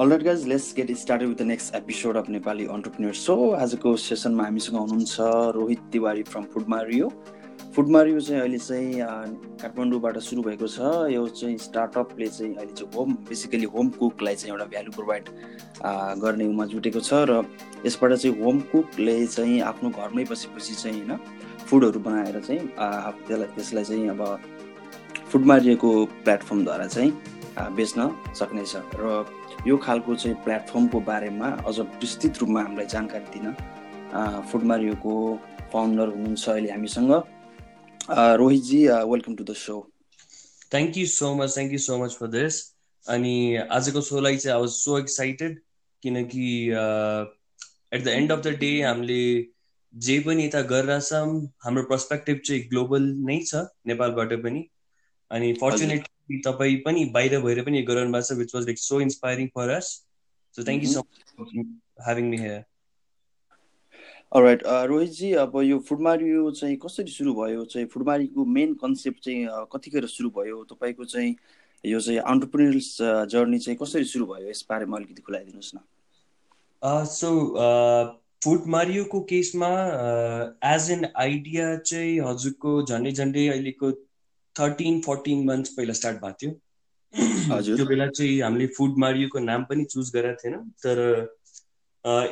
Alright 0.00 0.22
guys 0.22 0.46
let's 0.48 0.72
get 0.76 0.90
started 0.96 1.28
with 1.28 1.36
the 1.36 1.42
next 1.42 1.74
episode 1.74 2.16
of 2.16 2.28
Nepali 2.28 2.64
entrepreneur 2.66 3.14
so 3.14 3.34
आजको 3.54 3.96
सेसनमा 3.96 4.44
हामीसँग 4.44 4.76
हुनुहुन्छ 4.76 5.16
Rohit 5.54 5.80
Tiwari 5.92 6.22
from 6.22 6.44
Food 6.44 6.64
Mario 6.68 7.10
Food 7.76 7.88
Mario 7.88 8.20
चाहिँ 8.20 8.40
अहिले 8.40 8.58
चाहिँ 8.58 8.94
काठमाडौँबाट 9.62 10.18
सुरु 10.18 10.42
भएको 10.42 10.66
छ। 10.66 10.78
यो 11.12 11.26
चाहिँ 11.28 11.58
स्टार्टअपले 11.58 12.26
चाहिँ 12.26 12.54
अहिले 12.54 12.72
चाहिँ 12.72 12.90
होम 12.96 13.12
बेसिकली 13.28 13.64
होम 13.64 13.88
कुकलाई 13.88 14.34
चाहिँ 14.34 14.52
एउटा 14.52 14.64
भ्यालु 14.64 14.90
प्रोभाइड 14.90 15.28
गर्ने 16.22 16.46
उमा 16.46 16.66
जुटेको 16.74 17.00
छ 17.00 17.22
र 17.30 17.42
यसबाट 17.86 18.12
चाहिँ 18.14 18.42
होम 18.42 18.60
कुकले 18.72 19.16
चाहिँ 19.26 19.60
आफ्नो 19.70 19.90
घरमै 19.90 20.24
बसेपछि 20.30 20.74
चाहिँ 20.74 21.02
होइन 21.02 21.18
फुडहरू 21.70 22.00
बनाएर 22.00 22.40
चाहिँ 22.40 22.66
त्यसलाई 22.66 23.46
त्यसलाई 23.54 23.84
चाहिँ 23.84 24.08
अब 24.08 24.22
फुड 25.30 25.46
मारिएको 25.46 25.94
प्लेटफर्मद्वारा 26.24 26.86
चाहिँ 26.86 27.10
बेच्न 27.58 28.00
सक्नेछ। 28.38 28.72
र 29.00 29.04
यो 29.66 29.76
खालको 29.84 30.14
चाहिँ 30.14 30.36
प्लेटफर्मको 30.44 31.00
बारेमा 31.08 31.48
अझ 31.68 31.78
विस्तृत 31.80 32.38
रूपमा 32.40 32.60
हामीलाई 32.62 32.86
जानकारी 32.94 33.38
दिन 33.38 33.46
फुड 34.50 34.62
मारियोको 34.70 35.14
फाउन्डर 35.72 36.08
हुनुहुन्छ 36.14 36.48
अहिले 36.48 36.70
हामीसँग। 36.72 37.12
Rohit ji 38.40 38.80
welcome 39.12 39.34
to 39.36 39.44
the 39.44 39.52
show 39.58 39.76
thank 40.72 40.98
you 40.98 41.06
so 41.06 41.34
much 41.34 41.54
thank 41.54 41.72
you 41.72 41.78
so 41.86 41.98
much 42.04 42.16
for 42.20 42.28
this 42.34 42.60
अनि 43.04 43.34
आजको 43.78 44.00
सोलाई 44.10 44.36
चाहिँ 44.36 44.54
आई 44.56 44.60
वाज 44.60 44.70
सो 44.72 44.98
एक्साइटेड 44.98 45.58
किनकि 46.02 46.46
at 46.68 48.04
the 48.04 48.08
end 48.08 48.32
of 48.32 48.40
the 48.44 48.56
day 48.60 48.70
हामीले 48.82 49.22
जे 49.94 50.18
पनि 50.26 50.44
यता 50.44 50.60
गरिरहेछौँ 50.70 51.34
हाम्रो 51.64 51.82
पर्सपेक्टिभ 51.90 52.40
चाहिँ 52.44 52.62
ग्लोबल 52.68 53.02
नै 53.26 53.38
छ 53.46 53.66
नेपालबाट 53.86 54.32
पनि। 54.44 54.62
अनि 55.30 55.52
फर्चुनेट 55.52 56.06
तपाईँ 56.44 56.76
पनि 56.76 57.04
बाहिर 57.04 57.40
भएर 57.40 57.62
पनि 57.64 57.82
गराउनु 57.82 58.12
भएको 58.12 58.34
छ 58.34 58.38
which 58.38 58.54
was 58.54 58.64
like 58.64 58.78
so 58.78 59.00
inspiring 59.00 59.48
for 59.54 59.68
us 59.68 59.90
so 60.56 60.64
thank 60.64 60.84
you 60.84 60.90
so 60.90 61.00
much 61.40 61.52
having 62.06 62.30
me 62.30 62.36
here 62.36 62.64
right 64.36 64.62
Rohit ji 64.66 65.32
अब 65.32 65.56
यो 65.62 65.78
फुडमारी 65.78 66.30
चाहिँ 66.52 66.76
कसरी 66.76 67.10
सुरु 67.10 67.34
भयो? 67.34 67.64
चाहिँ 67.64 67.86
फुडमारीको 67.86 68.44
मेन 68.44 68.74
कन्सेप्ट 68.74 69.24
चाहिँ 69.24 69.46
कतिखेर 69.72 70.06
सुरु 70.06 70.30
भयो? 70.30 70.64
तपाईँको 70.64 71.04
चाहिँ 71.04 71.36
यो 71.86 72.00
चाहिँ 72.00 72.18
अन्टरप्रिनर्स 72.18 72.96
जर्नी 73.30 73.58
चाहिँ 73.58 73.78
कसरी 73.82 74.04
सुरु 74.04 74.26
भयो? 74.26 74.48
यस 74.50 74.66
बारेमा 74.70 74.96
अलिकति 74.96 75.22
खुलाइदिनुहोस् 75.22 75.74
न। 75.74 75.78
सो 77.06 77.30
फुड 78.44 78.66
मारियोको 78.66 79.20
केसमा 79.20 79.68
एज 80.64 80.90
एन 80.90 81.06
आइडिया 81.16 81.76
चाहिँ 81.76 82.20
हजुरको 82.20 82.82
झन्डै 82.82 83.12
झन्डै 83.12 83.48
अहिलेको 83.48 83.90
थर्टिन 84.58 85.00
फोर्टिन 85.02 85.44
मन्थ्स 85.46 85.70
पहिला 85.76 85.92
स्टार्ट 85.92 86.18
भएको 86.24 86.36
थियो। 86.42 86.52
त्यो 87.76 87.86
बेला 87.86 88.06
चाहिँ 88.08 88.40
हामीले 88.42 88.66
फुड 88.76 88.98
मारियोको 88.98 89.38
नाम 89.38 89.64
पनि 89.68 89.84
चुज 89.84 90.10
गरेका 90.14 90.34
थिएन। 90.42 90.56
तर 90.84 90.98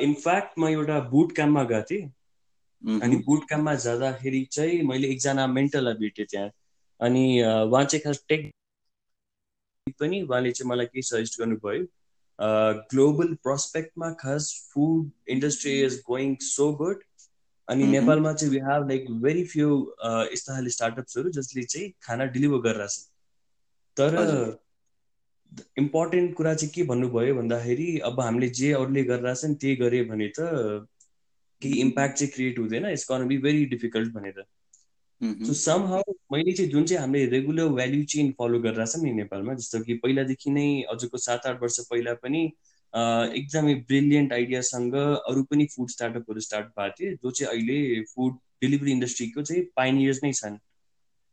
इनफ्याक्ट 0.01 0.59
म 0.59 0.67
एउटा 0.67 0.99
बुट 1.09 1.35
क्याम्पमा 1.35 1.63
गएको 1.71 1.85
थिएँ। 1.91 2.99
अनि 3.03 3.15
बुट 3.27 3.47
क्याम्पमा 3.47 3.73
जाँदाखेरि 3.85 4.43
चाहिँ 4.51 4.81
मैले 4.87 5.07
एकजना 5.11 5.47
मेन्टललाई 5.47 5.93
भेटेँ 5.99 6.25
त्यहाँ। 6.25 6.49
अनि 6.99 7.25
उहाँ 7.41 7.83
चाहिँ 7.83 8.03
खास 8.03 8.23
टेक 8.29 8.51
पनि 9.99 10.21
उहाँले 10.21 10.51
चाहिँ 10.51 10.69
मलाई 10.69 10.85
केही 10.85 11.01
सजेस्ट 11.01 11.39
गर्नुभयो। 11.39 11.85
ग्लोबल 12.91 13.33
प्रोस्पेक्टमा 13.43 14.09
खास 14.19 14.43
food 14.73 15.09
industry 15.29 15.73
is 15.81 16.01
going 16.07 16.35
so 16.41 16.71
good 16.75 17.03
अनि 17.67 17.83
नेपालमा 17.83 18.33
चाहिँ 18.33 18.51
we 18.53 18.59
have 18.59 18.87
like 18.89 19.11
very 19.21 19.43
few 19.43 19.69
यस्ता 20.33 20.53
खाले 20.53 20.69
स्टार्टअप्सहरू 20.69 21.29
जसले 21.29 21.63
चाहिँ 21.63 21.91
खाना 22.03 22.25
डेलिभर 22.25 22.57
गरिरहेछ 22.57 22.97
तर 23.97 24.59
इम्पोर्टेन्ट 25.77 26.33
कुरा 26.35 26.53
चाहिँ 26.53 26.71
के 26.75 26.83
भन्नुभयो 26.83 27.35
भन्दाखेरि 27.35 27.97
अब 27.99 28.19
हामीले 28.19 28.49
जे 28.59 28.71
अरूले 28.73 29.03
गरिरहेछन् 29.03 29.55
त्यही 29.55 29.75
गरे 29.75 30.03
भने 30.03 30.27
त 30.39 30.87
केही 31.61 31.79
इम्प्याक्ट 31.81 32.17
चाहिँ 32.17 32.31
क्रिएट 32.31 32.59
हुँदैन 32.59 32.85
it's 32.85 33.05
can 33.05 33.27
be 33.27 33.37
very 33.37 33.65
difficult 33.65 34.13
भनेर। 34.13 34.43
सो 35.21 35.53
सम 35.53 35.83
हाउ 35.83 36.13
मैले 36.31 36.51
चाहिँ 36.51 36.71
जुन 36.71 36.85
चाहिँ 36.85 37.01
हामीले 37.01 37.25
रेगुलर 37.25 37.67
भ्याल्यु 37.69 38.03
चेन 38.05 38.31
फलो 38.31 38.59
गरिरहेछौँ 38.59 39.03
नि 39.03 39.13
नेपालमा 39.13 39.53
जस्तो 39.53 39.79
कि 39.79 39.93
पहिलादेखि 39.93 40.51
नै 40.51 40.65
अझको 40.91 41.17
सात 41.17 41.45
आठ 41.45 41.61
वर्ष 41.61 41.79
पहिला 41.79 42.13
पनि 42.13 42.41
एकदमै 42.93 43.73
ब्रिलियन्ट 43.89 44.33
आइडियासँग 44.33 44.95
अरू 44.95 45.43
पनि 45.51 45.65
फुड 45.75 45.89
स्टार्टअपहरू 45.89 46.39
स्टार्ट 46.47 46.67
भएको 46.79 46.95
थियो 46.99 47.11
जो 47.23 47.31
चाहिँ 47.31 47.51
अहिले 47.53 48.01
फुड 48.13 48.33
डेलिभरी 48.61 48.91
इन्डस्ट्रीको 48.91 49.41
चाहिँ 49.41 49.63
पाइनियर्स 49.75 50.19
नै 50.23 50.31
छन्। 50.33 50.57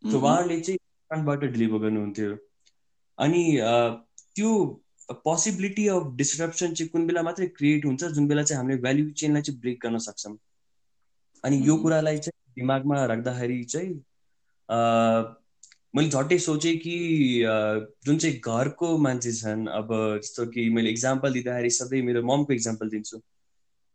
सो 0.02 0.18
उहाँहरूले 0.18 0.60
चाहिँ 0.60 0.78
डेलिभर 1.42 1.78
गर्नुहुन्थ्यो। 1.78 2.36
अनि 3.18 3.42
त्यो 4.34 4.50
पोसिबिलिटी 5.24 5.86
अफ 5.88 6.06
डिस्ट्रप्सन 6.16 6.74
चाहिँ 6.74 6.90
कुन 6.90 7.06
बेला 7.06 7.22
मात्रै 7.22 7.46
क्रिएट 7.56 7.84
हुन्छ 7.84 8.04
जुन 8.04 8.26
बेला 8.28 8.42
चाहिँ 8.42 8.58
हामीले 8.58 8.80
भ्याल्यु 8.82 9.10
चेनलाई 9.10 9.42
चाहिँ 9.42 9.60
ब्रेक 9.60 9.78
गर्न 9.82 9.98
सक्छौँ। 10.06 10.36
अनि 11.44 11.60
यो 11.66 11.76
कुरालाई 11.82 12.18
चाहिँ 12.18 12.54
दिमागमा 12.56 13.04
राख्दाखेरि 13.06 13.62
चाहिँ 13.64 13.92
मैले 15.94 16.08
झट्टै 16.08 16.38
सोचेँ 16.38 16.76
कि 16.78 16.96
जुन 18.06 18.18
चाहिँ 18.18 18.38
घरको 18.38 18.96
मान्छे 18.98 19.32
छन् 19.32 19.66
अब 19.68 19.88
जस्तो 20.22 20.46
कि 20.46 20.68
मैले 20.70 20.90
इक्जाम्पल 20.90 21.32
दिँदाखेरि 21.32 21.70
सधैँ 21.70 22.02
मेरो 22.02 22.22
ममको 22.22 22.52
इक्जाम्पल 22.52 22.88
दिन्छु। 22.88 23.16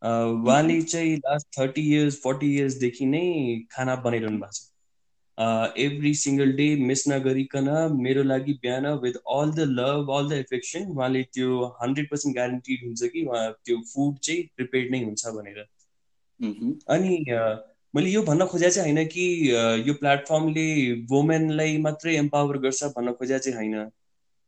उहाँले 0.01 0.81
चाहिँ 0.81 1.15
लास्ट 1.17 1.47
थर्टी 1.59 1.81
इयर्स 1.91 2.21
फोर्टी 2.23 2.53
इयर्सदेखि 2.55 3.05
नै 3.05 3.25
खाना 3.71 3.95
बनाइरहनु 4.05 4.39
भएको 4.39 4.51
छ। 4.51 5.77
एभ्री 5.85 6.13
सिङ्गल 6.15 6.51
डे 6.57 6.67
मिस 6.89 7.07
नगरिकन 7.07 7.69
मेरो 8.01 8.23
लागि 8.23 8.53
बिहान 8.61 8.87
with 8.99 9.15
all 9.37 9.51
the 9.51 9.59
love 9.79 10.11
all 10.17 10.29
the 10.29 10.33
affection 10.33 10.91
उहाँले 10.91 11.23
त्यो 11.33 11.65
हन्ड्रेड 11.81 12.09
पर्सेन्ट 12.11 12.35
ग्यारेन्टिड 12.35 12.85
हुन्छ 12.85 13.11
कि 13.13 13.25
उहाँ 13.25 13.45
त्यो 13.65 13.77
फुड 13.93 14.19
चाहिँ 14.19 14.43
प्रिपेयर्ड 14.55 14.91
नै 14.91 15.03
हुन्छ 15.03 15.33
भनेर। 15.37 15.59
अनि 16.89 17.13
मैले 17.95 18.09
यो 18.09 18.21
भन्न 18.23 18.45
खोजेको 18.45 18.71
चाहिँ 18.71 18.93
होइन 18.93 19.07
कि 19.07 19.25
यो 19.89 19.93
प्लेटफर्मले 19.93 20.67
वुमेनलाई 21.09 21.77
मात्रै 21.81 22.15
एम्पावर 22.17 22.57
गर्छ 22.57 22.83
भन्न 22.95 23.13
खोजेको 23.13 23.43
चाहिँ 23.43 23.57
होइन। 23.57 23.89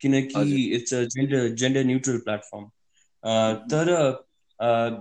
किनकि 0.01 0.65
it's 0.75 0.93
a 0.93 1.03
gender 1.03 1.47
gender 1.55 1.83
neutral 1.83 2.17
platform 2.17 2.65
तर 3.69 3.93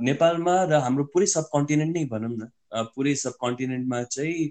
नेपालमा 0.03 0.55
र 0.65 0.81
हाम्रो 0.81 1.05
पुरै 1.05 1.27
सब 1.27 1.49
कन्टिनेन्ट 1.53 1.97
नै 1.97 2.05
भनौँ 2.05 2.31
न 2.31 2.85
पुरै 2.95 3.15
सब 3.15 3.37
कन्टिनेन्टमा 3.41 4.03
चाहिँ 4.03 4.47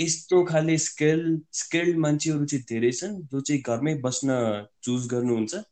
यस्तो 0.00 0.44
खाले 0.44 0.76
स्किल 0.78 1.22
स्किल्ड 1.52 1.98
मान्छेहरू 1.98 2.44
चाहिँ 2.44 2.64
धेरै 2.68 2.92
छन् 2.92 3.20
जो 3.26 3.40
चाहिँ 3.40 3.60
घरमै 3.62 3.94
बस्न 4.00 4.38
चुज 4.82 5.06
गर्नुहुन्छ। 5.08 5.62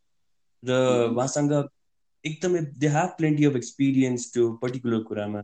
र 0.63 0.77
उहाँसँग 1.09 1.53
एकदमै 2.25 2.61
they 2.79 2.89
have 2.89 3.17
plenty 3.17 3.45
of 3.45 3.57
experience 3.57 4.33
त्यो 4.33 4.51
पर्टिकुलर 4.63 5.03
कुरामा। 5.05 5.43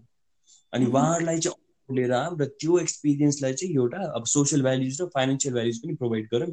अनि 0.72 0.86
उहाँहरूलाई 0.86 1.38
चाहिँ 1.38 1.67
लिएर 1.94 2.12
आऊँ 2.12 2.38
र 2.38 2.44
त्यो 2.60 2.78
एक्सपिरियन्सलाई 2.78 3.53
चाहिँ 3.54 3.75
एउटा 3.75 3.99
अब 4.16 4.25
सोसियल 4.26 4.62
भ्याल्युज 4.62 5.00
र 5.03 5.06
फाइनेन्सियल 5.15 5.54
भ्याल्युज 5.54 5.78
पनि 5.78 5.94
प्रोभाइड 5.97 6.28
गरौँ। 6.32 6.50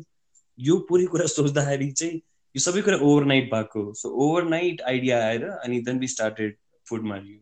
यो 0.59 0.78
पुरै 0.90 1.06
कुरा 1.06 1.25
सोच्दाखेरि 1.28 1.91
चाहिँ 1.91 2.16
यो 2.56 2.59
सबै 2.62 2.81
कुरा 2.81 2.97
ओभरनाइट 2.97 3.51
भएको 3.53 3.81
सो 3.94 4.09
ओभरनाइट 4.25 4.81
आइडिया 4.81 5.23
आएर 5.25 5.44
अनि 5.47 5.79
then 5.88 6.00
we 6.00 6.07
started 6.07 6.56
Food 6.88 7.03
Mario 7.03 7.40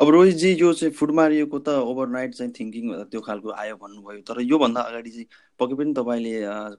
अब 0.00 0.08
रोहितजी 0.10 0.50
यो 0.52 0.72
चाहिँ 0.74 0.94
फुड 0.94 1.10
मारियोको 1.14 1.58
त 1.58 1.68
ओभरनाइट 1.90 2.34
चाहिँ 2.34 2.52
थिङ्किङ 2.58 2.92
त्यो 3.10 3.20
खालको 3.20 3.50
आयो 3.52 3.76
भन्नुभयो। 3.76 4.20
तर 4.26 4.40
योभन्दा 4.42 4.80
अगाडि 4.80 5.10
चाहिँ 5.10 5.26
पक्कै 5.60 5.74
पनि 5.76 5.92
तपाईँले 5.94 6.32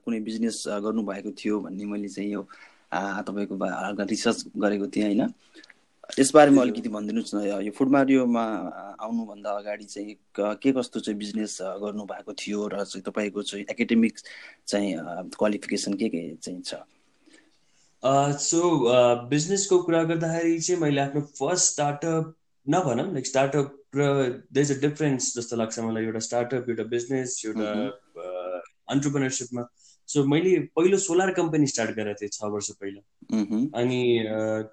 कुनै 0.04 0.20
बिजनेस 0.20 0.64
गर्नुभएको 0.84 1.30
थियो 1.32 1.60
भन्ने 1.60 1.84
मैले 1.86 2.08
चाहिँ 2.08 2.30
यो 2.32 2.42
तपाईँको 2.92 3.54
रिसर्च 4.04 4.44
गरेको 4.56 4.86
थिएँ 4.92 5.04
होइन? 5.06 5.32
यसबारेमा 6.16 6.62
अलिकति 6.62 6.88
भनिदिनुहोस् 6.88 7.34
न 7.34 7.40
यो 7.66 7.72
फुड 7.76 7.88
मारियोमा 7.92 8.44
आउनुभन्दा 9.04 9.50
अगाडि 9.50 9.84
चाहिँ 9.84 10.14
के 10.62 10.72
कस्तो 10.72 11.00
चाहिँ 11.00 11.18
बिजनेस 11.18 11.58
गर्नु 11.82 12.04
भएको 12.04 12.32
थियो 12.32 12.66
र 12.72 12.84
चाहिँ 12.84 13.02
तपाईँको 13.04 13.42
चाहिँ 13.42 13.64
एकाडेमिक 13.70 14.18
चाहिँ 14.66 14.94
क्वालिफिकेसन 15.36 15.94
के 15.94 16.08
के 16.08 16.22
चाहिँ 16.36 16.62
छ? 16.62 16.74
सो 18.40 18.60
बिजनेसको 19.28 19.82
कुरा 19.82 20.02
गर्दाखेरि 20.04 20.58
चाहिँ 20.60 20.80
मैले 20.80 21.00
आफ्नो 21.00 21.20
फर्स्ट 21.36 21.72
स्टार्टअप 21.72 22.34
नभनौँ 22.66 23.12
लाइक 23.12 23.26
स्टार्टअप 23.26 23.76
र 23.96 24.08
द 24.52 24.58
इज 24.58 24.72
अ 24.72 24.80
डिफरेन्स 24.80 25.36
जस्तो 25.36 25.56
लाग्छ 25.56 25.78
मलाई 25.78 26.04
एउटा 26.04 26.18
स्टार्टअप 26.28 26.70
एउटा 26.70 26.84
बिजनेस 26.96 27.42
एउटा 27.46 27.70
अन्टरप्रिनरसिपमा 28.88 29.62
सो 30.08 30.24
मैले 30.24 30.58
पहिलो 30.76 30.98
सोलर 30.98 31.30
कम्पनी 31.34 31.66
स्टार्ट 31.66 31.90
गरेको 31.96 32.20
थिएँ 32.22 32.30
छ 32.32 32.50
वर्ष 32.54 32.70
पहिला। 32.80 33.00
अनि 33.80 34.00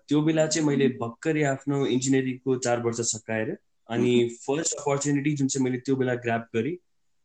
त्यो 0.07 0.21
बेला 0.21 0.45
चाहिँ 0.47 0.67
मैले 0.67 0.87
भर्खरै 1.01 1.43
आफ्नो 1.51 1.85
इन्जिनियरिङको 1.87 2.55
चार 2.65 2.81
वर्ष 2.81 3.01
सकाएर 3.11 3.57
अनि 3.89 4.13
फर्स्ट 4.41 4.75
अपर्च्युनिटी 4.79 5.35
जुन 5.35 5.47
चाहिँ 5.47 5.63
मैले 5.65 5.77
त्यो 5.85 5.95
बेला 5.95 6.15
ग्राप 6.25 6.49
गरेँ 6.55 6.75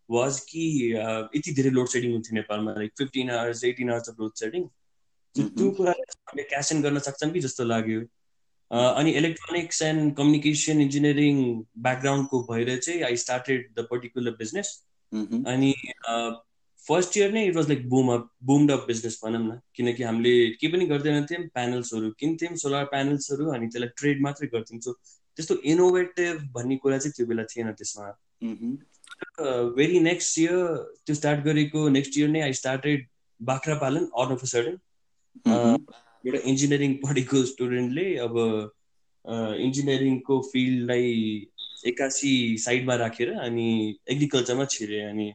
वाज 0.08 0.40
कि 0.50 0.64
यति 1.37 1.52
धेरै 1.55 1.70
लोड 1.70 1.88
सेडिङ 1.88 2.12
हुन्थ्यो 2.12 2.34
नेपालमा 2.34 2.72
like 2.78 2.93
fifteen 2.99 3.31
hours 3.31 3.64
eighteen 3.64 3.90
hours 3.90 4.08
of 4.08 4.20
load 4.20 4.32
shedding 4.40 4.62
त्यो 5.34 5.70
कुरा 5.70 5.93
हामीले 5.93 6.43
क्यास 6.49 6.72
इन 6.72 6.82
गर्न 6.82 6.99
सक्छौँ 7.08 7.31
कि 7.32 7.40
जस्तो 7.40 7.64
लाग्यो। 7.64 8.00
अनि 8.70 9.10
इलेक्ट्रोनिक्स 9.19 9.82
एन्ड 9.82 10.16
कम्युनिकेसन 10.16 10.81
इन्जिनियरिङ 10.81 11.37
ब्याकग्राउन्डको 11.84 12.43
भएर 12.50 12.76
चाहिँ 12.78 13.02
I 13.02 13.16
started 13.16 13.69
the 13.76 13.87
particular 13.90 14.37
business 14.40 14.72
अनि 15.12 15.75
फर्स्ट 16.86 17.16
इयर 17.16 17.32
नै 17.32 17.44
it 17.46 17.56
was 17.56 17.69
like 17.69 17.88
boom 17.88 18.12
up 18.12 18.28
boomed 18.44 18.70
up 18.70 18.84
business 18.86 19.20
भनौँ 19.25 19.40
न 19.40 19.58
किनकि 19.75 20.02
हामीले 20.02 20.34
केही 20.50 20.72
पनि 20.72 20.86
गर्दैन 20.86 21.26
थियौँ 21.30 21.46
प्यानल्सहरू 21.54 22.10
किन्थ्यौँ 22.19 22.56
सोलर 22.56 22.84
प्यानल्सहरू 22.92 23.50
अनि 23.52 23.66
त्यसलाई 23.66 23.94
ट्रेड 23.96 24.22
मात्रै 24.22 24.48
गर्थ्यौँ 24.52 24.80
सो 24.80 24.92
त्यस्तो 24.92 25.56
इनोभेटिभ 25.66 26.40
भन्ने 26.54 26.76
कुरा 26.76 26.98
चाहिँ 26.98 27.12
त्यो 27.16 27.26
बेला 27.26 27.44
थिएन 27.50 27.72
त्यसमा 27.72 28.10
भेरी 29.76 30.00
नेक्स्ट 30.00 30.38
इयर 30.38 30.56
त्यो 31.06 31.14
स्टार्ट 31.14 31.44
गरेको 31.44 31.88
नेक्स्ट 31.90 32.19
इयर 32.19 32.28
नै 32.28 32.40
आई 32.40 32.52
स्टार्टेड 32.54 33.06
बाख्रा 33.40 33.74
पालन 33.78 34.08
अन 34.22 34.32
अफ 34.32 34.44
सडन 34.46 34.78
एउटा 36.24 36.38
इन्जिनियरिङ 36.44 36.94
पढेको 37.02 37.44
स्टुडेन्टले 37.44 38.06
अब 38.20 38.40
इन्जिनियरिङको 39.60 40.40
फिल्डलाई 40.52 41.12
एक्कासी 41.86 42.32
साइडमा 42.58 42.94
राखेर 43.02 43.32
अनि 43.40 43.69
एग्रिकल्चरमा 44.08 44.64
छिरे 44.70 45.00
अनि 45.02 45.28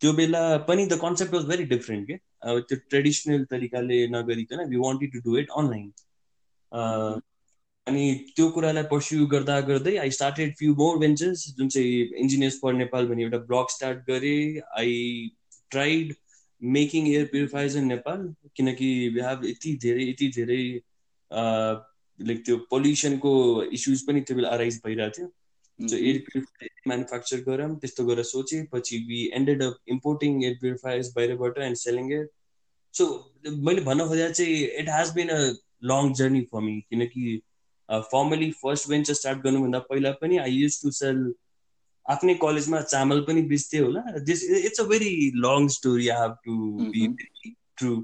त्यो 0.00 0.12
बेला 0.18 0.42
पनि 0.68 0.86
the 0.86 0.98
concept 1.02 1.34
was 1.34 1.44
very 1.46 1.64
different 1.70 2.06
के 2.08 2.18
अब 2.50 2.60
त्यो 2.68 2.78
ट्रेडिसनल 2.90 3.44
तरिकाले 3.50 4.06
नगरिकन 4.10 4.68
we 4.68 4.76
wanted 4.84 5.12
to 5.12 5.20
do 5.24 5.36
it 5.38 5.48
online 5.62 5.88
अनि 7.86 8.04
त्यो 8.36 8.48
कुरालाई 8.54 8.86
पर्स्यु 8.88 9.26
गर्दा 9.26 9.60
गर्दै 9.68 9.96
I 9.98 10.10
started 10.16 10.54
few 10.56 10.74
more 10.80 10.98
ventures 10.98 11.44
जुन 11.58 11.68
चाहिँ 11.68 11.92
इन्जिनियर्स 12.24 12.58
फर 12.62 12.72
नेपाल 12.74 13.06
भन्ने 13.08 13.22
एउटा 13.22 13.38
ब्लग 13.52 13.70
स्टार्ट 13.74 13.98
गरेँ। 14.10 14.60
I 14.78 15.30
tried 15.70 16.14
making 16.62 17.08
air 17.08 17.24
purifiers 17.32 17.76
in 17.76 17.86
Nepal 17.86 18.26
किनकि 18.56 18.90
वी 19.14 19.20
हेभ 19.20 19.44
यति 19.44 19.72
धेरै 19.82 20.04
यति 20.04 20.28
धेरै 20.36 20.62
लाइक 21.30 22.44
त्यो 22.46 22.56
पल्युसनको 22.70 23.32
इस्युज 23.78 24.06
पनि 24.06 24.20
त्यो 24.20 24.36
बेला 24.36 24.48
अराइज 24.58 24.80
भइरहेको 24.84 25.18
थियो। 25.18 25.28
सो 25.78 25.96
एयर 25.96 26.18
प्युरिफायर 26.26 26.70
म्यानुफ्याक्चर 26.86 27.40
गरौँ 27.42 27.74
त्यस्तो 27.76 28.04
गरेर 28.04 28.24
सोचेँ 28.24 28.64
पछि 28.72 28.98
we 29.08 29.20
ended 29.34 29.62
up 29.62 29.76
importing 29.88 30.42
air 30.44 30.56
purifiers 30.60 31.12
बाहिरबाट 31.16 31.58
एन्ड 31.66 31.76
सेलिङ 31.76 32.12
एयर 32.12 32.26
सो 32.94 33.06
मैले 33.66 33.82
भन्न 33.82 34.06
खोजेर 34.08 34.32
चाहिँ 34.32 34.56
it 34.80 34.88
has 34.90 35.12
been 35.14 35.28
a 35.28 35.40
long 35.84 36.12
journey 36.14 36.40
for 36.52 36.60
me 36.60 36.80
किनकि 36.90 37.36
फर्मली 37.88 38.50
फर्स्ट 38.62 38.88
भेन्चर 38.88 39.14
स्टार्ट 39.14 39.38
गर्नुभन्दा 39.44 39.78
पहिला 39.92 40.12
पनि 40.22 40.38
आई 40.38 40.56
युज 40.56 40.82
टु 40.82 40.90
सेल 40.92 41.22
आफ्नै 42.06 42.34
कलेजमा 42.42 42.80
चामल 42.82 43.20
पनि 43.22 43.42
बेच्थेँ 43.48 43.80
होला 43.80 44.02
this 44.26 44.44
it's 44.50 44.80
a 44.80 44.84
very 44.88 45.14
long 45.46 45.68
story 45.78 46.08
I 46.08 46.20
have 46.20 46.36
to 46.44 46.90
be 46.90 47.06
true 47.76 47.94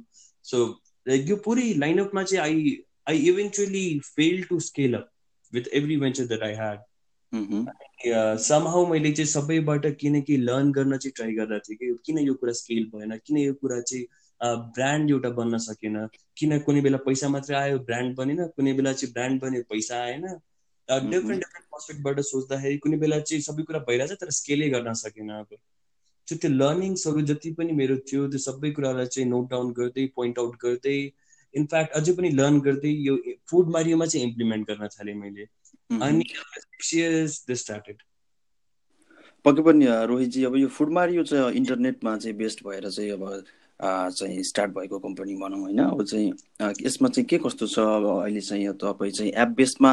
so 0.45 0.65
यो 1.07 1.37
पुरै 1.45 1.69
लाइनअपमा 1.79 2.23
चाहिँ 2.23 2.43
I 2.45 2.77
I 3.09 3.29
eventually 3.29 3.87
fail 4.07 4.43
to 4.45 4.61
scale 4.67 4.95
up 4.95 5.11
with 5.53 5.69
every 5.81 5.97
venture 5.97 6.27
that 6.27 6.43
I 6.43 6.53
had 6.53 6.79
somehow 8.49 8.87
मैले 8.87 9.11
चाहिँ 9.13 9.27
सबैबाट 9.27 9.87
किनकि 10.01 10.37
लर्न 10.37 10.73
गर्न 10.73 10.97
चाहिँ 10.97 11.13
ट्राई 11.17 11.33
गरेर 11.35 11.61
थिएँ 11.69 11.79
कि 11.79 11.97
किन 12.07 12.19
यो 12.19 12.35
कुरा 12.35 12.53
स्केल 12.53 12.85
भएन? 12.95 13.17
किन 13.27 13.37
यो 13.39 13.53
कुरा 13.55 13.81
चाहिँ 13.81 14.07
ब्रान्ड 14.75 15.11
एउटा 15.11 15.31
बन्न 15.39 15.59
सकेन? 15.67 15.97
किन 16.39 16.59
कुनै 16.67 16.81
बेला 16.81 16.99
पैसा 17.07 17.29
मात्रै 17.29 17.57
आयो 17.57 17.79
ब्रान्ड 17.91 18.17
बनेन? 18.17 18.47
कुनै 18.57 18.73
बेला 18.73 18.93
चाहिँ 18.93 19.13
ब्रान्ड 19.13 19.41
बन्यो 19.43 19.63
पैसा 19.71 20.03
आएन? 20.03 20.27
डिफ्रेन्ट 20.89 21.43
डिफ्रेन्ट 21.45 21.67
पर्सपेक्टबाट 21.73 22.21
सोच्दाखेरि 22.31 22.77
कुनै 22.85 22.97
बेला 23.05 23.19
चाहिँ 23.21 23.43
सबै 23.43 23.63
कुरा 23.69 23.79
भइरहेछ 23.89 24.21
तर 24.21 24.31
स्केलै 24.39 24.69
गर्न 24.71 24.93
सकेन 25.03 25.31
अब। 25.39 25.57
सो 26.29 26.37
त्यो 26.37 26.51
लर्निङ्सहरू 26.51 27.23
जति 27.31 27.51
पनि 27.59 27.73
मेरो 27.81 27.97
थियो 28.11 28.29
त्यो 28.29 28.41
सबै 28.47 28.71
कुरालाई 28.79 29.07
चाहिँ 29.15 29.29
नोट 29.31 29.51
डाउन 29.51 29.73
गर्दै 29.79 30.07
पोइन्ट 30.17 30.39
आउट 30.39 30.55
गर्दै 30.65 30.97
इनफ्याक्ट 31.55 31.93
अझै 32.01 32.13
पनि 32.21 32.31
लर्न 32.41 32.61
गर्दै 32.69 32.93
यो 33.09 33.17
फुड 33.51 33.69
मारियोमा 33.77 34.07
चाहिँ 34.07 34.27
इम्प्लिमेन्ट 34.29 34.71
गर्न 34.71 34.89
थालेँ 34.97 35.15
मैले। 35.15 35.47
अनि 36.03 36.25
पक्कै 39.45 39.63
पनि 39.63 39.87
रोहितजी 40.09 40.45
अब 40.45 40.57
यो 40.57 40.69
फुड 40.69 40.91
मारियो 40.93 41.23
चाहिँ 41.25 41.53
इन्टरनेटमा 41.57 42.17
चाहिँ 42.17 42.37
बेस्ट 42.37 42.65
भएर 42.67 42.89
चाहिँ 42.91 43.11
अब 43.11 43.45
चाहिँ 44.17 44.43
स्टार्ट 44.43 44.71
भएको 44.73 44.99
कम्पनी 44.99 45.35
भनौँ 45.37 45.61
होइन। 45.61 45.79
अब 45.85 46.03
चाहिँ 46.05 46.33
यसमा 46.83 47.09
चाहिँ 47.09 47.27
के 47.29 47.39
कस्तो 47.39 47.67
छ? 47.67 47.79
अब 47.79 48.07
अहिले 48.23 48.41
चाहिँ 48.41 48.73
तपाईँ 48.81 49.13
चाहिँ 49.13 49.33
एप 49.37 49.49
बेसमा 49.57 49.93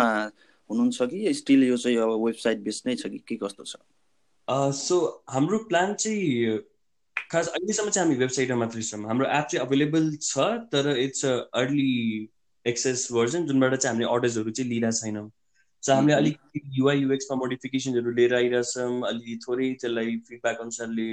हुनुहुन्छ 0.70 1.02
कि 1.12 1.34
स्टिल 1.34 1.64
यो 1.64 1.78
चाहिँ 1.78 1.98
अब 1.98 2.26
वेबसाइट 2.26 2.60
बेस 2.64 2.84
नै 2.86 2.96
छ 2.96 3.08
कि 3.12 3.20
के 3.28 3.36
कस्तो 3.44 3.64
छ? 3.64 3.76
सो 4.76 5.24
हाम्रो 5.30 5.58
प्लान 5.68 5.94
चाहिँ 5.96 6.60
खास 7.32 7.48
अहिलेसम्म 7.48 7.90
चाहिँ 7.90 8.08
हामी 8.08 8.20
वेबसाइटमा 8.20 8.58
मात्रै 8.58 8.82
छौँ। 8.82 9.04
हाम्रो 9.08 9.26
एप 9.28 9.46
चाहिँ 9.52 9.66
अभाइलेबल 9.66 10.16
छ 10.22 10.38
तर 10.72 10.96
it's 10.98 11.26
a 11.26 11.36
early 11.60 12.30
access 12.66 13.08
version 13.12 13.46
जुनबाट 13.48 13.76
चाहिँ 13.76 13.96
हामीले 13.96 14.12
अर्डर्सहरू 14.14 14.52
चाहिँ 14.52 14.70
लिइरहेको 14.70 14.98
छैनौँ। 14.98 15.30
सो 15.84 15.94
हामीले 15.94 16.14
अलिक 16.14 16.62
युआई 16.78 17.00
युएक्समा 17.00 17.38
मोडिफिकेसनहरू 17.38 18.12
लिएर 18.18 18.36
आइरहेछौँ 18.36 19.02
अलि 19.08 19.38
थोरै 19.46 19.70
त्यसलाई 19.82 20.18
फिडब्याक 20.28 20.60
अनुसारले 20.62 21.08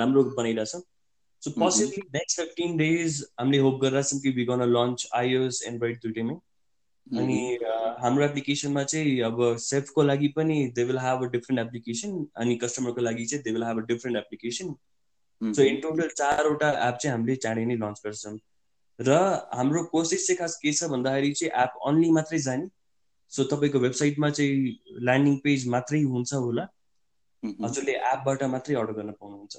राम्रो 0.00 0.22
बनाइरहेछौँ 0.40 0.82
so. 1.42 1.50
Possibly 1.50 2.02
next 2.14 2.40
fifteen 2.40 2.76
days 2.76 3.22
हामीले 3.40 3.62
होप 3.62 3.80
गरिरहेछौँ 3.82 4.20
कि 4.20 4.30
we 4.36 4.44
gonna 4.50 4.62
launch 4.70 5.08
iOS 5.14 5.62
Android 5.68 5.98
दुइटैमै 6.02 6.36
अनि 7.06 7.38
हाम्रो 8.00 8.24
एप्लिकेसनमा 8.24 8.82
चाहिँ 8.84 9.20
अब 9.22 9.40
सेफको 9.60 10.02
लागि 10.02 10.28
पनि 10.36 10.56
they 10.76 10.84
will 10.84 10.98
have 10.98 11.24
a 11.24 11.30
different 11.32 11.60
application 11.60 12.14
अनि 12.36 12.56
कस्टमरको 12.62 13.00
लागि 13.00 13.24
चाहिँ 13.26 13.42
they 13.44 13.52
will 13.52 13.64
have 13.64 13.78
a 13.78 13.86
different 13.88 14.18
application 14.18 14.74
so 15.42 15.62
in 15.62 15.80
total 15.80 16.08
चारवटा 16.16 16.70
एप 16.88 16.96
चाहिँ 17.02 17.16
हामीले 17.16 17.36
चाँडै 17.36 17.64
नै 17.64 17.76
लन्च 17.76 18.00
गर्छौँ। 18.06 18.38
र 18.98 19.18
हाम्रो 19.54 19.82
कोसिस 19.92 20.26
चाहिँ 20.26 20.38
खास 20.38 20.56
के 20.62 20.72
छ 20.72 20.88
भन्दाखेरि 20.90 21.32
चाहिँ 21.32 21.52
एप 21.64 21.72
अन्ली 21.88 22.10
मात्रै 22.12 22.38
जाने। 22.46 22.66
सो 23.34 23.44
तपाईँको 23.50 23.78
वेबसाइटमा 23.80 24.30
चाहिँ 24.30 24.56
ल्यान्डिङ 25.02 25.36
पेज 25.44 25.68
मात्रै 25.74 26.02
हुन्छ 26.14 26.32
होला। 26.34 26.64
हजुरले 27.62 27.92
एपबाट 28.10 28.42
मात्रै 28.50 28.74
अर्डर 28.76 28.92
गर्न 28.98 29.10
पाउनुहुन्छ। 29.20 29.56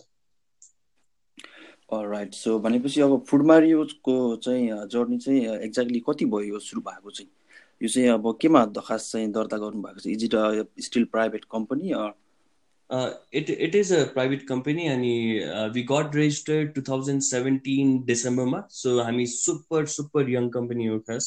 राइट 1.94 2.34
सो 2.34 2.58
भनेपछि 2.60 3.02
अब 3.02 3.24
फुड 3.30 3.42
मारियोको 3.46 4.14
चाहिँ 4.44 4.70
जर्नी 4.92 5.18
चाहिँ 5.18 5.42
एक्ज्याक्टली 5.58 6.00
कति 6.08 6.26
भयो 6.26 6.54
यो 6.54 6.60
सुरु 6.60 6.82
भएको 6.82 7.10
चाहिँ? 7.12 7.30
यो 7.82 7.88
चाहिँ 7.90 8.10
अब 8.10 8.38
केमा 8.42 8.66
दरखास्त 8.76 9.12
चाहिँ 9.12 9.32
दर्ता 9.32 9.58
गर्नु 9.58 9.82
भएको 9.82 10.00
छ 10.00 10.08
is 10.08 10.24
it 10.24 10.34
still 10.84 11.06
private 11.14 11.46
company 11.52 11.92
it 13.40 13.50
it 13.50 13.76
is 13.76 13.92
a 13.94 14.04
private 14.14 14.48
company 14.48 14.88
अनि 14.88 15.14
we 15.74 15.84
got 15.92 16.16
registered 16.16 16.74
two 16.74 16.82
thousand 16.90 17.22
seventeen 17.22 17.98
डिसेम्बरमा 18.06 18.64
सो 18.72 19.00
हामी 19.02 19.26
सुपर 19.28 19.86
सुपर 19.94 20.30
यङ 20.30 20.50
कम्पनी 20.50 20.86
हो 20.86 21.00
खास। 21.10 21.26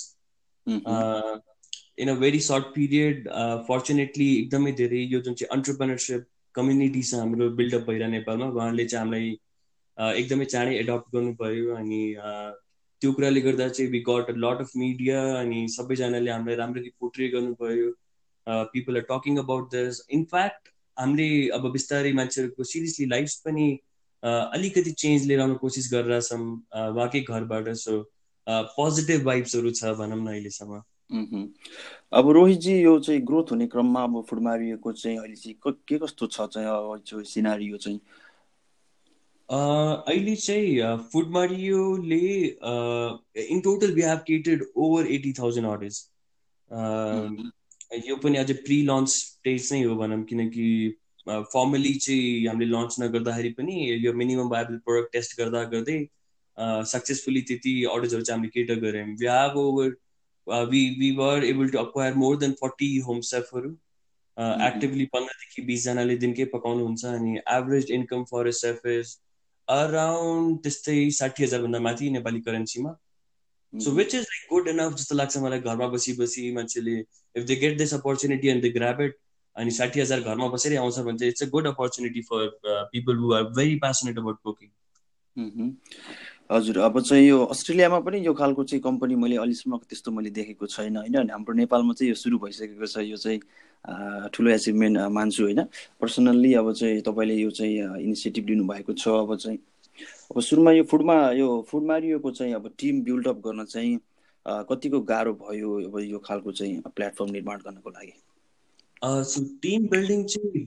In 1.99 2.09
a 2.09 2.15
very 2.23 2.41
short 2.47 2.67
period 2.75 3.29
fortunately 3.69 4.29
एकदमै 4.39 4.73
धेरै 4.81 5.03
यो 5.13 5.21
जुन 5.29 5.35
चाहिँ 5.43 5.57
अन्टरप्रेनरसिप 5.59 6.27
कम्युनिटी 6.55 7.03
छ 7.03 7.21
हाम्रो 7.21 7.51
बिल्डअप 7.61 7.87
भइरहेको 7.91 8.13
नेपालमा 8.17 8.47
उहाँहरूले 8.57 8.85
चाहिँ 8.95 9.05
हामीलाई 9.05 9.31
एकदमै 10.23 10.45
चाँडै 10.57 10.75
एडप्ट 10.81 11.15
गर्नुभयो 11.15 11.75
अनि 11.77 12.03
त्यो 13.03 13.13
कुराले 13.17 13.41
गर्दा 13.41 13.69
चाहिँ 13.79 13.91
we 13.91 14.01
got 14.09 14.31
a 14.31 14.35
lot 14.45 14.61
of 14.61 14.71
media 14.83 15.23
अनि 15.39 15.67
सबैजनाले 15.77 16.31
हामीलाई 16.31 16.57
राम्ररी 16.61 16.93
पोर्ट्रे 17.01 17.29
गर्नुभयो। 17.35 17.91
People 18.73 18.97
are 18.97 19.05
talking 19.09 19.39
about 19.39 19.71
this 19.75 20.01
in fact 20.19 20.69
हामीले 20.97 21.29
अब 21.57 21.71
बिस्तारै 21.73 22.13
मान्छेहरूको 22.21 22.65
सिरियसली 22.71 23.07
लाइफ 23.15 23.35
पनि 23.49 23.67
अलिकति 24.23 24.93
चेन्ज 25.03 25.27
लिएर 25.31 25.41
आउनु 25.41 25.57
कोसिस 25.65 25.91
गरिरहेछौँ 25.93 26.41
उहाँकै 26.93 27.21
घरबाट। 27.21 27.69
सो 27.83 27.99
पोजिटिभ 28.77 29.27
वाइब्सहरू 29.27 29.71
छ 29.81 29.93
भनौँ 29.99 30.19
न 30.23 30.27
अहिलेसम्म। 30.35 30.81
अब 31.11 32.31
रोहितजी 32.31 32.83
यो 32.83 32.99
चाहिँ 32.99 33.21
ग्रोथ 33.21 33.45
हुने 33.51 33.67
क्रममा 33.67 34.03
अब 34.03 34.25
फुड 34.31 34.41
मारिएको 34.41 34.93
चाहिँ 34.93 35.19
अहिले 35.19 35.35
चाहिँ 35.35 35.73
के 35.89 35.99
कस्तो 35.99 36.27
छ 36.27 36.41
चाहिँ 36.41 36.69
अब 36.69 37.23
सिनारियो 37.25 37.77
चाहिँ? 37.77 38.01
अहिले 39.49 40.37
चाहिँ 40.37 40.97
food 40.97 41.29
मारियोले 41.29 42.19
in 43.47 43.61
total 43.61 43.93
we 43.93 44.03
have 44.03 44.19
catered 44.19 44.65
over 44.77 45.07
eighty 45.07 45.33
thousand 45.33 45.67
orders 45.67 46.11
यो 48.07 48.17
पनि 48.17 48.39
अझै 48.39 48.55
प्रि 48.55 48.83
लन्च 48.83 49.09
स्टेज 49.09 49.73
नै 49.73 49.83
हो 49.83 49.95
भनौँ 49.97 50.23
किनकि 50.25 50.97
फर्मली 51.29 51.95
चाहिँ 51.95 52.47
हामीले 52.47 52.71
लन्च 52.71 52.97
नगर्दाखेरि 53.01 53.51
पनि 53.51 54.05
यो 54.07 54.13
मिनिमम 54.13 54.49
भाइबल 54.49 54.77
प्रोडक्ट 54.77 55.13
टेस्ट 55.13 55.41
गर्दा 55.41 55.65
गर्दै 55.65 56.09
सक्सेसफुली 56.85 57.41
त्यति 57.41 57.85
अर्डर्सहरू 57.85 58.23
चाहिँ 58.23 58.39
हामीले 58.39 58.51
केटर 58.51 58.81
गऱ्यौँ 58.81 59.07
we 59.07 59.27
have 59.27 59.57
over 59.57 59.97
we 60.49 60.97
we 60.99 61.13
were 61.17 61.43
able 61.43 61.69
to 61.69 61.81
acquire 61.81 62.15
more 62.15 62.37
than 62.37 62.57
40 62.57 63.01
home 63.01 63.23
chefहरू 63.23 63.77
एक्टिभली 64.37 65.05
पन्ध्रदेखि 65.15 65.63
बिसजनाले 65.69 66.17
दिनकै 66.17 66.45
पकाउनुहुन्छ 66.51 67.05
अनि 67.07 67.41
average 67.55 67.91
income 67.93 68.23
for 68.25 68.49
a 68.49 68.53
chef 68.59 68.87
is 68.87 69.15
around 69.69 70.59
त्यस्तै 70.63 70.99
साठी 71.17 71.45
हजारभन्दा 71.45 71.79
माथि 71.87 72.11
नेपाली 72.11 72.41
करेन्सीमा 72.41 72.93
so 73.73 73.91
which 73.97 74.15
is 74.15 74.29
like 74.29 74.47
good 74.51 74.69
enough 74.69 74.95
जस्तो 75.01 75.15
लाग्छ 75.15 75.37
मलाई 75.47 75.61
घरमा 75.73 75.89
बसी 75.97 76.13
बसी 76.21 76.45
मान्छेले 76.61 76.95
if 76.99 77.45
they 77.51 77.57
get 77.65 77.77
this 77.79 77.95
opportunity 77.95 78.49
and 78.49 78.63
they 78.63 78.71
grab 78.79 79.01
it 79.09 79.19
अनि 79.57 79.71
साठी 79.81 80.01
हजार 80.01 80.21
घरमा 80.21 80.49
बसेरै 80.49 80.77
आउँछ 80.85 80.99
भने 81.09 81.19
चाहिँ 81.19 81.33
it's 81.33 81.43
a 81.43 81.51
good 81.57 81.67
opportunity 81.67 82.23
for 82.31 82.49
people 82.95 83.17
who 83.25 83.33
are 83.41 83.45
very 83.61 83.77
passionate 83.87 84.19
about 84.19 84.41
cooking 84.43 84.71
हजुर 86.51 86.79
अब 86.81 87.01
चाहिँ 87.01 87.27
यो 87.29 87.45
अस्ट्रेलियामा 87.45 87.99
पनि 88.01 88.19
यो 88.27 88.33
खालको 88.35 88.65
चाहिँ 88.65 88.83
कम्पनी 88.83 89.15
मैले 89.15 89.37
अहिलेसम्म 89.37 89.77
त्यस्तो 89.85 90.11
मैले 90.11 90.31
देखेको 90.33 90.67
छैन 90.67 90.97
होइन? 90.97 91.31
हाम्रो 91.31 91.55
नेपालमा 91.55 91.93
चाहिँ 91.93 92.09
यो 92.09 92.15
सुरु 92.17 92.39
भइसकेको 92.41 92.87
छ 92.87 92.99
यो 93.05 93.17
चाहिँ 93.17 93.41
ठुलो 94.33 94.51
एचिभमेन्ट 94.51 94.99
मान्छु 95.13 95.43
होइन? 95.45 95.63
पर्सनल्ली 96.01 96.53
अब 96.55 96.73
चाहिँ 96.73 97.01
तपाईँले 97.05 97.35
यो 97.35 97.51
चाहिँ 97.51 98.01
इनिसिएटिभ 98.01 98.49
लिनुभएको 98.49 98.93
छ 98.93 99.09
अब 99.09 99.37
चाहिँ 99.37 99.59
अब 100.33 100.41
सुरुमा 100.41 100.73
यो 100.73 100.85
फुडमा 100.89 101.17
यो 101.37 101.49
फुड 101.69 101.83
मारियोको 101.85 102.31
चाहिँ 102.31 102.55
अब 102.55 102.71
टिम 102.79 103.03
बिल्डअप 103.05 103.43
गर्न 103.47 103.65
चाहिँ 103.65 103.99
कतिको 104.71 105.01
गाह्रो 105.01 105.33
भयो 105.33 105.73
अब 105.89 105.99
यो 106.01 106.19
खालको 106.19 106.53
चाहिँ 106.53 106.81
प्लेटफर्म 106.97 107.31
निर्माण 107.31 107.59
गर्नको 107.59 107.91
लागि? 107.91 108.13
सो 109.05 109.43
टिम 109.63 109.89
बिल्डिङ 109.89 110.25
चाहिँ 110.25 110.65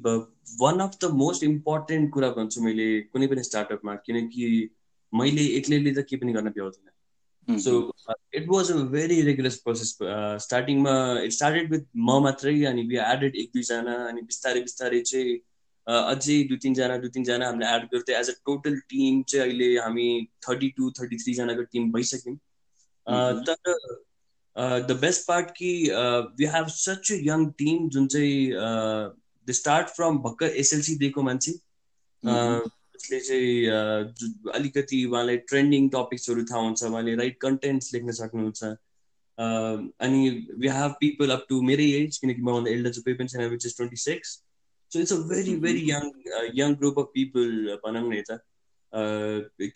one 0.62 0.80
of 0.80 0.98
the 1.02 1.10
most 1.14 1.44
important 1.44 2.12
कुरा 2.14 2.30
भन्छु 2.38 2.62
मैले 2.62 2.88
कुनै 3.02 3.28
पनि 3.28 3.44
स्टार्टअपमा 3.44 3.96
किनकि 4.06 4.70
मैले 5.14 5.46
एक्लैले 5.58 5.94
त 5.94 6.06
के 6.10 6.18
पनि 6.18 6.34
गर्न 6.34 6.50
भ्याउँदिनँ। 6.52 6.92
So 7.48 7.72
it 8.36 8.48
was 8.50 8.72
a 8.72 8.76
very 8.92 9.22
regular 9.22 9.56
process 9.64 9.98
स्टार्टिङमा 10.44 10.94
it 11.24 11.32
started 11.32 11.72
with 11.72 11.86
म 11.98 12.20
मात्रै 12.24 12.56
अनि 12.66 12.84
बी 12.86 12.98
एडेड 13.06 13.36
एक 13.36 13.50
दुईजना 13.54 13.96
अनि 14.08 14.22
बिस्तारै 14.24 14.62
बिस्तारै 14.62 15.02
चाहिँ 15.06 15.38
अझै 15.88 16.38
दुई 16.44 16.58
तिनजना 16.58 16.98
दुई 16.98 17.10
तिनजना 17.10 17.48
हामीले 17.48 17.70
एड 17.72 17.88
गर्दै 17.90 18.16
एज 18.20 18.30
अ 18.30 18.34
टोटल 18.46 18.78
टिम 18.90 19.22
चाहिँ 19.24 19.46
अहिले 19.46 19.70
हामी 19.80 20.08
थर्टी 20.48 20.70
टू 20.78 20.90
थर्टी 20.92 21.18
थ्रीजनाको 21.18 21.64
टिम 21.72 21.92
भइसक्यौँ 21.92 22.38
तर 23.48 23.76
द 24.82 24.98
बेस्ट 25.02 25.28
पार्ट 25.28 25.52
कि 25.52 25.72
we 26.40 26.46
have 26.48 26.68
such 26.76 27.12
a 27.12 27.16
young 27.24 27.50
team 27.58 27.90
जुन 27.90 28.08
चाहिँ 28.08 28.52
द 29.48 29.52
स्टार्ट 29.54 29.90
फ्रम 29.90 30.18
भर्खर 30.20 30.56
एसएलसी 30.58 30.96
दिएको 30.96 31.22
मान्छे। 31.22 31.52
जसले 33.02 33.20
चाहिँ 33.20 34.52
अलिकति 34.54 35.06
उहाँलाई 35.06 35.38
ट्रेन्डिङ 35.38 35.90
टपिक्सहरू 35.90 36.44
थाहा 36.44 36.62
हुन्छ 36.62 36.84
उहाँले 36.84 37.16
राइट 37.16 37.38
कन्टेन्ट्स 37.42 37.94
लेख्न 37.94 38.12
सक्नुहुन्छ। 38.12 38.64
अनि 39.38 40.30
we 40.60 40.68
have 40.68 40.92
people 40.92 41.30
up 41.32 41.46
to 41.50 41.62
मेरै 41.62 41.86
एज 41.92 42.18
किनकि 42.18 42.42
मभन्दा 42.42 42.72
एल्डर 42.72 42.92
चाहिँ 42.92 43.04
कोही 43.04 43.16
पनि 43.16 43.28
छैन 43.28 43.50
which 43.50 43.66
is 43.66 43.78
twenty 43.78 43.96
six 43.96 44.30
so 44.92 45.00
it's 45.00 45.14
a 45.14 45.16
very 45.16 45.56
very 45.56 45.90
young 45.90 46.12
young 46.56 46.76
group 46.76 47.00
of 47.00 47.06
people 47.14 47.78
भनौँ 47.86 48.10
न 48.10 48.14
यता 48.14 48.38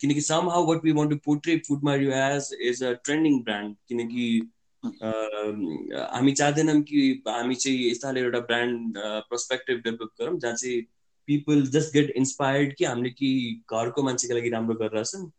किनकि 0.00 0.20
somehow 0.48 0.66
what 0.66 0.84
we 0.84 0.92
want 0.92 1.10
to 1.10 1.16
portray 1.16 1.56
Food 1.68 1.84
Mario 1.84 2.10
as 2.10 2.56
is 2.60 2.84
a 2.84 2.92
trending 2.92 3.42
brand 3.42 3.76
किनकि 3.88 4.50
हामी 4.84 6.32
चाहँदैनौँ 6.32 6.82
कि 6.82 7.22
हामी 7.28 7.54
चाहिँ 7.54 7.90
यस्ता 7.90 8.10
एउटा 8.18 8.40
ब्रान्ड 8.40 8.98
पर्सपेक्टिभ 9.30 9.78
डेभलप 9.78 10.10
गरौँ 10.20 10.38
जहाँ 10.38 10.54
चाहिँ 10.54 10.82
पिपल 11.28 11.66
जस्ट 11.74 11.92
गेट 11.94 12.10
इन्सपायर्ड 12.16 12.74
कि 12.78 12.84
हामीले 12.84 13.10
कि 13.10 13.30
घरको 13.72 14.02
मान्छेको 14.02 14.34
लागि 14.34 14.50
राम्रो 14.50 14.74
गरिरहेछौँ 14.82 15.30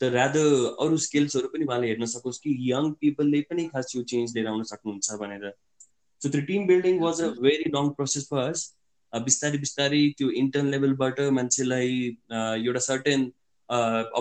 तर 0.00 0.10
रादर 0.12 0.46
अरू 0.84 0.96
स्किल्सहरू 1.02 1.48
पनि 1.52 1.64
उहाँले 1.64 1.86
हेर्न 1.88 2.06
सकोस् 2.14 2.38
कि 2.40 2.56
यङ 2.70 2.90
पिपलले 3.00 3.40
पनि 3.50 3.66
खास 3.68 3.92
यो 3.96 4.02
चेन्ज 4.10 4.34
लिएर 4.36 4.46
आउन 4.48 4.62
सक्नुहुन्छ 4.70 5.18
भनेर। 5.22 5.52
सो 6.20 6.28
त्यो 6.28 6.40
team 6.50 6.66
building 6.66 7.00
was 7.00 7.20
a 7.22 7.28
very 7.46 7.70
long 7.76 7.88
process 7.96 8.28
for 8.30 8.42
us 8.48 8.60
बिस्तारै 9.12 9.58
बिस्तारै 9.58 10.02
त्यो 10.18 10.30
इन्टर्न 10.42 10.70
लेभलबाट 10.74 11.20
मान्छेलाई 11.38 11.96
एउटा 12.34 12.84
सर्टेन 12.88 13.24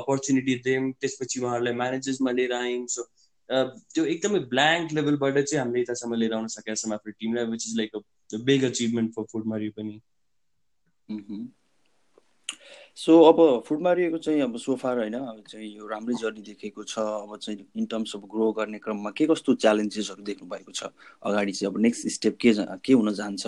अपर्च्युनिटी 0.02 0.56
दियौँ। 0.66 0.92
त्यसपछि 1.02 1.40
उहाँहरूलाई 1.42 1.74
म्यानेजर्समा 1.84 2.32
लिएर 2.40 2.54
आयौँ। 2.62 2.88
सो 2.96 3.08
त्यो 3.50 4.06
एकदमै 4.16 4.40
ब्ल्याङ्क 4.52 4.94
लेभलबाट 4.94 5.40
चाहिँ 5.40 5.62
हामीले 5.64 5.82
यतासम्म 5.82 6.14
लिएर 6.22 6.34
आउन 6.34 6.48
सकेका 6.54 6.76
छौँ 6.82 6.94
आफ्नो 6.94 7.12
टिमलाई 7.20 7.46
which 7.52 7.68
is 7.68 7.78
like 7.78 7.96
a 7.96 8.44
big 8.50 8.64
achievement 8.72 9.14
for 9.16 9.24
Food 9.32 9.46
Mario 9.54 9.72
पनि। 9.80 10.00
सो 12.98 13.22
अब 13.22 13.64
फुड 13.68 13.82
मारिएको 13.82 14.18
चाहिँ 14.18 14.42
अब 14.42 14.58
सोफार 14.58 14.98
होइन 14.98 15.14
अब 15.14 15.44
चाहिँ 15.48 15.70
यो 15.78 15.88
राम्रै 15.88 16.16
जर्नी 16.22 16.42
देखेको 16.42 16.84
छ। 16.84 17.00
अब 17.00 17.38
चाहिँ 17.42 17.66
इन 17.78 17.86
टर्म्स 17.86 18.16
अफ 18.16 18.22
ग्रो 18.32 18.52
गर्ने 18.52 18.80
क्रममा 18.80 19.12
के 19.18 19.26
कस्तो 19.28 19.54
च्यालेन्जेसहरू 19.56 20.24
देख्नु 20.24 20.50
भएको 20.50 20.72
छ? 20.72 20.84
अगाडि 21.26 21.52
चाहिँ 21.52 21.74
अब 21.74 21.80
नेक्स्ट 21.82 22.08
स्टेप 22.08 22.38
के 22.42 22.54
के 22.86 22.94
हुन 22.94 23.14
जान्छ 23.14 23.48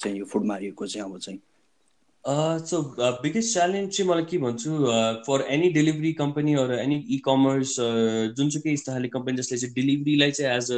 चाहिँ 0.00 0.18
यो 0.18 0.24
फुड 0.24 0.44
मारिएको 0.44 0.86
चाहिँ 0.86 1.10
अब 1.10 1.18
चाहिँ? 1.18 1.40
सो 2.24 2.82
बिगेस्ट 3.22 3.52
च्यालेन्ज 3.52 3.96
चाहिँ 3.96 4.10
मलाई 4.10 4.24
के 4.30 4.38
भन्छु 4.38 4.70
for 5.26 5.46
any 5.50 5.68
delivery 5.72 6.12
company 6.12 6.54
or 6.54 6.72
any 6.72 6.96
e 7.10 7.18
commerce 7.24 7.76
जुनसुकै 8.36 8.72
यस्तो 8.72 9.08
कम्पनी 9.08 9.36
जसले 9.36 9.58
चाहिँ 9.58 9.74
डेलिभरीलाई 9.74 10.30
चाहिँ 10.30 10.56
एज 10.56 10.70
अ 10.72 10.74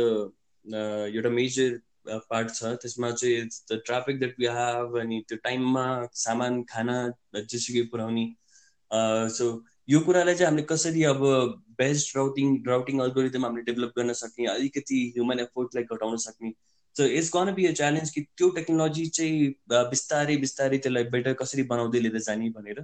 एउटा 1.17 1.31
मेजर 1.31 1.81
पार्ट 2.07 2.51
छ 2.55 2.73
त्यसमा 2.83 3.11
चाहिँ 3.11 3.45
the 3.71 3.81
traffic 3.87 4.19
that 4.19 4.35
we 4.41 4.47
have 4.57 4.97
अनि 5.01 5.21
त्यो 5.29 5.39
टाइममा 5.45 5.85
सामान 6.23 6.63
खाना 6.71 6.97
जेसुकै 7.37 7.83
पुऱ्याउने। 7.93 8.27
सो 9.37 9.47
यो 9.89 10.01
कुरालाई 10.01 10.35
चाहिँ 10.35 10.47
हामीले 10.47 10.67
कसरी 10.71 11.03
अब 11.05 11.23
बेस्ट 11.79 12.17
राउटिङ 12.17 12.57
राउटिङ 12.67 13.01
अल्गोरिदम 13.01 13.45
हामीले 13.45 13.65
डेभलप 13.65 13.93
गर्न 13.99 14.13
सक्ने 14.21 14.47
अलिकति 14.53 15.01
ह्युमन 15.17 15.41
एफोर्टलाई 15.41 15.85
घटाउन 15.85 16.17
सक्ने। 16.27 16.53
So 16.97 17.05
it's 17.19 17.31
gonna 17.35 17.53
be 17.55 17.67
a 17.67 17.73
challenge 17.73 18.11
कि 18.11 18.21
त्यो 18.37 18.49
टेक्नोलोजी 18.59 19.07
चाहिँ 19.17 19.49
बिस्तारै 19.91 20.37
बिस्तारै 20.45 20.79
त्यसलाई 20.79 21.05
बेटर 21.15 21.33
कसरी 21.41 21.63
बनाउँदै 21.73 22.01
लिएर 22.01 22.19
जाने 22.27 22.51
भनेर। 22.59 22.81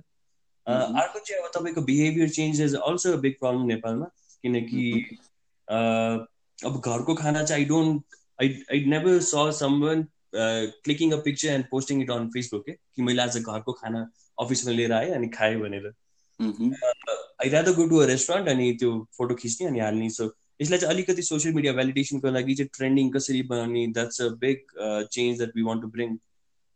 अर्को 0.66 1.18
चाहिँ 1.18 1.42
अब 1.42 1.50
तपाईँको 1.54 1.82
behaviour 1.82 2.28
change 2.30 2.60
is 2.62 2.74
also 2.76 3.16
big 3.18 3.34
problem 3.40 3.66
नेपालमा। 3.66 4.06
किनकि 4.44 4.84
अब 5.68 6.80
घरको 6.80 7.14
खाना 7.14 7.42
चाहिँ 7.42 7.62
I 7.62 7.68
don't 7.68 8.16
I 8.42 8.62
I 8.72 8.84
never 8.86 9.20
saw 9.20 9.48
someone 9.58 10.06
clicking 10.34 11.12
a 11.12 11.16
picture 11.16 11.48
and 11.48 11.64
posting 11.70 12.02
it 12.02 12.10
on 12.10 12.28
Facebook 12.28 12.66
के 12.66 12.72
कि 12.72 13.02
मैले 13.02 13.22
आज 13.22 13.38
घरको 13.38 13.72
खाना 13.72 14.10
अफिसमा 14.38 14.72
लिएर 14.72 14.92
आएँ 14.92 15.10
अनि 15.10 15.28
खाएँ 15.28 15.56
भनेर 15.56 15.92
I 16.40 17.48
rather 17.48 17.72
go 17.72 17.86
to 17.86 17.96
a 17.96 18.06
restaurant 18.06 18.48
अनि 18.48 18.72
त्यो 18.72 18.92
फोटो 19.18 19.34
खिच्ने 19.34 19.66
अनि 19.66 19.80
हाल्ने 19.80 20.10
सो 20.10 20.32
यसलाई 20.62 20.78
चाहिँ 20.78 20.94
अलिकति 20.94 21.22
सोसियल 21.22 21.54
मिडिया 21.54 21.72
भ्यालिडेसनको 21.72 22.30
लागि 22.30 22.54
चाहिँ 22.54 22.70
ट्रेन्डिङ 22.76 23.10
कसरी 23.10 23.42
बनाउने 23.42 23.86
that's 23.86 24.22
a 24.22 24.28
big 24.40 24.76
change 25.12 25.36
that 25.36 25.56
we 25.56 25.62
want 25.62 25.82
to 25.82 25.88
bring 25.88 26.16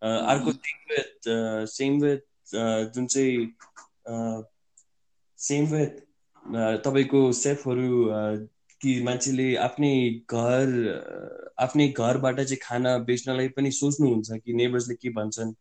अर्को 0.03 0.53
सेम 0.53 0.89
विथ 0.91 1.29
सेम 1.71 2.01
विथ 2.01 2.55
जुन 2.95 3.07
चाहिँ 3.07 4.43
सेम 5.39 5.67
विथ 5.67 6.03
तपाईँको 6.85 7.33
सेफहरू 7.33 7.91
कि 8.81 9.03
मान्छेले 9.03 9.49
आफ्नै 9.57 9.95
घर 10.31 10.67
आफ्नै 11.59 11.89
घरबाट 11.89 12.41
चाहिँ 12.41 12.59
खाना 12.63 12.97
बेच्नलाई 13.09 13.49
पनि 13.49 13.71
सोच्नुहुन्छ 13.71 14.41
कि 14.45 14.53
नेबर्सले 14.53 14.95
के 14.95 15.11
भन्छन् 15.11 15.53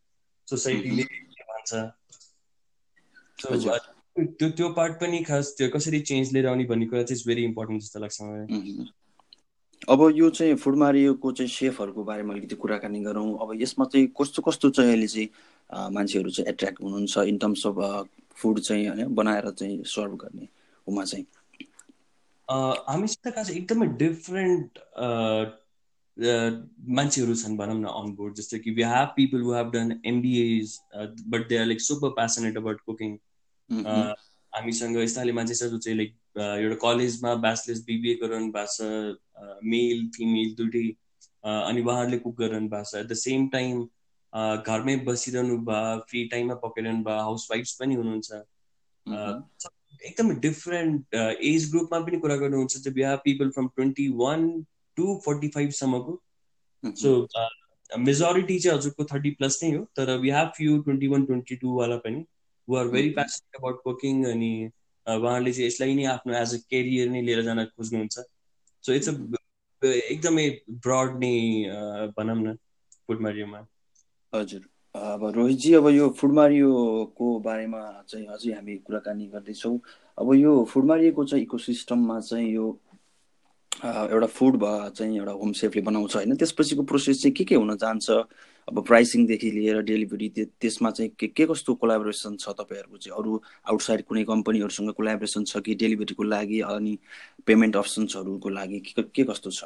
सोसाइटीले 0.48 1.02
के 1.02 1.42
भन्छ? 1.42 1.72
त्यो 3.38 4.48
त्यो 4.50 4.68
पार्ट 4.72 5.00
पनि 5.00 5.22
खास 5.24 5.54
त्यो 5.58 5.68
कसरी 5.68 6.00
चेन्ज 6.00 6.32
लिएर 6.32 6.46
आउने 6.46 6.64
भन्ने 6.64 6.86
कुरा 6.86 7.02
चाहिँ 7.02 7.22
भेरी 7.26 7.44
इम्पोर्टेन्ट 7.44 7.82
जस्तो 7.82 8.00
लाग्छ 8.00 8.20
मलाई। 8.22 8.86
अब 9.88 10.00
यो 10.16 10.28
चाहिँ 10.30 10.54
फुड 10.56 10.76
मारियोको 10.76 11.32
चाहिँ 11.32 11.50
सेफहरूको 11.50 12.04
बारेमा 12.04 12.32
अलिकति 12.34 12.56
कुराकानी 12.56 13.00
गरौँ। 13.04 13.38
अब 13.42 13.50
यसमा 13.62 13.84
चाहिँ 13.84 14.06
कस्तो 14.20 14.42
कस्तो 14.42 14.70
चाहिँ 14.70 14.90
अहिले 14.90 15.06
चाहिँ 15.06 15.28
मान्छेहरू 15.94 16.30
चाहिँ 16.30 16.48
एट्र्याक्ट 16.52 16.82
हुनुहुन्छ 16.82 17.18
इन 17.28 17.38
टर्म्स 17.38 17.66
अफ 17.66 18.08
फुड 18.36 18.60
चाहिँ 18.60 18.88
होइन 18.88 19.14
बनाएर 19.14 19.50
चाहिँ 19.50 19.82
सर्भ 19.86 20.14
गर्ने 20.22 20.48
उमा 20.86 21.04
चाहिँ? 21.04 21.24
हामीसित 22.48 23.28
खास 23.34 23.50
एकदमै 23.50 23.86
डिफरेन्ट 24.00 24.78
मान्छेहरू 26.96 27.34
छन् 27.34 27.56
भनौँ 27.58 27.78
न 27.78 27.84
अन 28.00 28.14
बोर्ड 28.16 28.34
जस्तो 28.36 28.58
कि 28.64 28.70
we 28.74 28.82
have 28.90 29.08
people 29.16 29.40
who 29.42 29.52
have 29.54 29.70
done 29.72 30.00
MBAs 30.06 30.78
but 31.28 31.48
they 31.48 31.56
are 31.58 31.66
like 31.66 31.80
super 31.80 32.10
passionate 32.18 32.56
about 32.56 32.80
cooking 32.90 33.16
हामीसँग 34.52 34.96
यस्ता 34.98 35.20
खाले 35.20 35.32
मान्छे 35.32 35.54
छ 35.54 35.70
जो 35.70 35.78
चाहिँ 35.78 35.96
लाइक 35.98 36.12
एउटा 36.38 36.76
कलेजमा 36.82 37.34
ब्याचलर्स 37.46 37.80
बिबिए 37.86 38.14
गरिरहनु 38.22 38.52
भएको 38.52 38.72
छ 38.74 38.78
मेल 39.72 40.06
फिमेल 40.16 40.54
दुइटै 40.60 40.86
अनि 41.44 41.80
उहाँहरूले 41.82 42.18
कुक 42.18 42.36
गरिरहनु 42.38 42.68
भएको 42.68 42.90
छ। 42.90 42.94
एट 42.96 43.06
द 43.06 43.14
सेम 43.22 43.48
टाइम 43.54 43.82
घरमै 44.68 44.96
बसिरहनु 45.08 45.56
भयो 45.70 45.98
फ्री 46.10 46.24
टाइममा 46.34 46.54
पकाइरहनु 46.62 47.02
भयो 47.04 47.20
हाउस 47.28 47.48
वाइफ्स 47.50 47.72
पनि 47.80 47.94
हुनुहुन्छ। 47.94 48.30
एकदमै 50.02 50.34
डिफरेन्ट 50.34 51.14
एज 51.44 51.70
ग्रुपमा 51.70 52.00
पनि 52.00 52.18
कुरा 52.18 52.36
गर्नुहुन्छ 52.36 52.76
चाहिँ 52.76 52.94
बिहा 52.94 53.16
people 53.16 53.50
from 53.50 53.68
twenty 53.68 54.08
one 54.16 54.46
to 54.96 55.20
forty 55.24 55.48
फाइभसम्मको 55.48 56.20
so 56.82 57.26
majority 57.98 58.58
चाहिँ 58.58 58.78
हजुरको 58.78 59.04
थर्टी 59.04 59.30
प्लस 59.30 59.58
नै 59.62 59.70
हो 59.76 59.84
तर 59.96 60.16
we 60.18 60.30
have 60.30 60.48
few 60.56 60.78
twenty 60.82 61.08
one 61.08 61.24
twenty 61.24 61.56
टूवाला 61.56 61.96
पनि 61.96 62.24
who 62.68 62.76
are 62.76 62.88
very 62.88 63.10
passionate 63.10 63.60
about 63.60 63.82
cooking 63.84 64.24
अनि 64.26 64.52
उहाँले 65.06 65.52
चाहिँ 65.52 65.66
यसलाई 65.66 65.94
नै 65.94 66.04
आफ्नो 66.04 66.34
एज 66.34 66.54
अ 66.54 66.58
केरियर 66.70 67.08
नै 67.10 67.22
लिएर 67.22 67.42
जान 67.42 67.64
खोज्नुहुन्छ। 67.64 68.24
सो 68.84 68.92
इट्स 68.92 69.08
अ 69.08 69.14
एकदमै 69.86 70.48
ब्रड 70.70 71.18
नै 71.18 71.34
भनौँ 72.16 72.36
न 72.36 72.54
फुडमारियोमा 73.06 73.66
हजुर। 74.32 74.68
अब 74.94 75.24
रोहितजी 75.34 75.72
अब 75.74 75.86
यो 75.88 76.08
फुडमारियोको 76.18 77.38
बारेमा 77.42 77.80
चाहिँ 78.08 78.26
अझै 78.30 78.52
हामी 78.54 78.76
कुराकानी 78.86 79.26
गर्दैछौँ। 79.26 79.78
अब 80.18 80.34
यो 80.34 80.52
फुडमारियोको 80.70 81.24
चाहिँ 81.24 81.44
इकोसिस्टममा 81.44 82.20
चाहिँ 82.20 82.50
यो 82.54 82.66
एउटा 83.84 84.26
फुड 84.30 84.56
भयो 84.62 84.88
चाहिँ 84.94 85.16
एउटा 85.18 85.32
होम 85.34 85.52
सेफले 85.52 85.82
बनाउँछ 85.82 86.14
होइन। 86.16 86.36
त्यसपछिको 86.38 86.82
प्रोसेस 86.86 87.22
चाहिँ 87.22 87.34
के 87.34 87.44
के 87.44 87.54
हुन 87.58 87.76
जान्छ? 87.76 88.10
अब 88.68 88.82
प्राइसिङदेखि 88.86 89.50
लिएर 89.50 89.82
डेलिभरी 89.82 90.28
त्यसमा 90.62 90.90
चाहिँ 90.90 91.10
के 91.18 91.26
के 91.26 91.46
कस्तो 91.46 91.74
कोलाबोरेसन 91.74 92.36
छ 92.38 92.54
तपाईँहरूको 92.54 92.96
चाहिँ? 92.96 93.18
अरू 93.18 93.40
आउटसाइड 93.70 94.02
कुनै 94.06 94.24
कम्पनीहरूसँग 94.24 94.90
कोलाबोरेसन 94.94 95.44
छ 95.44 95.58
कि 95.58 95.74
डेलिभरीको 95.74 96.22
लागि 96.22 96.60
अनि 96.70 96.98
पेमेन्ट 97.46 97.76
अप्सन्सहरूको 97.76 98.48
लागि 98.48 98.78
के 98.94 99.24
कस्तो 99.24 99.50
छ? 99.50 99.64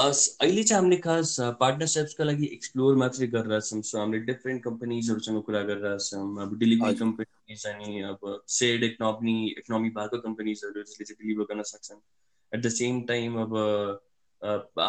अहिले 0.00 0.62
चाहिँ 0.62 0.80
हामीले 0.80 0.96
खास 1.00 1.36
पार्टनरसिप्सको 1.60 2.24
लागि 2.24 2.46
एक्सप्लोर 2.52 2.96
मात्रै 2.96 3.26
गरिरहेछौँ। 3.34 3.80
सो 3.82 3.98
हामीले 3.98 4.20
डिफ्रेन्ट 4.26 4.62
कम्पनीजहरूसँग 4.64 5.42
कुरा 5.44 5.62
गरिरहेछौँ। 5.70 6.22
अब 6.42 6.58
डेलिभरी 6.58 6.94
कम्पनी 7.00 7.24
कम्पनीज 7.24 7.66
अनि 7.66 8.00
अब 8.10 8.20
सेड 8.48 8.84
इकोनोमी 8.84 9.34
इकोनोमी 9.58 9.90
भएको 9.98 10.20
कम्पनीजहरू 10.20 10.82
जसले 10.82 11.04
चाहिँ 11.04 11.18
डेलिभर 11.22 11.54
गर्न 11.54 11.62
सक्छन्। 11.72 12.00
एट 12.52 12.60
द 12.62 12.68
सेम 12.78 13.02
टाइम 13.10 13.36
अब 13.42 13.56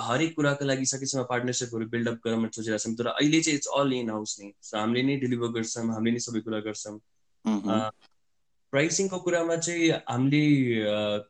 हरेक 0.09 0.35
कुराको 0.35 0.65
लागि 0.65 0.85
सकेसम्म 0.85 1.23
पार्टनरसिपहरू 1.29 1.85
बिल्डअप 1.95 2.19
गर्न 2.27 2.47
सोचिरहेको 2.49 2.83
छौँ 2.83 2.95
तर 2.97 3.07
अहिले 3.07 3.41
चाहिँ 3.41 3.57
इट्स 3.57 3.67
अल 3.79 3.93
इन 3.93 4.09
हाउस 4.09 4.37
नै। 4.41 4.51
सो 4.61 4.77
हामीले 4.77 5.03
नै 5.03 5.15
डेलिभर 5.25 5.51
गर्छौँ 5.57 5.87
हामीले 5.93 6.13
नै 6.13 6.23
सबै 6.27 6.41
कुरा 6.47 6.59
गर्छौँ। 6.69 6.99
प्राइसिङको 8.73 9.17
कुरामा 9.19 9.55
चाहिँ 9.65 9.89
हामीले 10.09 10.43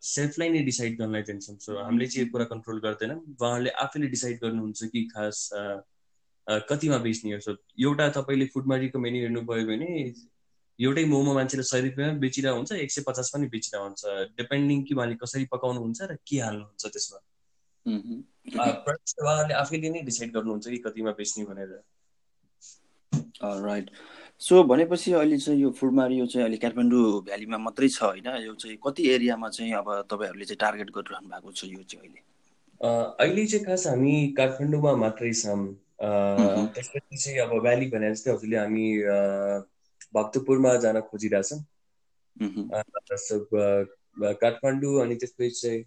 सेल्फलाई 0.08 0.50
नै 0.50 0.62
डिसाइड 0.64 0.98
गर्नलाई 0.98 1.24
दिन्छौँ 1.30 1.78
हामीले 1.84 2.08
चाहिँ 2.08 2.26
यो 2.26 2.32
कुरा 2.32 2.46
कन्ट्रोल 2.52 2.80
गर्दैनौँ। 2.82 3.20
उहाँहरूले 3.34 3.72
आफैले 3.86 4.08
डिसाइड 4.08 4.38
गर्नुहुन्छ 4.44 4.80
कि 4.94 5.02
खास 5.14 5.38
कतिमा 6.70 6.98
बेच्ने 7.06 7.34
हो। 7.34 7.40
सो 7.40 7.52
एउटा 7.80 8.06
तपाईँले 8.18 8.46
फुडमा 8.54 8.76
रिकमेन्ड 8.84 9.18
हेर्नुभयो 9.18 9.66
भने 9.68 9.90
एउटै 10.80 11.06
मोमो 11.06 11.34
मान्छेले 11.34 11.64
सय 11.64 11.82
रुपियाँमा 11.82 12.20
बेचिरहेको 12.20 12.58
हुन्छ 12.58 12.72
एक 12.86 12.92
सय 12.92 13.02
पचास 13.08 13.28
पनि 13.34 13.48
बेचिरहेको 13.50 13.86
हुन्छ। 13.86 14.02
डिपेन्डिङ 14.38 14.78
कि 14.86 14.94
उहाँले 14.96 15.16
कसरी 15.24 15.46
पकाउनुहुन्छ 15.54 16.00
र 16.12 16.18
के 16.28 16.38
हाल्नुहुन्छ 16.46 16.84
त्यसमा। 16.94 17.20
उहाँहरूले 18.56 19.54
आफैले 19.54 19.90
नै 19.90 20.02
डिसाइड 20.10 20.30
गर्नुहुन्छ 20.34 20.66
कि 20.68 20.80
कतिमा 20.86 21.12
बेच्ने 21.20 21.44
भनेर। 21.46 21.72
राइट 23.66 23.88
सो 24.42 24.64
भनेपछि 24.64 25.12
अहिले 25.14 25.38
चाहिँ 25.38 25.60
यो 25.62 25.70
फुड 25.78 25.94
मारियो 25.94 26.26
चाहिँ 26.26 26.44
अहिले 26.44 26.58
काठमाडौँ 26.58 27.22
भ्यालीमा 27.26 27.58
मात्रै 27.62 27.90
छ 27.90 28.02
होइन? 28.04 28.28
यो 28.42 28.54
चाहिँ 28.58 28.78
कति 28.86 29.04
एरियामा 29.10 29.50
चाहिँ 29.50 29.74
अब 29.78 29.90
तपाईँहरूले 30.10 30.46
चाहिँ 30.46 30.58
टार्गेट 30.60 30.90
गरिरहनु 30.98 31.30
भएको 31.30 31.52
छ 31.52 31.64
यो 31.70 31.84
चाहिँ 31.86 32.02
अहिले? 32.02 32.22
अहिले 32.82 33.46
चाहिँ 33.46 33.66
खास 33.66 33.86
हामी 33.88 34.14
काठमाडौँमा 34.38 34.94
मात्रै 34.98 35.34
छौँ। 35.34 35.62
त्यसपछि 36.74 37.18
चाहिँ 37.18 37.40
अब 37.40 37.52
भ्याली 37.62 37.86
भने 37.94 38.10
जस्तै 38.14 38.32
हजुरले 38.32 38.58
हामी 38.58 38.86
भक्तपुरमा 40.18 40.76
जान 40.82 41.00
खोजिरहेछौँ 41.12 41.60
काठमाडौँ 44.42 45.02
अनि 45.02 45.16
त्यसपछि 45.22 45.54
चाहिँ 45.62 45.82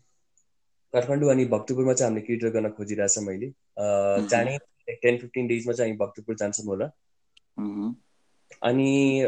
काठमाडौँ 0.94 1.30
अनि 1.30 1.44
भक्तपुरमा 1.50 1.92
चाहिँ 1.92 2.10
हामीले 2.10 2.26
केटर 2.26 2.48
गर्न 2.54 2.70
खोजिरहेछौँ 2.78 3.26
अहिले। 3.26 3.48
जाने 4.30 4.58
टेन 5.02 5.18
फिफ्टिन 5.18 5.46
डेजमा 5.46 5.72
चाहिँ 5.72 5.90
हामी 5.90 5.98
भक्तपुर 6.06 6.34
जान्छौँ 6.38 6.66
होला। 6.66 6.86
अनि 8.62 9.24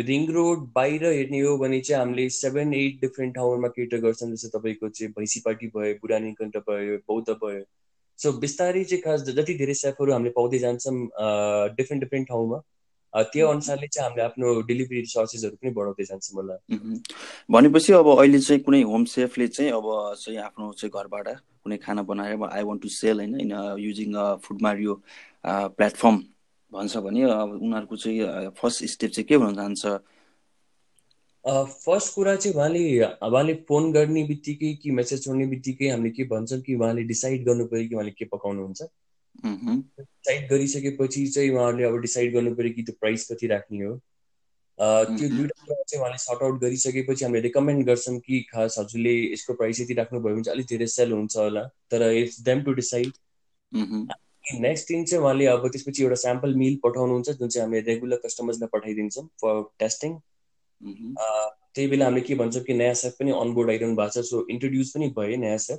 रिङ 0.00 0.26
रोड 0.32 0.66
बाहिर 0.74 1.04
हेर्ने 1.06 1.40
हो 1.40 1.56
भने 1.58 1.80
चाहिँ 1.80 2.00
हामीले 2.00 2.28
सेभेन 2.30 2.74
एट 2.74 3.00
डिफ्रेन्ट 3.00 3.34
ठाउँहरूमा 3.34 3.68
केटर 3.68 4.00
गर्छौँ 4.00 4.30
जस्तो 4.30 4.58
तपाईँको 4.58 4.88
चाहिँ 4.88 5.12
भैँसीपाटी 5.18 5.66
भयो 5.76 5.94
बुढानी 6.00 6.32
कण्ठ 6.34 6.56
भयो 6.68 6.98
बौद्ध 7.08 7.28
भयो. 7.44 7.64
सो 8.18 8.32
बिस्तारै 8.40 8.84
चाहिँ 8.84 9.02
खास 9.02 9.22
जति 9.28 9.54
धेरै 9.54 9.74
सेफहरू 9.74 10.12
हामीले 10.12 10.30
पाउँदै 10.36 10.58
जान्छौँ 10.58 10.94
डिफ्रेन्ट 11.76 12.04
डिफ्रेन्ट 12.04 12.28
ठाउँमा 12.28 12.60
त्यो 13.32 13.46
अनुसारले 13.48 13.86
चाहिँ 13.86 14.08
हामीले 14.08 14.24
आफ्नो 14.24 14.60
डेलिभरी 14.62 15.04
सर्सेसहरू 15.06 15.56
पनि 15.56 15.70
बढाउँदै 15.74 16.04
जान्छौँ 16.04 16.36
होला। 16.36 16.56
भनेपछि 17.50 17.92
अब 17.92 18.08
अहिले 18.08 18.38
चाहिँ 18.38 18.62
कुनै 18.62 18.82
होम 18.82 19.04
सेफले 19.14 19.48
चाहिँ 19.48 19.70
अब 19.72 19.88
चाहिँ 20.20 20.38
आफ्नो 20.40 20.72
चाहिँ 20.72 20.92
घरबाट 20.92 21.28
कुनै 21.64 21.76
खाना 21.76 22.02
बनाएर 22.02 22.44
आई 22.50 22.62
वान्ट 22.62 22.82
टु 22.82 22.88
सेल 22.88 23.16
होइन 23.18 23.40
in 23.40 23.52
using 23.78 24.14
Food 24.44 24.62
Mario 24.62 24.94
platform 25.44 26.22
भन्छ 26.72 26.96
भने 26.96 27.22
अब 27.22 27.50
उनीहरूको 27.52 27.96
चाहिँ 27.96 28.50
फर्स्ट 28.60 28.84
स्टेप 28.92 29.10
चाहिँ 29.10 29.26
के 29.28 29.38
भन्न 29.38 29.54
चाहन्छ 29.56 29.86
फर्स्ट 31.44 32.14
कुरा 32.14 32.34
चाहिँ 32.36 32.56
उहाँले 32.56 32.82
उहाँले 33.04 33.54
फोन 33.68 33.92
गर्ने 33.92 34.22
बित्तिकै 34.24 34.72
कि 34.82 34.90
मेसेज 34.90 35.24
छोड्ने 35.24 35.46
बित्तिकै 35.46 35.88
हामीले 35.88 36.10
के 36.10 36.24
भन्छौँ 36.32 36.60
कि 36.60 36.74
उहाँले 36.74 37.02
डिसाइड 37.10 37.44
गर्नु 37.46 37.66
पऱ्यो 37.66 37.88
कि 37.88 37.94
उहाँले 37.94 38.10
के 38.18 38.24
पकाउनुहुन्छ। 38.32 38.82
डिसाइड 40.00 40.48
गरिसकेपछि 40.50 41.26
चाहिँ 41.26 41.50
उहाँहरूले 41.50 41.84
अब 41.84 42.00
डिसाइड 42.00 42.32
गर्नु 42.34 42.54
पऱ्यो 42.54 42.72
कि 42.74 42.82
त्यो 42.82 42.94
प्राइस 43.00 43.28
कति 43.30 43.46
राख्ने 43.46 43.84
हो। 43.84 43.94
त्यो 44.78 45.28
दुइटा 45.28 45.64
कुरा 45.64 45.82
चाहिँ 45.82 46.00
उहाँले 46.00 46.18
सर्ट 46.18 46.42
आउट 46.42 46.60
गरिसकेपछि 46.60 47.24
हामीले 47.24 47.42
रिकमेन्ड 47.42 47.86
गर्छौँ 47.86 48.18
कि 48.20 48.40
खास 48.52 48.76
हजुरले 48.78 49.14
यसको 49.32 49.54
प्राइस 49.54 49.80
यति 49.80 49.94
राख्नुभयो 49.94 50.34
भने 50.34 50.42
चाहिँ 50.42 50.56
अलिक 50.56 50.66
धेरै 50.68 50.86
सेल 50.86 51.12
हुन्छ 51.12 51.36
होला। 51.36 51.64
तर 51.90 52.10
it's 52.12 52.40
them 52.42 52.62
to 52.62 52.72
decide 52.74 53.12
next 54.58 54.88
दिन 54.88 55.04
चाहिँ 55.04 55.22
उहाँले 55.24 55.46
अब 55.46 55.68
त्यसपछि 55.68 56.02
एउटा 56.02 56.14
स्याम्पल 56.14 56.54
मिल 56.54 56.78
पठाउनुहुन्छ 56.84 57.30
जुन 57.30 57.48
चाहिँ 57.48 57.64
हामीले 57.64 57.80
रेगुलर 57.92 58.20
कस्टमर्सलाई 58.24 58.68
पठाइदिन्छौँ 58.72 59.24
फर 59.40 59.62
टेस्टिङ 59.78 60.18
त्यही 60.80 61.86
बेला 61.88 62.04
हामीले 62.04 62.24
के 62.26 62.34
भन्छौँ 62.34 62.62
कि 62.62 62.74
नयाँ 62.74 62.94
सेफ 62.94 63.16
पनि 63.20 63.30
अनबोर्ड 63.30 63.70
आइरहनु 63.70 63.96
भएको 63.96 64.20
छ 64.20 64.24
सो 64.24 64.46
इन्ट्रोड्युस 64.50 64.90
पनि 64.90 65.08
भयो 65.18 65.36
नयाँ 65.36 65.58
सेफ 65.58 65.78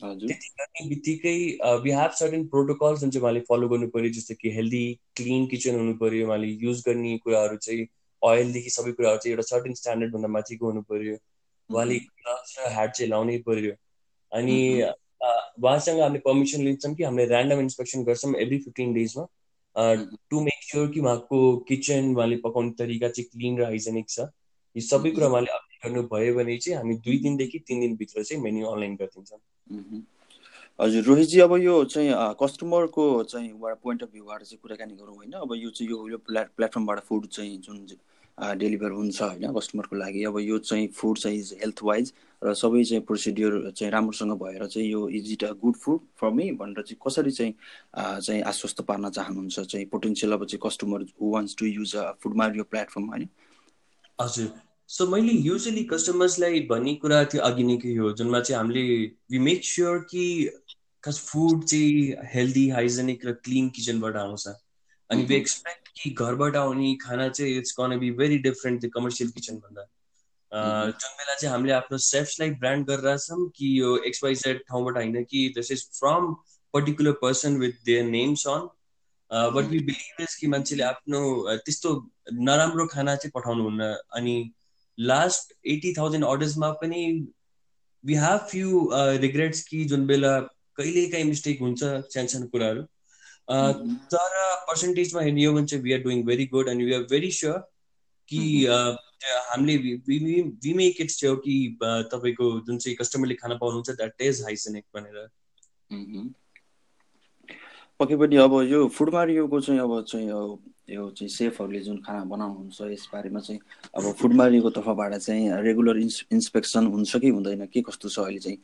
त्यति 0.00 0.48
गर्ने 0.60 0.88
बित्तिकै 0.88 1.34
वी 1.82 1.90
हेभ 1.90 2.10
सर्टेन 2.10 2.46
प्रोटोकल्स 2.48 3.00
जुन 3.00 3.10
चाहिँ 3.10 3.22
उहाँले 3.22 3.40
फलो 3.40 3.68
गर्नु 3.68 3.88
पर्यो 3.88 4.12
जस्तो 4.12 4.34
कि 4.40 4.50
हेल्दी 4.50 4.84
क्लिन 5.16 5.46
किचन 5.46 5.74
हुनु 5.74 5.94
पर्यो 5.94 6.26
उहाँले 6.26 6.48
युज 6.62 6.82
गर्ने 6.86 7.16
कुराहरू 7.18 7.56
चाहिँ 7.56 7.86
अइलदेखि 8.22 8.70
सबै 8.70 8.92
कुराहरू 8.92 9.18
चाहिँ 9.18 9.34
एउटा 9.34 9.42
सर्टेन 9.48 9.74
स्ट्यान्डर्डभन्दा 9.74 10.28
माथिको 10.28 10.66
हुनु 10.66 10.82
पर्यो 10.82 11.16
उहाँले 11.70 11.98
ग्लभ्स 11.98 12.56
र 12.58 12.72
ह्याट 12.72 12.94
चाहिँ 12.94 13.10
लाउनै 13.10 13.38
पर्यो 13.46 13.74
अनि 14.32 14.58
उहाँसँग 15.20 16.00
हामीले 16.00 16.18
पर्मिसन 16.24 16.62
लिन्छौँ 16.64 16.94
कि 16.94 17.02
हामीले 17.04 17.26
ऱ्यान्डम 17.28 17.60
इन्सपेक्सन 17.60 18.04
गर्छौँ 18.04 18.34
एभ्री 18.40 18.58
फिफ्टिन 18.58 18.92
डेजमा 18.94 19.26
टु 20.30 20.40
मेक 20.40 20.62
स्योर 20.64 20.88
कि 20.90 21.00
उहाँको 21.00 21.56
किचन 21.68 22.14
उहाँले 22.14 22.36
पकाउने 22.44 22.70
तरिका 22.78 23.08
चाहिँ 23.08 23.28
क्लिन 23.32 23.58
र 23.60 23.64
हाइजेनिक 23.64 24.08
छ। 24.08 24.20
यो 24.76 24.80
सबै 24.80 25.10
कुरा 25.10 25.28
उहाँले 25.28 25.50
अपडेट 25.50 25.78
गर्नुभयो 25.84 26.34
भने 26.34 26.56
चाहिँ 26.58 26.76
हामी 26.78 26.94
दुई 27.04 27.18
दिनदेखि 27.18 27.58
तिन 27.68 27.80
दिनभित्र 27.80 28.22
चाहिँ 28.22 28.42
मेन्यु 28.42 28.66
अनलाइन 28.66 28.94
गरिदिन्छौँ। 28.96 29.40
हजुर 30.78 31.02
रोहितजी 31.04 31.40
अब 31.40 31.52
यो 31.60 31.84
चाहिँ 31.84 32.10
कस्टमरको 32.40 33.04
चाहिँ 33.24 33.52
पोइन्ट 33.60 34.02
अफ 34.02 34.08
भ्यूबाट 34.12 34.42
चाहिँ 34.42 34.58
कुराकानी 34.62 34.94
गरौँ 34.96 35.16
होइन? 35.16 35.32
अब 35.32 35.54
यो 35.54 35.70
चाहिँ 35.70 35.90
यो 36.10 36.18
प्ला 36.18 36.42
प्लेटफर्मबाट 36.56 37.00
फुड 37.04 37.26
चाहिँ 37.28 37.58
जुन 37.58 37.86
डेलिभर 38.40 38.90
हुन्छ 38.90 39.22
होइन 39.22 39.52
कस्टमरको 39.52 39.96
लागि। 39.96 40.24
अब 40.24 40.38
यो 40.40 40.58
चाहिँ 40.58 40.86
फुड 40.96 41.18
चाहिँ 41.18 41.40
हेल्थ 41.60 41.82
वाइज 41.82 42.12
र 42.42 42.54
सबै 42.54 42.84
चाहिँ 42.84 43.02
प्रोसिड्युर 43.04 43.70
चाहिँ 43.70 43.90
राम्रोसँग 43.92 44.32
भएर 44.42 44.66
चाहिँ 44.66 44.88
यो 44.88 45.08
is 45.08 45.32
it 45.32 45.44
a 45.44 45.52
good 45.62 45.76
food 45.76 46.00
for 46.20 46.30
me 46.30 46.50
भनेर 46.52 46.82
चाहिँ 46.82 46.98
कसरी 47.06 47.30
चाहिँ 47.30 47.54
चाहिँ 48.20 48.40
आश्वस्त 48.42 48.80
पार्न 48.88 49.10
चाहनुहुन्छ 49.10 49.60
चाहिँ 49.60 49.86
पोटेन्सियल 49.86 50.32
अब 50.32 50.44
चाहिँ 50.44 50.60
customer 50.64 51.04
who 51.20 51.32
wants 51.32 51.56
to 51.58 51.66
use 51.66 51.94
a 51.96 52.10
फुडमा 52.22 52.46
यो 52.56 52.64
प्लेटफर्म 52.64 53.08
होइन? 53.08 53.28
हजुर। 54.20 54.52
सो 54.88 55.06
मैले 55.06 55.32
युजली 55.32 55.84
कस्टमर्सलाई 55.84 56.60
भन्ने 56.70 56.94
कुरा 56.94 57.24
थियो 57.24 57.42
अघि 57.42 57.64
नै 57.64 57.76
के 57.76 57.94
हो 57.96 58.12
जुनमा 58.12 58.40
चाहिँ 58.40 58.58
हामीले 58.58 58.82
वि 59.30 59.38
मेक 59.38 59.64
स्योर 59.64 59.98
कि 60.10 60.24
खास 61.04 61.18
फुड 61.28 61.64
चाहिँ 61.64 62.16
हेल्दी 62.32 62.68
हाइजेनिक 62.68 63.26
र 63.26 63.32
क्लिन 63.44 63.68
किचनबाट 63.68 64.16
आउँछ। 64.16 64.48
अनि 65.10 65.24
वी 65.24 65.34
एक्सपेक्ट 65.34 65.89
कि 65.96 66.10
घरबाट 66.10 66.56
आउने 66.56 66.94
खाना 67.00 67.28
चाहिँ 67.28 67.56
it's 67.58 67.72
can 67.72 67.98
be 67.98 68.10
very 68.10 68.38
different 68.38 68.84
the 68.84 68.90
commercial 68.94 69.30
किचनभन्दा 69.30 69.86
जुन 70.52 71.10
बेला 71.18 71.34
चाहिँ 71.34 71.52
हामीले 71.52 71.72
आफ्नो 71.72 71.98
सेफ्सलाई 71.98 72.50
ब्रान्ड 72.60 72.86
गरिरहेछौँ 72.86 73.48
कि 73.56 73.80
यो 73.80 73.96
एक्सवाइजेड 74.06 74.60
ठाउँबाट 74.68 74.96
होइन 74.96 75.24
कि 75.24 75.48
this 75.56 75.70
is 75.72 75.84
from 75.98 76.32
particular 76.74 77.12
person 77.22 77.56
with 77.56 77.72
their 77.84 78.04
names 78.04 78.46
on 78.46 78.68
but 79.54 79.64
we 79.64 79.78
believe 79.78 80.20
is 80.20 80.34
कि 80.34 80.46
मान्छेले 80.46 80.82
आफ्नो 80.82 81.20
त्यस्तो 81.56 81.94
नराम्रो 82.32 82.86
खाना 82.86 83.16
चाहिँ 83.16 83.32
पठाउनुहुन्न 83.34 83.92
अनि 84.12 84.36
लास्ट 84.98 85.52
एटी 85.66 85.92
थाउजन्ड 85.98 86.24
अर्डर्समा 86.24 86.70
पनि 86.80 87.04
वी 88.04 88.14
हेभ 88.14 88.46
फ्यु 88.50 88.88
रिग्रेट्स 89.20 89.62
कि 89.64 89.84
जुन 89.84 90.06
बेला 90.06 90.38
कहिले 90.76 91.06
काहीँ 91.06 91.24
मिस्टेक 91.24 91.60
हुन्छ 91.60 91.82
सानो 91.84 92.26
सानो 92.26 92.46
कुराहरू। 92.46 92.82
तर 93.50 94.30
पर्सेन्टेजमा 94.68 95.22
हेर्ने 95.22 95.48
भने 95.48 95.66
चाहिँ 95.66 95.84
we 95.84 95.92
are 95.92 96.00
doing 96.00 96.22
very 96.26 96.46
good 96.46 96.68
and 96.68 96.82
we 96.82 96.92
are 96.94 97.02
very 97.10 97.30
sure 97.30 97.58
कि 98.28 98.66
हामीले 99.50 99.76
वी 99.76 100.74
मेक 100.74 101.00
इट 101.00 101.10
स्योर 101.10 101.36
कि 101.36 101.78
तपाईँको 101.82 102.50
जुन 102.66 102.78
चाहिँ 102.78 102.96
कस्टमरले 102.96 103.34
खाना 103.34 103.54
पाउनुहुन्छ 103.54 103.90
द्याट 103.90 104.22
इज 104.22 104.42
हाइजेनिक 104.42 104.84
भनेर। 104.94 105.28
पक्कै 108.00 108.16
पनि 108.16 108.36
अब 108.36 108.52
यो 108.62 108.86
फुड 108.88 109.14
मारियोको 109.14 109.60
चाहिँ 109.60 109.80
अब 109.80 110.04
चाहिँ 110.08 110.28
यो 110.90 111.10
चाहिँ 111.10 111.28
सेफहरूले 111.28 111.80
जुन 111.80 111.98
खाना 112.02 112.24
बनाउनुहुन्छ 112.24 112.80
यस 112.92 113.08
बारेमा 113.12 113.40
चाहिँ 113.40 113.60
अब 113.96 114.12
फुड 114.20 114.32
मारियोको 114.34 114.70
तर्फबाट 114.70 115.14
चाहिँ 115.14 115.50
रेगुलर 115.62 115.98
इन्स 115.98 116.24
इन्सपेक्सन 116.32 116.86
हुन्छ 116.86 117.16
कि 117.16 117.28
हुँदैन? 117.28 117.66
के 117.66 117.80
कस्तो 117.82 118.08
छ 118.08 118.18
अहिले 118.18 118.38
चाहिँ? 118.38 118.58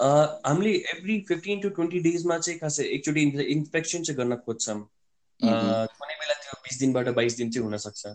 हामीले 0.00 0.70
एभ्री 0.92 1.20
फिफ्टिन 1.28 1.60
टु 1.60 1.68
ट्वेन्टी 1.76 2.00
डेजमा 2.00 2.38
चाहिँ 2.38 2.58
खासै 2.60 2.84
एकचोटि 2.96 3.22
इन्सपेक्सन 3.54 4.02
चाहिँ 4.02 4.16
गर्न 4.18 4.36
खोज्छौँ। 4.46 4.80
कुनै 5.40 6.14
बेला 6.20 6.34
त्यो 6.44 6.60
बिस 6.64 6.78
दिनबाट 6.80 7.08
बाइस 7.20 7.36
दिन 7.36 7.50
चाहिँ 7.50 7.64
हुनसक्छ। 7.66 8.06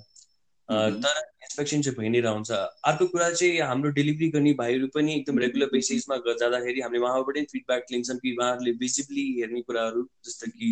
तर 0.69 1.17
इन्सपेक्सन 1.45 1.81
चाहिँ 1.81 1.97
भइ 1.97 2.09
नै 2.09 2.19
रहन्छ। 2.25 2.51
अर्को 2.91 3.05
कुरा 3.13 3.29
चाहिँ 3.31 3.59
हाम्रो 3.61 3.89
डेलिभरी 3.97 4.29
गर्ने 4.35 4.53
भाइहरू 4.61 4.87
पनि 4.95 5.15
एकदम 5.15 5.39
रेगुलर 5.45 5.69
बेसिसमा 5.73 6.17
जाँदाखेरि 6.25 6.81
हामीले 6.81 7.03
उहाँबाटै 7.05 7.43
फिडब्याक 7.51 7.83
लिन्छौँ 7.91 8.17
कि 8.17 8.35
उहाँहरूले 8.37 8.71
भिजिबली 8.81 9.25
हेर्ने 9.39 9.61
कुराहरू 9.69 10.01
जस्तो 10.25 10.47
कि 10.57 10.69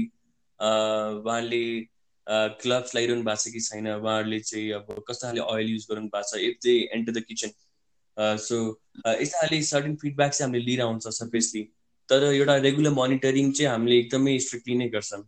उहाँले 0.60 1.63
ग्लभ्स 2.63 2.95
लगाइरहनु 2.95 3.23
भएको 3.23 3.43
छ 3.43 3.54
कि 3.54 3.62
छैन 3.67 3.88
उहाँहरूले 3.93 4.39
चाहिँ 4.39 4.71
अब 4.80 5.04
कस्तो 5.08 5.28
खाले 5.28 5.41
अइल 5.54 5.69
युज 5.71 5.86
गर्नु 5.91 6.08
भएको 6.15 6.30
छ 6.30 6.41
if 6.49 6.58
they 6.63 6.76
enter 6.97 7.12
the 7.19 7.23
kitchen 7.30 7.49
so 8.17 8.82
यस्ता 9.08 9.39
खाले 9.41 9.62
सर्टेन 9.62 9.95
फिडब्याक 9.95 10.32
चाहिँ 10.32 10.47
हामीले 10.47 10.65
लिएर 10.65 10.82
आउँछ 10.82 11.08
सर्फेसली 11.08 11.63
तर 12.10 12.23
एउटा 12.23 12.56
रेगुलर 12.58 12.89
मोनिटरिङ 12.89 13.52
चाहिँ 13.52 13.71
हामीले 13.71 13.99
एकदमै 13.99 14.39
स्ट्रिक्टली 14.39 14.76
नै 14.76 14.89
गर्छौँ 14.89 15.23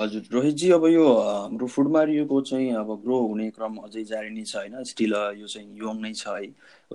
हजुर 0.00 0.22
रोहितजी 0.32 0.70
अब 0.70 0.86
यो 0.86 1.04
हाम्रो 1.16 1.66
फुड 1.66 1.88
मारियोको 1.88 2.40
चाहिँ 2.40 2.72
अब 2.72 3.02
ग्रो 3.02 3.18
हुने 3.26 3.50
क्रम 3.50 3.76
अझै 3.76 4.04
जारी 4.04 4.30
नै 4.30 4.44
छ 4.44 4.56
होइन? 4.56 4.84
स्टिल 4.84 5.12
यो 5.12 5.46
चाहिँ 5.46 5.68
यङ 5.78 6.00
नै 6.00 6.12
छ 6.12 6.28
है? 6.28 6.44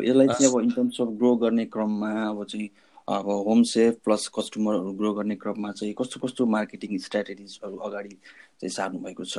यसलाई 0.03 0.27
चाहिँ 0.27 0.51
अब 0.51 0.59
इन 0.61 0.71
टर्म्स 0.71 1.01
अफ 1.01 1.07
ग्रो 1.07 1.35
गर्ने 1.35 1.65
क्रममा 1.65 2.11
अब 2.29 2.43
चाहिँ 2.45 2.69
अब 3.09 3.25
होम 3.25 3.63
सेफ 3.63 3.95
प्लस 4.05 4.27
कस्टमरहरू 4.27 4.93
ग्रो 4.93 5.13
गर्ने 5.13 5.35
क्रममा 5.35 5.71
चाहिँ 5.71 5.93
कस्तो 5.99 6.19
कस्तो 6.19 6.45
मार्केटिङ 6.45 6.97
स्ट्राटेजिजहरू 6.97 7.77
अगाडि 7.77 8.09
चाहिँ 8.09 8.69
सार्नु 8.69 8.99
भएको 8.99 9.25
छ? 9.25 9.37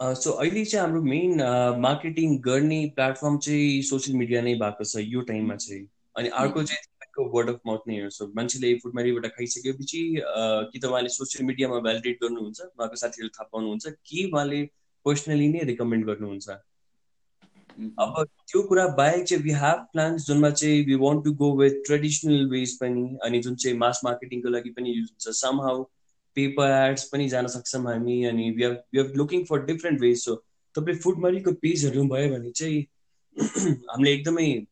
सो 0.00 0.30
अहिले 0.30 0.64
चाहिँ 0.64 0.86
हाम्रो 0.86 1.02
मेन 1.02 1.40
मार्केटिङ 1.80 2.38
गर्ने 2.42 2.80
प्लेटफर्म 2.96 3.38
चाहिँ 3.38 3.82
सोसियल 3.82 4.16
मिडिया 4.18 4.42
नै 4.42 4.54
भएको 4.54 4.84
छ 4.84 4.96
यो 4.98 5.20
टाइममा 5.30 5.56
चाहिँ। 5.56 5.86
अनि 6.16 6.28
अर्को 6.40 6.62
चाहिँ 6.62 6.82
तपाईँको 6.82 7.24
वर्ड 7.36 7.48
अफ 7.50 7.60
माउथ 7.66 7.88
नै 7.88 8.00
हो 8.02 8.10
सो 8.10 8.26
मान्छेले 8.36 8.74
फुडमारीबाट 8.82 9.26
खाइसकेपछि 9.36 10.02
कि 10.20 10.78
त 10.78 10.84
उहाँले 10.84 11.08
सोसियल 11.08 11.46
मिडियामा 11.46 11.78
भ्यालिडेट 11.80 12.18
गर्नुहुन्छ 12.22 12.60
उहाँको 12.60 12.96
साथीहरू 12.96 13.28
थाहा 13.28 13.48
पाउनुहुन्छ 13.52 13.94
कि 14.06 14.30
उहाँले 14.32 14.62
पर्सनली 15.06 15.48
नै 15.48 15.64
रिकमेन्ड 15.72 16.06
गर्नुहुन्छ। 16.06 16.48
अब 18.00 18.22
त्यो 18.48 18.62
कुरा 18.68 18.86
बाहेक 19.00 19.24
चाहिँ 19.24 19.42
वी 19.44 19.52
हेभ 19.64 19.86
प्लान्स 19.92 20.26
जुनमा 20.26 20.50
चाहिँ 20.50 20.84
we 20.86 20.94
want 21.00 21.24
to 21.24 21.32
go 21.40 21.52
with 21.56 21.82
traditional 21.86 22.46
ways 22.50 22.78
पनि 22.80 23.04
अनि 23.24 23.40
जुन 23.40 23.54
चाहिँ 23.56 23.76
मास 23.78 24.00
मार्केटिङको 24.04 24.48
लागि 24.48 24.70
पनि 24.70 24.98
युज 24.98 25.10
हुन्छ 25.10 25.36
सम 25.36 25.60
हाउ 25.60 25.84
पेपर 26.36 26.70
एड्स 26.70 27.04
पनि 27.04 27.28
जान 27.28 27.46
सक्छौँ 27.46 27.82
हामी 27.82 28.24
अनि 28.24 28.50
we 28.50 28.66
we 28.66 28.98
have 28.98 29.12
looking 29.16 29.44
for 29.44 29.64
different 29.64 30.00
ways 30.00 30.18
so 30.18 30.34
तपाईँ 30.74 30.98
फुडमरीको 30.98 31.52
पेजहरू 31.52 32.04
भयो 32.04 32.28
भने 32.28 32.50
चाहिँ 32.50 32.86
हामीले 33.90 34.12
एकदमै 34.12 34.66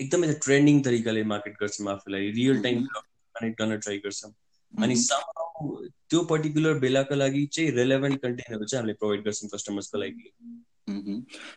एकदमै 0.00 0.32
ट्रेन्डिङ 0.32 0.82
तरिकाले 0.82 1.24
मार्केट 1.24 1.54
गर्छौँ 1.60 1.88
आफूलाई 1.92 2.30
रियल 2.30 2.62
टाइम 2.62 2.84
कनेक्ट 2.84 3.62
गर्न 3.62 3.78
ट्राई 3.78 3.98
गर्छौँ 3.98 4.32
अनि 4.82 4.96
त्यो 6.10 6.22
पर्टिकुलर 6.24 6.78
बेलाको 6.78 7.14
लागि 7.14 7.46
चाहिँ 7.46 7.70
रेलेभेन्ट 7.70 8.20
कन्टेन्टहरू 8.22 8.64
चाहिँ 8.64 8.80
हामीले 8.80 8.94
प्रोभाइड 8.94 9.24
गर्छौँ 9.24 9.50
कस्टमर्सको 9.54 9.98
लागि 9.98 10.32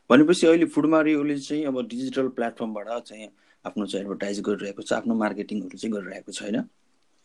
भनेपछि 0.09 0.47
अहिले 0.47 0.65
फुडमारीले 0.65 1.39
चाहिँ 1.39 1.65
अब 1.65 1.87
डिजिटल 1.87 2.27
प्लेटफर्मबाट 2.27 3.03
चाहिँ 3.03 3.29
आफ्नो 3.65 3.85
चाहिँ 3.85 4.05
एडभर्टाइज 4.05 4.39
गरिरहेको 4.41 4.81
छ 4.81 4.93
आफ्नो 4.93 5.15
मार्केटिङहरू 5.15 5.77
चाहिँ 5.77 5.93
गरिरहेको 5.93 6.31
छ 6.31 6.41
होइन? 6.41 6.57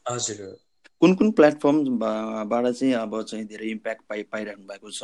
हजुर। 0.09 0.57
कुन 1.03 1.15
कुन 1.15 1.31
प्लेटफर्मबाट 1.39 2.67
चाहिँ 2.67 2.93
अब 2.95 3.23
चाहिँ 3.23 3.45
धेरै 3.47 3.69
इम्प्याक्ट 3.71 4.03
पाइ 4.09 4.23
पाइरहनु 4.33 4.65
भएको 4.67 4.91
छ? 4.91 5.01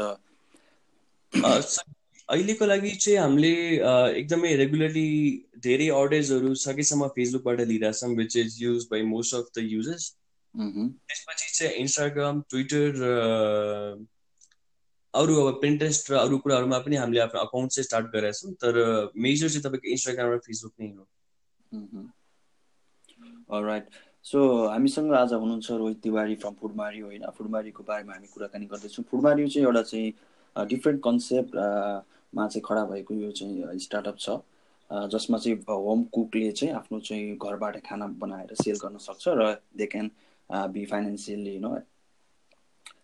अहिलेको 2.28 2.66
लागि 2.66 2.90
चाहिँ 2.96 3.18
हामीले 3.18 3.52
एकदमै 4.18 4.50
रेगुलरली 4.56 5.08
धेरै 5.58 5.88
अर्डर्सहरू 5.98 6.54
सकेसम्म 6.62 7.08
फेसबुकबाट 7.16 7.60
लिइरहेछौँ 7.68 8.10
which 8.16 8.36
is 8.36 8.50
use 8.62 8.86
by 8.90 9.02
most 9.10 9.34
of 9.34 9.44
the 9.56 9.58
users 9.64 10.04
त्यसपछि 10.54 11.48
चाहिँ 11.54 11.72
इन्स्टाग्राम 11.80 12.40
ट्विटर 12.50 12.88
अरू 15.14 15.34
अब 15.42 15.58
पिन्ट्रेस्ट 15.62 16.10
र 16.10 16.14
अरू 16.16 16.36
कुराहरूमा 16.38 16.78
पनि 16.78 16.96
हामीले 16.96 17.20
आफ्नो 17.20 17.40
अकाउन्ट 17.40 17.68
चाहिँ 17.72 17.84
स्टार्ट 17.84 18.06
गरेका 18.12 18.38
छौँ 18.38 18.52
तर 18.64 18.74
मेजर 19.26 19.48
चाहिँ 19.48 19.64
तपाईँको 19.64 19.88
इन्स्टाग्राम 19.90 20.28
र 20.32 20.38
फेसबुक 20.46 20.74
नै 20.80 20.88
हो। 23.50 23.62
राइट 23.66 23.86
सो 24.24 24.40
हामीसँग 24.68 25.12
आज 25.12 25.32
हुनुहुन्छ 25.32 25.70
रोहित 25.70 26.00
तिवारी 26.02 26.34
फ्रम 26.36 26.54
फुडमारी 26.60 27.00
होइन। 27.00 27.24
फुडमारीको 27.38 27.82
बारेमा 27.82 28.12
हामी 28.12 28.26
कुराकानी 28.26 28.66
गर्दैछौँ। 28.66 29.04
फुडमारी 29.10 29.48
चाहिँ 29.48 29.66
एउटा 29.66 29.82
चाहिँ 29.82 30.66
डिफ्रेन्ट 30.68 31.00
कन्सेप्टमा 31.04 32.46
चाहिँ 32.48 32.62
खडा 32.64 32.84
भएको 32.84 33.14
यो 33.14 33.30
चाहिँ 33.30 33.78
स्टार्टअप 33.80 34.18
छ। 34.18 34.38
जसमा 35.08 35.38
चाहिँ 35.38 35.56
होम 35.68 36.02
कुकले 36.12 36.50
चाहिँ 36.52 36.74
आफ्नो 36.74 37.00
चाहिँ 37.00 37.36
घरबाट 37.36 37.76
खाना 37.80 38.06
बनाएर 38.20 38.54
सेल 38.54 38.76
गर्न 38.76 38.98
सक्छ 39.00 39.24
र 39.28 39.56
दे 39.76 39.86
क्यान 39.86 40.10
बी 40.72 40.84
फाइनेन्सियली 40.84 41.56
होइन 41.58 41.82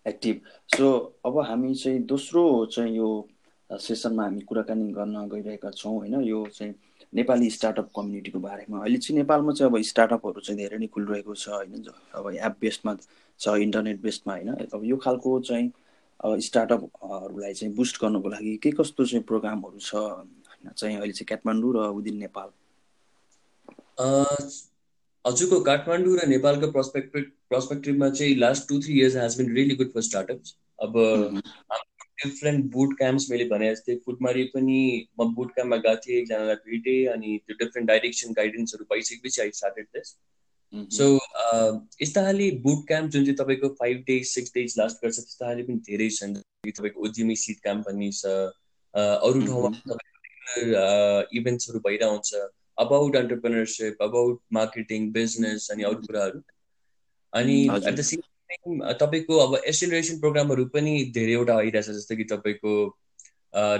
एक्टिभ 0.06 0.40
सो 0.76 0.86
अब 1.26 1.38
हामी 1.40 1.74
चाहिँ 1.74 2.02
दोस्रो 2.04 2.44
चाहिँ 2.66 2.96
यो 2.96 3.08
सेसनमा 3.70 4.22
हामी 4.22 4.40
कुराकानी 4.40 4.92
गर्न 4.92 5.28
गइरहेका 5.28 5.70
छौँ 5.72 5.96
होइन। 5.98 6.20
यो 6.22 6.46
चाहिँ 6.54 6.74
नेपाली 7.16 7.50
स्टार्टअप 7.50 7.88
कम्युनिटीको 7.96 8.38
बारेमा। 8.40 8.78
अहिले 8.80 8.98
चाहिँ 8.98 9.16
नेपालमा 9.18 9.52
चाहिँ 9.52 9.72
अब 9.72 9.80
स्टार्टअपहरू 9.82 10.40
चाहिँ 10.40 10.58
धेरै 10.60 10.78
नै 10.78 10.86
खुलिरहेको 10.94 11.34
छ 11.34 11.48
होइन 11.48 11.84
अब 12.14 12.30
एप 12.34 12.54
बेस्डमा 12.60 12.96
छ 13.40 13.56
इन्टरनेट 13.64 14.00
बेस्डमा 14.02 14.32
होइन। 14.34 14.68
अब 14.74 14.84
यो 14.84 14.96
खालको 15.04 15.40
चाहिँ 15.48 15.70
अब 16.20 16.38
स्टार्टअपहरूलाई 16.40 17.54
चाहिँ 17.54 17.74
बुस्ट 17.74 18.00
गर्नको 18.02 18.28
लागि 18.28 18.56
के 18.62 18.70
कस्तो 18.80 19.04
चाहिँ 19.06 19.24
प्रोग्रामहरू 19.24 19.78
छ 19.80 19.90
चाहिँ 20.76 20.96
अहिले 20.96 21.12
चाहिँ 21.12 21.26
काठमाडौँ 21.28 21.72
र 21.74 21.88
विदिन 21.96 22.16
नेपाल। 22.18 22.48
हजुरको 25.24 25.60
काठमाडौँ 25.68 26.16
र 26.16 26.26
नेपालको 26.28 26.70
पर्सपेक्टिभ 26.72 27.24
पर्सपेक्टिभमा 27.50 28.08
चाहिँ 28.10 28.36
last 28.36 28.68
two 28.68 28.80
three 28.82 28.92
years 29.00 29.16
has 29.16 29.36
been 29.38 29.54
really 29.54 29.74
good 29.76 29.92
for 29.92 30.02
startups 30.02 30.56
अब 30.82 30.92
डिफ्रेन्ट 32.18 32.64
बुट 32.72 32.96
क्याम्प्स 32.98 33.30
मैले 33.30 33.44
भने 33.48 33.70
जस्तै 33.74 33.96
फुटमारी 34.04 34.44
पनि 34.54 34.78
म 35.20 35.26
बुट 35.34 35.52
क्याम्पमा 35.54 35.76
गएको 35.86 36.00
थिएँ 36.06 36.20
एकजनालाई 36.20 36.56
भेटेँ 36.66 37.06
अनि 37.14 37.36
त्यो 37.46 37.56
डिफ्रेन्ट 37.64 37.88
डाइरेक्सन 37.88 38.32
गाइडेन्सहरू 38.32 38.84
पाइसकेपछि 38.90 39.42
आई 39.42 39.50
स्टार्टेड 39.58 39.86
दिस 39.96 40.16
सो 40.96 41.04
यस्ता 42.02 42.22
खाले 42.22 42.50
बुट 42.62 42.86
क्याम्प 42.86 43.10
जुन 43.10 43.24
चाहिँ 43.24 43.36
तपाईँको 43.36 43.68
five 43.80 44.02
days 44.06 44.26
six 44.28 44.54
days 44.54 44.74
last 44.78 45.04
गर्छ 45.04 45.16
त्यस्ता 45.16 45.46
खाले 45.46 45.62
पनि 45.62 45.78
धेरै 45.88 46.08
छन्। 46.10 46.34
तपाईँको 46.66 47.00
उद्यमी 47.08 47.36
सिट 47.36 47.60
क्याम्प 47.62 47.88
भन्ने 47.88 48.10
छ 48.12 48.26
अरू 48.94 49.40
ठाउँमा 49.46 49.70
तपाईँको 49.70 51.36
इभेन्ट्सहरू 51.38 51.78
भइरहन्छ। 51.86 52.30
About 52.78 53.16
entrepreneurship 53.16 54.02
about 54.02 54.40
marketing 54.52 55.10
business 55.12 55.68
अनि 55.72 55.82
अरू 55.90 56.06
कुराहरू। 56.06 56.40
अनि 57.32 57.56
एट 57.66 57.94
द 57.94 58.00
सेम 58.08 58.20
तपाईँको 58.50 59.38
अब 59.38 59.54
एसिलरेसन 59.66 60.20
प्रोग्रामहरू 60.20 60.64
पनि 60.74 60.92
धेरैवटा 61.14 61.56
आइरहेछ 61.58 61.88
जस्तो 61.88 62.16
कि 62.16 62.24
तपाईँको 62.24 62.74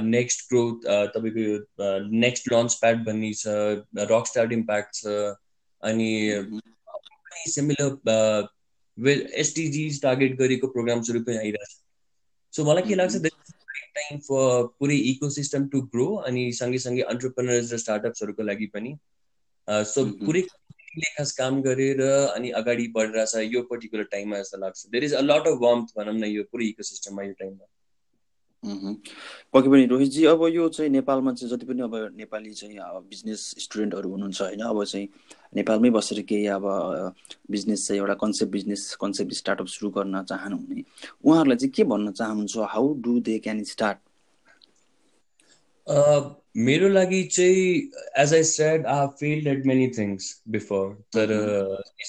नेक्स्ट 0.03 0.49
ग्रोथ 0.49 0.87
तपाईँको 1.15 2.11
नेक्स्ट 2.17 2.53
लन्च 2.53 2.75
प्याड 2.75 3.05
भन्ने 3.07 3.33
छ 3.35 3.55
रक 4.13 4.27
स्टार्ट 4.27 4.53
इम्प्याक्ट 4.53 4.95
छ 4.95 5.17
अनि 5.83 6.11
सिमिलर 7.49 8.49
एसटिजिज 9.37 10.03
टार्गेट 10.03 10.37
गरेको 10.39 10.69
प्रोग्राम्सहरू 10.69 11.21
पनि 11.21 11.37
आइरहेछ। 11.37 11.73
सो 12.53 12.65
मलाई 12.65 12.89
के 12.89 12.95
लाग्छ 12.95 13.17
टाइम 13.97 14.19
फर 14.19 14.67
पुरै 14.79 14.97
इको 15.11 15.31
सिस्टम 15.31 15.67
टु 15.69 15.81
ग्रो 15.95 16.07
अनि 16.29 16.53
सँगै 16.53 17.03
अन्टरप्रेनर्स 17.03 17.73
र 17.73 17.79
स्टार्टअप्सहरूको 17.79 18.43
लागि 18.43 18.67
पनि। 18.67 18.97
सो 19.69 20.05
पुरै 20.25 20.43
खास 21.03 21.33
काम 21.33 21.63
गरेर 21.63 22.01
अनि 22.03 22.51
अगाडि 22.51 22.87
बढिरहेछ 22.89 23.35
यो 23.55 23.63
पर्टिकुलर 23.63 24.05
टाइममा 24.05 24.39
जस्तो 24.39 24.59
लाग्छ। 24.59 24.87
There 24.87 25.05
is 25.05 25.15
a 25.15 25.21
lot 25.21 25.47
of 25.47 25.59
warm 25.61 25.87
भनौँ 25.97 26.15
न 26.15 26.25
यो 26.25 26.43
पुरै 26.43 26.67
इको 26.67 26.83
सिस्टममा 26.83 27.23
यो 27.23 27.33
टाइममा 27.33 27.67
पक्कै 29.53 29.71
पनि 29.71 29.87
रोहितजी 29.87 30.25
अब 30.25 30.43
यो 30.47 30.69
चाहिँ 30.69 30.91
नेपालमा 30.91 31.33
चाहिँ 31.33 31.51
जति 31.51 31.67
पनि 31.67 31.83
अब 31.83 31.95
नेपाली 32.17 32.53
चाहिँ 32.53 32.79
बिजनेस 33.09 33.55
स्टुडेन्टहरू 33.59 34.11
हुनुहुन्छ 34.11 34.41
होइन 34.43 34.61
अब 34.61 34.85
चाहिँ 34.85 35.09
नेपालमै 35.57 35.91
बसेर 35.91 36.21
केही 36.23 36.47
अब 36.47 36.65
बिजनेस 37.51 37.87
चाहिँ 37.89 38.01
एउटा 38.01 38.15
कन्सेप्ट 38.15 38.53
बिजनेस 38.53 38.97
कन्सेप्ट 39.01 39.33
स्टार्टअप 39.33 39.67
सुरु 39.67 39.91
गर्न 39.91 40.23
चाहनुहुने 40.23 40.83
उहाँहरूलाई 41.25 41.57
चाहिँ 41.57 41.73
के 41.73 41.85
भन्न 41.85 42.13
चाहनुहुन्छ? 42.13 42.57
How 42.59 42.95
do 42.95 43.21
they 43.21 43.39
can 43.39 43.63
start 43.65 43.99
मेरो 46.57 46.89
लागि 46.89 47.23
चाहिँ 47.33 47.65
as 48.19 48.35
I 48.35 48.45
said 48.45 48.87
I 48.87 49.07
failed 49.21 49.47
at 49.49 49.67
many 49.67 49.89
things 49.99 50.29
before 50.49 50.93
तर 51.15 51.33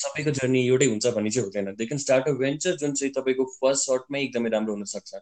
सबैको 0.01 0.31
जर्नी 0.31 0.65
एउटै 0.67 0.85
हुन्छ 0.85 1.07
भन्ने 1.07 1.29
चाहिँ 1.29 1.45
हुँदैन। 1.45 1.73
They 1.75 1.85
can 1.85 1.99
start 1.99 2.27
a 2.27 2.31
venture 2.41 2.75
जुन 2.83 2.93
चाहिँ 2.93 3.13
तपाईँको 3.13 3.45
फर्स्ट 3.55 3.85
सर्टमै 3.85 4.21
एकदमै 4.23 4.49
राम्रो 4.49 4.73
हुनसक्छ। 4.73 5.15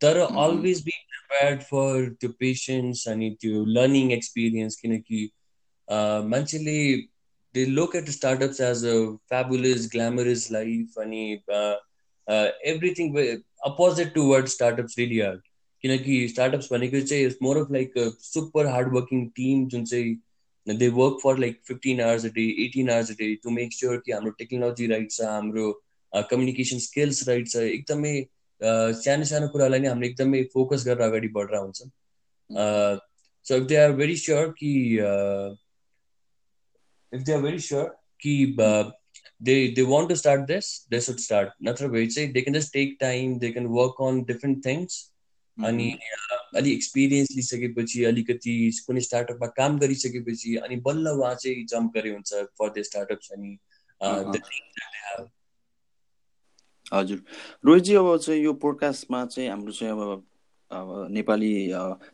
तर 0.00 0.18
अलवेज 0.18 0.80
बी 0.84 0.92
प्रिपेयर्ड 1.12 1.62
फर 1.62 2.08
त्यो 2.20 2.30
पेसेन्स 2.40 3.06
अनि 3.08 3.30
त्यो 3.40 3.64
लर्निङ 3.76 4.12
एक्सपिरियन्स 4.12 4.76
किनकि 4.76 5.20
मान्छेले 6.32 6.78
they 7.54 7.64
look 7.66 7.96
at 7.96 8.08
startups 8.10 8.60
as 8.60 8.84
a 8.86 8.94
fabulous 9.28 9.88
glamorous 9.92 10.50
life 10.52 10.98
अनि 10.98 11.24
everything 12.72 13.16
opposite 13.66 14.14
to 14.14 14.22
word 14.22 14.46
startups 14.54 14.98
really 14.98 15.20
are 15.20 15.40
किनकि 15.82 16.28
स्टार्टअप्स 16.28 16.72
भनेको 16.72 17.00
चाहिँ 17.00 17.30
more 17.42 17.58
of 17.58 17.72
like 17.72 17.92
super 18.22 18.66
hard 18.66 18.94
working 18.94 19.26
team 19.36 19.66
जुन 19.68 19.84
चाहिँ 19.84 20.16
they 20.66 20.88
work 20.94 21.18
for 21.22 21.38
like 21.38 21.60
fifteen 21.66 22.00
hours 22.00 22.24
a 22.24 22.28
day 22.28 22.46
eighteen 22.64 22.90
hours 22.90 23.10
a 23.10 23.14
day 23.14 23.34
to 23.34 23.50
make 23.50 23.72
sure 23.72 24.02
कि 24.06 24.12
हाम्रो 24.12 24.30
technology 24.38 24.86
right 24.86 25.10
छ 25.10 25.20
हाम्रो 25.22 25.70
communication 26.12 26.78
skills 26.78 27.28
right 27.28 27.48
छ 27.48 27.56
एकदमै 27.68 28.14
सानो 29.00 29.24
सानो 29.24 29.48
कुरालाई 29.48 29.80
नै 29.80 29.88
हामीले 29.88 30.08
एकदमै 30.08 30.42
फोकस 30.52 30.84
गरेर 30.86 31.00
अगाडि 31.00 31.28
बढेर 31.28 31.58
हुन्छ। 31.58 31.82
So 33.46 33.56
if 33.56 33.64
they 33.64 33.76
are 33.76 33.92
very 33.92 34.16
sure 34.16 34.54
कि 34.58 34.72
if 37.12 37.22
they 37.22 37.32
are 37.32 37.42
very 37.42 37.58
sure 37.58 37.84
कि 38.20 38.34
they 39.42 39.54
they 39.76 39.82
want 39.82 40.08
to 40.08 40.14
start 40.14 40.40
this 40.46 40.70
they 40.90 41.00
should 41.00 41.18
start 41.18 41.52
नत्र 41.62 41.88
भए 41.88 42.06
चाहिँ 42.06 42.32
they 42.32 42.40
can 42.40 42.58
just 42.58 42.72
take 42.72 42.96
time 43.00 43.38
they 43.38 43.50
can 43.52 43.66
work 43.76 44.02
on 44.02 44.22
different 44.24 44.64
things 44.66 44.98
अनि 45.66 45.98
अलिक 46.56 46.72
experience 46.72 47.28
लिइसकेपछि 47.30 48.04
अलिकति 48.04 48.78
कुनै 48.86 49.00
स्टार्टअपमा 49.00 49.46
काम 49.46 49.78
गरिसकेपछि 49.78 50.56
अनि 50.56 50.76
बल्ल 50.76 51.08
उहाँ 51.08 51.34
चाहिँ 51.34 51.66
जम्प 51.66 51.92
गरे 51.94 52.10
हुन्छ 52.10 52.34
फर 52.34 52.70
द 52.70 52.82
स्टार्टअप्स 52.82 53.30
अनि 53.32 53.58
हजुर। 56.94 57.22
रोहितजी 57.64 57.94
अब 57.94 58.16
चाहिँ 58.18 58.42
यो 58.42 58.52
पोडकास्टमा 58.52 59.26
चाहिँ 59.26 59.50
हाम्रो 59.50 59.72
चाहिँ 59.72 59.92
अब 59.92 60.24
अब 60.70 61.06
नेपाली 61.10 61.68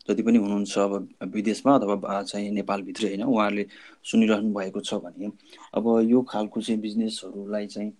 जति 0.09 0.23
पनि 0.23 0.39
हुनुहुन्छ 0.39 0.79
अब 0.79 1.09
विदेशमा 1.35 1.75
अथवा 1.75 2.23
चाहिँ 2.23 2.51
नेपालभित्रै 2.51 3.09
होइन 3.09 3.23
उहाँहरूले 3.23 3.67
सुनिरहनु 4.05 4.55
भएको 4.55 4.81
छ 4.81 4.95
भने 4.95 5.31
अब 5.75 6.01
यो 6.11 6.23
खालको 6.23 6.61
चाहिँ 6.61 6.81
बिजनेसहरूलाई 6.81 7.67
चाहिँ 7.67 7.93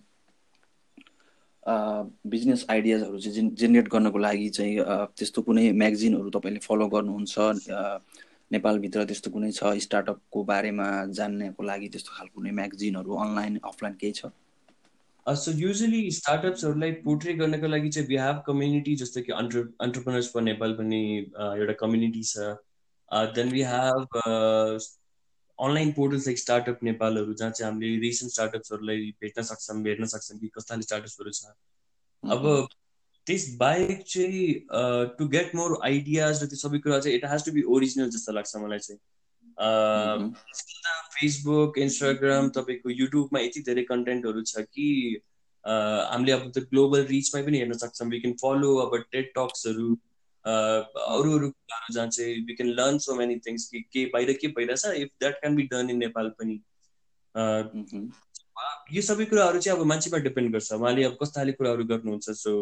बिजनेस 1.65 2.65
आइडियाजहरू 2.69 3.19
चाहिँ 3.19 3.49
जेनेरेट 3.55 3.87
गर्नको 3.89 4.19
लागि 4.19 4.49
चाहिँ 4.57 4.77
त्यस्तो 5.17 5.41
कुनै 5.41 5.71
म्यागजिनहरू 5.81 6.29
तपाईँले 6.29 6.59
फलो 6.59 6.87
गर्नुहुन्छ 6.87 7.35
नेपालभित्र 8.51 9.05
त्यस्तो 9.05 9.31
कुनै 9.31 9.51
छ 9.51 9.73
स्टार्टअपको 9.83 10.43
बारेमा 10.43 10.89
जान्नको 11.19 11.63
लागि 11.63 11.87
त्यस्तो 11.89 12.11
खालको 12.17 12.35
कुनै 12.39 12.51
म्यागजिनहरू 12.59 13.15
अनलाइन 13.23 13.59
अफलाइन 13.63 13.95
केही 14.01 14.13
छ? 14.13 14.29
सो 15.25 15.51
युजली 15.57 16.01
स्टार्टअप्सहरूलाई 16.11 16.91
पोर्ट्रे 17.05 17.33
गर्नको 17.33 17.67
लागि 17.67 17.89
चाहिँ 17.89 18.07
वी 18.09 18.17
कम्युनिटी 18.47 18.95
जस्तो 18.95 19.21
कि 19.21 19.31
अन्टर 19.33 19.63
अन्टरप्रिनर्स 19.81 20.31
फर 20.33 20.41
नेपाल 20.41 20.73
पनि 20.73 21.01
एउटा 21.39 21.73
कम्युनिटी 21.79 22.23
छ। 22.23 22.53
Then 23.37 23.49
we 23.49 23.63
have 23.71 24.21
online 25.59 25.91
portals 25.91 26.27
like 26.27 26.39
startup 26.39 26.79
नेपालहरू 26.83 27.33
जहाँ 27.33 27.51
चाहिँ 27.51 27.71
हामीले 27.71 27.99
रिसेन्ट 28.01 28.33
स्टार्टअप्सहरूलाई 28.33 29.11
भेट्न 29.21 29.41
सक्छौँ 29.41 29.81
हेर्न 29.85 30.05
सक्छौँ 30.05 30.39
कि 30.39 30.47
कस्ता 30.55 30.79
स्टार्टअप्सहरू 30.81 31.31
छ। 31.31 31.53
अब 32.23 32.67
त्यस 33.27 33.55
बाहेक 33.57 34.03
चाहिँ 34.07 34.45
टु 35.17 35.27
गेट 35.27 35.55
मोर 35.55 35.79
आइडियाज 35.83 36.43
र 36.43 36.47
त्यो 36.47 36.57
सबै 36.57 36.79
कुरा 36.79 36.99
चाहिँ 36.99 37.17
it 37.17 37.25
has 37.25 37.45
to 37.45 37.51
be 37.51 37.61
original 37.75 38.09
जस्तो 38.09 38.31
लाग्छ 38.31 38.55
मलाई 38.55 38.79
चाहिँ। 38.79 38.99
फेसबुक 41.15 41.77
इन्स्टाग्राम 41.77 42.49
तपाईँको 42.49 42.89
युट्युबमा 42.89 43.39
यति 43.39 43.61
धेरै 43.69 43.83
कन्टेन्टहरू 43.83 44.41
छ 44.43 44.65
कि 44.73 44.87
हामीले 45.65 46.31
अब 46.31 46.49
त्यो 46.51 46.63
ग्लोबल 46.65 47.05
रिचमै 47.05 47.41
पनि 47.43 47.57
हेर्न 47.57 47.73
सक्छौँ 47.83 48.09
वी 48.09 48.19
क्यान 48.19 48.33
फलो 48.41 48.75
अब 48.77 48.97
टेट 49.11 49.31
टक्सहरू 49.37 49.87
अरू 50.45 51.31
अरू 51.37 51.49
कुराहरू 51.49 51.93
जहाँ 51.93 52.07
चाहिँ 52.07 52.45
we 52.45 52.53
can 52.55 52.69
learn 52.79 52.97
so 53.05 53.15
many 53.15 53.35
things 53.47 53.67
कि 53.69 53.81
के 53.93 54.05
बाहिर 54.13 54.33
के 54.41 54.47
भइरहेछ 54.57 54.85
if 55.01 55.09
that 55.19 55.39
can 55.39 55.55
be 55.55 55.63
done 55.71 55.89
in 55.89 55.97
Nepal 55.97 56.29
पनि। 56.39 56.59
यो 58.95 59.01
सबै 59.01 59.25
कुराहरू 59.25 59.59
चाहिँ 59.59 59.79
अब 59.79 59.85
मान्छेमा 59.85 60.17
डिपेन्ड 60.27 60.51
गर्छ। 60.51 60.71
उहाँले 60.73 61.03
अब 61.03 61.17
कस्तो 61.21 61.39
खाले 61.39 61.51
कुराहरू 61.51 61.83
गर्नुहुन्छ 61.85 62.37
so 62.41 62.53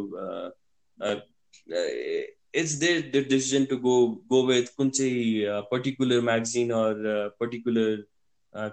it's 2.55 2.71
there 2.79 3.01
the 3.15 3.25
decision 3.29 3.65
to 3.65 3.77
go 3.83 3.95
go 4.29 4.45
with 4.47 4.67
कुन 4.77 4.89
चाहिँ 4.89 5.61
पर्टिकुलर 5.71 6.21
म्यागजिन 6.29 6.71
अर 6.79 6.95
पर्टिकुलर 7.39 8.03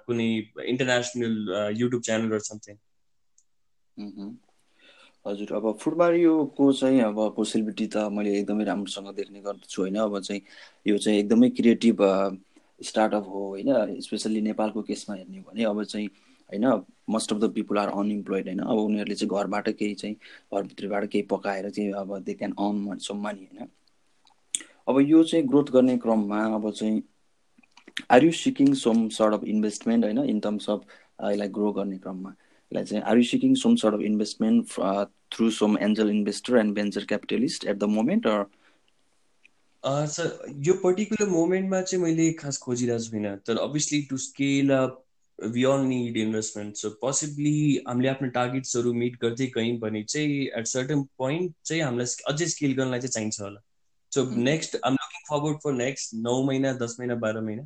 कुनै 0.06 0.28
international 0.66 1.34
YouTube 1.76 2.02
channel 2.02 2.32
or 2.32 2.42
something 2.48 2.76
हजुर 5.26 5.52
अब 5.54 5.72
फुटमारियोको 5.80 6.72
चाहिँ 6.72 7.00
अब 7.02 7.18
पोसिबिलिटी 7.36 7.86
त 7.86 7.96
मैले 8.12 8.30
एकदमै 8.38 8.64
राम्रोसँग 8.64 9.08
देख्ने 9.16 9.40
गर्दछु 9.40 9.82
होइन। 9.82 9.96
अब 9.96 10.18
चाहिँ 10.20 10.42
यो 10.86 10.98
चाहिँ 10.98 11.18
एकदमै 11.18 11.50
क्रिएटिभ 11.50 11.98
स्टार्टअप 12.80 13.26
हो 13.28 13.46
होइन। 13.48 14.00
स्पेसल्ली 14.00 14.40
नेपालको 14.40 14.82
केसमा 14.82 15.16
हेर्ने 15.16 15.38
हो 15.38 15.50
भने 15.50 15.64
अब 15.64 15.82
चाहिँ 15.84 16.06
होइन 16.50 16.64
most 17.10 17.32
of 17.32 17.38
the 17.40 17.52
people 17.54 17.78
are 17.78 17.88
unemployed 17.88 18.46
होइन। 18.46 18.60
अब 18.60 18.78
उनीहरूले 18.78 19.14
चाहिँ 19.14 19.30
घरबाट 19.36 19.68
केही 19.68 19.94
चाहिँ 19.94 20.14
घरभित्रबाट 20.54 21.06
केही 21.06 21.22
पकाएर 21.30 21.70
चाहिँ 21.70 21.92
अब 21.92 22.18
they 22.18 22.34
can 22.34 22.52
earn 22.58 22.98
some 22.98 23.22
money 23.26 23.48
होइन। 23.52 23.68
अब 24.88 25.00
यो 25.00 25.22
चाहिँ 25.24 25.46
ग्रोथ 25.46 25.70
गर्ने 25.72 25.96
क्रममा 25.98 26.44
अब 26.54 26.70
चाहिँ 26.70 27.02
are 28.10 28.24
you 28.24 28.32
seeking 28.32 28.74
some 28.74 29.08
sort 29.08 29.34
of 29.34 29.44
investment 29.44 30.04
होइन 30.04 30.18
इन 30.18 30.40
टर्म्स 30.40 30.70
अफ 30.70 30.84
यसलाई 31.22 31.48
ग्रो 31.48 31.72
गर्ने 31.72 31.98
क्रममा? 31.98 32.34
Say, 32.84 33.00
are 33.02 33.16
you 33.16 33.24
seeking 33.24 33.56
some 33.56 33.76
sort 33.76 33.94
of 33.94 34.00
investment 34.00 34.78
uh, 34.78 35.06
through 35.30 35.50
some 35.50 35.76
angel 35.80 36.08
investor 36.08 36.56
and 36.56 36.74
venture 36.74 37.04
capitalist 37.04 37.64
at 37.64 37.78
the 37.78 37.88
moment 37.88 38.26
or? 38.26 38.46
Sir 39.84 40.52
यो 40.66 40.72
particular 40.80 41.28
मोमेन्टमा 41.28 41.80
चाहिँ 41.82 42.02
मैले 42.04 42.32
खास 42.40 42.56
खोजिरहेको 42.64 43.04
छुइनँ 43.04 43.36
तर 43.46 43.56
obviously 43.58 44.00
to 44.10 44.16
scale 44.24 44.70
up 44.76 44.98
we 45.38 45.64
all 45.64 45.84
need 45.92 46.16
investment 46.16 46.76
so 46.76 46.90
possibly 47.00 47.52
हामीले 47.88 48.08
आफ्नो 48.08 48.28
टार्गेट्सहरू 48.34 48.92
मिट 49.02 49.16
गर्दै 49.22 49.46
गयौँ 49.54 49.78
भने 49.84 50.02
चाहिँ 50.04 50.42
एट 50.58 50.66
सर्टन 50.66 51.02
पोइन्ट 51.18 51.54
चाहिँ 51.64 51.82
हामीलाई 51.82 52.24
अझै 52.32 52.46
स्केल 52.54 52.74
गर्नलाई 52.76 53.00
चाहिँ 53.00 53.12
चाहिन्छ 53.12 53.40
होला 53.40 53.60
so 54.12 54.24
next 54.50 54.76
I'm 54.84 54.92
looking 55.00 55.24
forward 55.30 55.58
for 55.64 55.72
next 55.80 56.14
नौ 56.28 56.42
महिना 56.50 56.72
दस 56.84 56.96
महिना 57.00 57.14
बाह्र 57.24 57.40
महिना। 57.48 57.64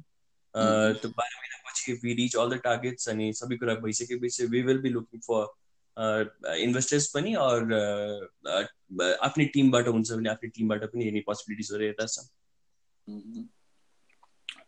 त्यो 0.55 1.11
बाह्र 1.19 1.35
महिना 1.41 1.54
if 1.89 2.03
we 2.03 2.15
reach 2.23 2.35
all 2.37 2.49
the 2.49 2.59
targets 2.69 3.09
अनि 3.09 3.27
सबै 3.41 3.57
कुरा 3.57 3.75
भइसकेपछि 3.85 4.43
we 4.55 4.63
will 4.71 4.81
be 4.87 4.91
looking 4.97 5.23
for 5.29 5.43
investors 5.97 7.07
पनि 7.15 7.33
अर 7.41 7.61
आफ्नै 9.23 9.45
टिमबाट 9.55 9.89
हुन्छ 9.89 10.13
भने 10.13 10.29
आफ्नै 10.31 10.49
टिमबाट 10.55 10.85
पनि 10.93 11.05
हेर्ने 11.05 11.21
पोसिबिलिटिजहरू 11.27 11.85
हेर्दा 11.85 12.07
छ। 12.07 12.17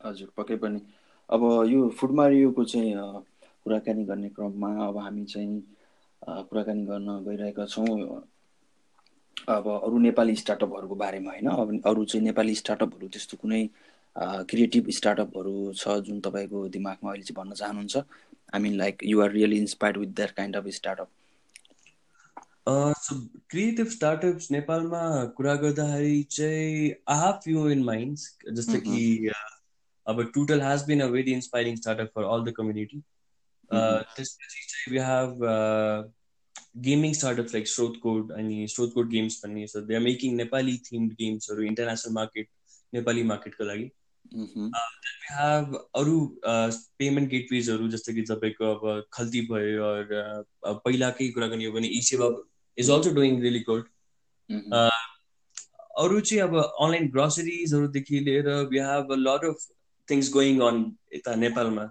हजुर 0.05 0.29
पक्कै 0.37 0.57
पनि। 0.64 0.81
अब 1.31 1.42
यो 1.70 1.88
फुड 1.98 2.12
मारियोको 2.20 2.64
चाहिँ 2.64 2.92
कुराकानी 3.64 4.05
गर्ने 4.05 4.29
क्रममा 4.38 4.70
अब 4.87 4.98
हामी 4.98 5.24
चाहिँ 5.35 5.61
कुराकानी 6.22 6.85
गर्न 6.87 7.09
गइरहेका 7.26 7.66
छौँ। 7.74 8.22
अब 9.57 9.64
अरू 9.68 9.98
नेपाली 9.98 10.35
स्टार्टअपहरूको 10.37 10.94
बारेमा 11.02 11.31
होइन 11.31 11.48
अब 11.50 11.68
अरू 11.90 12.05
चाहिँ 12.05 12.24
नेपाली 12.26 12.55
स्टार्टअपहरू 12.62 13.09
त्यस्तो 13.09 13.37
कुनै 13.42 13.62
क्रिएटिभ 14.18 14.88
स्टार्टअपहरू 14.96 15.72
छ 15.76 15.96
जुन 16.05 16.20
तपाईँको 16.20 16.66
दिमागमा 16.68 17.11
अहिले 17.11 17.24
चाहिँ 17.24 17.37
भन्न 17.37 17.55
चाहनुहुन्छ? 17.55 17.96
I 18.55 18.61
mean 18.61 18.76
like 18.76 19.02
you're 19.05 19.31
really 19.33 19.57
inspired 19.59 19.98
with 19.98 20.14
that 20.16 20.31
kind 20.37 20.57
of 20.57 20.66
startup 20.74 21.09
creative 23.50 23.88
startups 23.88 24.50
नेपालमा 24.50 25.02
कुरा 25.37 25.55
गर्दाखेरि 25.55 26.22
चाहिँ 26.31 26.90
I 27.09 27.18
have 27.18 27.40
few 27.44 27.68
in 27.70 27.83
mind 27.85 28.52
जस्तो 28.57 28.81
कि 28.87 29.31
अब 30.07 30.22
Tootle 30.35 30.62
has 30.62 30.85
been 30.87 31.00
a 31.00 31.07
very 31.09 31.33
inspiring 31.33 31.76
startup 31.76 32.11
for 32.14 32.24
all 32.24 32.44
the 32.44 32.55
community 32.57 33.00
त्यसपछि 33.70 34.64
चाहिँ 34.72 34.92
we 34.92 35.05
have 35.05 36.12
gaming 36.85 37.12
startups 37.14 37.55
like 37.55 37.68
Srot 37.68 38.00
code 38.02 38.33
अनि 38.33 38.66
स्रोत 38.68 38.92
कोड 38.94 39.11
गेम्स 39.11 39.40
भन्ने 39.44 39.66
so 39.66 39.81
they 39.81 39.94
are 39.94 40.00
making 40.00 40.35
Nepali 40.37 40.76
themed 40.90 41.12
गेम्सहरू 41.20 41.62
international 41.62 42.14
market 42.14 42.48
Nepali 42.94 43.22
मार्केटको 43.22 43.64
लागि. 43.64 43.90
हेभ 45.31 45.75
अरू 45.95 46.41
पेमेन्ट 46.99 47.31
गेटवेजहरू 47.31 47.89
जस्तो 47.89 48.15
कि 48.15 48.23
तपाईँको 48.23 48.65
अब 48.75 49.05
खल्ती 49.12 49.41
भयो 49.41 49.91
पहिलाकै 50.65 51.29
कुरा 51.29 51.47
गर्ने 51.47 51.67
हो 51.67 51.73
भने 51.73 51.89
eSewa 52.01 52.31
is 52.79 52.91
also 52.91 53.11
doing 53.15 53.41
really 53.43 53.61
good 53.61 53.89
अरू 55.99 56.21
चाहिँ 56.21 56.43
अब 56.43 56.57
अनलाइन 56.57 57.09
ग्रोसरिजहरूदेखि 57.11 58.21
लिएर 58.21 58.49
we 58.49 58.79
have 58.79 59.12
a 59.12 59.17
lot 59.19 59.45
of 59.45 59.59
things 60.11 60.33
going 60.33 60.61
on 60.61 60.97
यता 61.15 61.35
नेपालमा। 61.35 61.85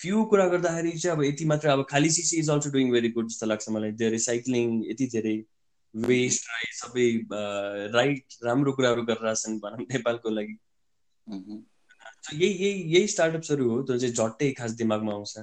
फ्यु 0.00 0.24
कुरा 0.24 0.46
गर्दाखेरि 0.48 0.90
चाहिँ 0.98 1.16
अब 1.16 1.22
यति 1.24 1.44
मात्र 1.44 1.68
अब 1.68 1.86
खाली 1.90 2.10
CC 2.10 2.36
is 2.36 2.50
also 2.50 2.70
doing 2.70 2.90
very 2.92 3.08
good 3.10 3.28
जस्तो 3.28 3.46
लाग्छ 3.46 3.68
मलाई। 3.68 3.92
धेरै 3.92 4.10
रिसाइक्लिङ 4.10 4.82
यति 4.90 5.06
धेरै 5.06 5.36
वेस्ट 5.94 6.48
सबै 6.80 7.06
राइट 7.94 8.24
राम्रो 8.44 8.72
कुराहरू 8.72 9.02
गरिरहेछन् 9.02 9.60
भनौँ 9.60 9.78
नेपालको 9.78 10.30
लागि। 10.30 10.58
यही 11.28 12.48
यही 12.48 12.94
यही 12.94 13.06
स्टार्टअप्सहरू 13.06 13.68
हो 13.70 13.82
जो 13.82 13.98
चाहिँ 13.98 14.14
झट्टै 14.14 14.50
खास 14.58 14.70
दिमागमा 14.72 15.12
आउँछ। 15.12 15.38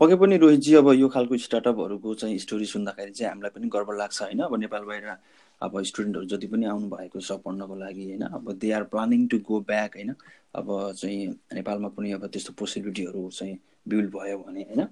पक्कै 0.00 0.16
पनि 0.16 0.36
रोहितजी 0.36 0.74
अब 0.74 0.88
यो 0.92 1.08
खालको 1.08 1.36
स्टार्टअपहरूको 1.38 2.14
चाहिँ 2.14 2.38
स्टोरी 2.38 2.66
सुन्दाखेरि 2.66 3.12
चाहिँ 3.12 3.30
हामीलाई 3.30 3.50
पनि 3.50 3.68
गर्व 3.68 3.92
लाग्छ 3.92 4.22
होइन? 4.22 4.40
अब 4.40 4.56
नेपाल 4.60 4.84
बाहिर 4.84 5.16
अब 5.62 5.82
स्टुडेन्टहरू 5.82 6.26
जति 6.26 6.46
पनि 6.46 6.66
आउनु 6.66 6.88
भएको 6.88 7.20
छ 7.20 7.32
पढ्नको 7.44 7.74
लागि 7.74 8.04
होइन? 8.04 8.22
अब 8.22 8.52
they 8.52 8.70
are 8.72 8.84
planning 8.84 9.26
to 9.28 9.38
go 9.38 9.60
back 9.60 9.96
होइन? 9.96 10.14
अब 10.54 10.92
चाहिँ 10.98 11.26
नेपालमा 11.54 11.88
पनि 11.88 12.12
अब 12.12 12.26
त्यस्तो 12.26 12.52
पोसिबिलिटीहरू 12.58 13.30
चाहिँ 13.30 13.58
बिल्ड 13.88 14.10
भयो 14.10 14.38
भने 14.38 14.62
होइन? 14.62 14.82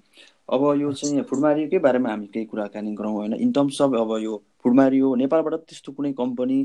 अब 0.49 0.61
यो 0.81 0.93
चाहिँ 0.93 1.21
फुडमारियोकै 1.23 1.79
बारेमा 1.79 2.09
हामी 2.09 2.27
केही 2.27 2.45
कुराकानी 2.45 2.93
गरौँ 2.95 3.13
होइन? 3.13 3.33
इन 3.33 3.51
टर्म्स 3.51 3.81
अफ 3.81 3.93
अब 3.99 4.17
यो 4.23 4.43
फुडमारियो 4.63 5.13
नेपालबाट 5.15 5.53
त्यस्तो 5.67 5.91
कुनै 5.91 6.13
कम्पनी 6.13 6.57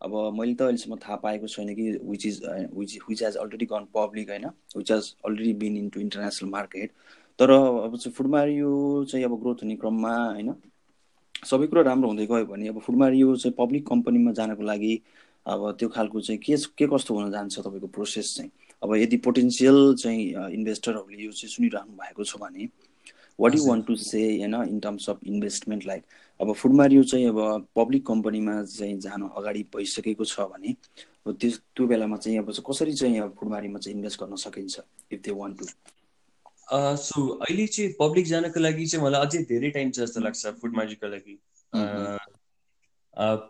अब 0.00 0.14
मैले 0.38 0.54
त 0.54 0.62
अहिलेसम्म 0.62 0.96
थाहा 0.98 1.16
पाएको 1.16 1.46
छैन 1.48 1.74
कि 1.74 1.90
which 2.04 2.26
is 2.26 2.40
which 2.74 2.98
which 3.08 3.22
has 3.22 3.36
already 3.36 3.66
gone 3.66 3.86
public 3.94 4.30
होइन? 4.30 4.46
Which 4.76 4.92
has 4.92 5.14
already 5.24 5.52
been 5.62 5.76
into 5.76 6.00
international 6.00 6.50
market 6.50 6.90
तर 7.38 7.50
अब 7.50 7.96
चाहिँ 7.96 8.12
फुडमारियो 8.14 9.04
चाहिँ 9.10 9.24
अब 9.24 9.40
ग्रोथ 9.40 9.62
हुने 9.62 9.76
क्रममा 9.76 10.14
होइन? 10.16 10.54
सबै 11.34 11.66
कुरो 11.66 11.82
राम्रो 11.82 12.08
हुँदै 12.08 12.26
गयो 12.26 12.46
भने 12.46 12.68
अब 12.68 12.78
फुडमारियो 12.80 13.36
चाहिँ 13.36 13.54
पब्लिक 13.58 13.86
कम्पनीमा 13.88 14.32
जानको 14.32 14.62
लागि 14.62 14.94
अब 15.46 15.70
त्यो 15.78 15.88
खालको 15.88 16.20
चाहिँ 16.20 16.40
के 16.40 16.56
के 16.78 16.86
कस्तो 16.86 17.14
हुन 17.14 17.30
जान्छ 17.32 17.58
तपाईँको 17.58 17.86
प्रोसेस 17.96 18.34
चाहिँ? 18.36 18.50
अब 18.82 18.94
यदि 18.96 19.16
पोटेन्सियल 19.26 19.94
चाहिँ 19.98 20.52
इन्भेस्टरहरूले 20.54 21.22
यो 21.24 21.32
चाहिँ 21.32 21.50
सुनिरहनु 21.50 21.92
भएको 21.96 22.24
छ 22.24 22.36
भने 22.40 22.68
what 23.38 23.54
you 23.54 23.64
want 23.66 23.86
to 23.86 23.96
say 23.96 24.22
होइन 24.38 24.54
in 24.54 24.78
terms 24.80 25.08
of 25.10 25.20
investment 25.26 25.86
like 25.86 26.02
अब 26.40 26.52
फुडमारियो 26.52 27.02
चाहिँ 27.02 27.26
अब 27.28 27.66
पब्लिक 27.76 28.06
कम्पनीमा 28.06 28.62
चाहिँ 28.64 28.98
जान 29.00 29.22
अगाडि 29.36 29.62
भइसकेको 29.76 30.24
छ 30.24 30.40
भने 30.52 30.76
त्यस 31.28 31.58
त्यो 31.76 31.86
बेलामा 31.86 32.16
चाहिँ 32.16 32.38
अब 32.38 32.52
कसरी 32.70 32.92
चाहिँ 32.92 33.20
अब 33.20 33.34
फुडमारीमा 33.40 33.78
चाहिँ 33.78 33.96
इन्भेस्ट 33.96 34.20
गर्न 34.20 34.36
सकिन्छ 34.36 34.80
if 35.12 35.20
they 35.20 35.30
want 35.30 35.58
to 35.58 35.66
so 36.96 37.26
अहिले 37.38 37.66
चाहिँ 37.66 37.92
पब्लिक 38.00 38.26
जानको 38.26 38.60
लागि 38.60 38.86
चाहिँ 38.86 39.04
मलाई 39.06 39.26
अझै 39.26 39.42
धेरै 39.52 39.70
टाइम 39.70 39.90
छ 39.90 40.00
जस्तो 40.00 40.20
लाग्छ 40.20 40.46
फुड 40.60 40.76
म्याजिकको 40.76 41.08
लागि 41.08 41.38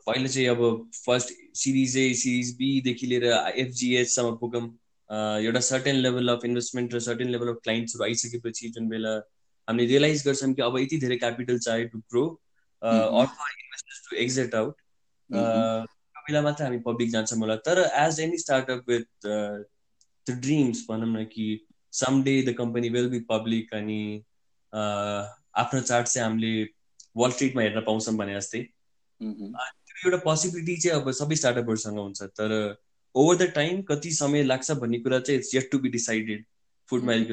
पहिला 0.06 0.28
चाहिँ 0.28 0.48
अब 0.48 0.90
फर्स्ट 0.94 1.34
सिरिज 1.56 1.96
ए 1.96 2.12
सिरिज 2.22 2.54
बीदेखि 2.56 3.06
लिएर 3.06 3.24
एफजिएचसम्म 3.56 4.36
पुगौँ। 4.36 4.66
एउटा 5.40 5.60
सर्टेन 5.60 5.96
लेभल 5.96 6.28
अफ 6.28 6.44
इन्भेस्टमेन्ट 6.44 6.94
र 6.94 7.00
सर्टेन 7.00 7.28
लेभल 7.30 7.48
अफ 7.48 7.58
क्लाइन्ट्सहरू 7.62 8.04
आइसकेपछि 8.04 8.68
जुन 8.68 8.88
बेला 8.88 9.14
हामीले 9.68 9.86
रियलाइज 9.88 10.26
गर्छौँ 10.26 10.52
कि 10.54 10.62
अब 10.62 10.78
यति 10.78 10.98
धेरै 11.00 11.16
क्यापिटल 11.16 11.58
चाहियो 11.58 11.88
to 11.88 11.98
grow 11.98 12.24
investors 12.84 14.08
to 14.10 14.16
exit 14.16 14.54
out 14.54 14.76
बेला 16.26 16.40
मात्र 16.42 16.64
हामी 16.64 16.78
पब्लिक 16.78 17.10
जान्छौँ 17.10 17.38
मलाई 17.38 17.56
तर 17.66 17.78
as 18.02 18.20
any 18.20 18.38
startup 18.38 18.84
with 18.88 19.26
the 19.26 20.36
dreams 20.40 20.84
भनौँ 20.90 21.08
न 21.08 21.24
कि 21.24 21.46
some 21.92 22.22
day 22.24 22.40
the 22.42 22.54
company 22.58 22.88
will 22.88 23.08
be 23.10 23.20
public 23.30 23.74
अनि 23.74 24.00
आफ्नो 24.72 25.80
चार्ट 25.80 26.06
चाहिँ 26.06 26.28
हामीले 26.28 26.52
वाल 27.16 27.30
स्ट्रिटमा 27.30 27.62
हेर्न 27.62 27.80
पाउँछौँ 27.80 28.14
भने 28.16 28.34
जस्तै। 28.34 28.62
त्यो 29.20 30.10
एउटा 30.10 30.22
पोसिबिलिटी 30.24 30.76
चाहिँ 30.76 31.00
अब 31.00 31.10
सबै 31.18 31.36
स्टार्टअपहरूसँग 31.36 31.98
हुन्छ 31.98 32.22
तर 32.40 32.50
ओभर 33.14 33.36
द 33.36 33.50
टाइम 33.54 33.82
कति 33.90 34.10
समय 34.14 34.42
लाग्छ 34.42 34.70
भन्ने 34.80 34.98
कुरा 35.00 35.20
चाहिँ 35.20 35.38
it's 35.40 35.54
yet 35.54 35.70
to 35.72 35.78
be 35.78 35.88
decided 35.88 36.44
food 36.88 37.04
माइलको 37.04 37.32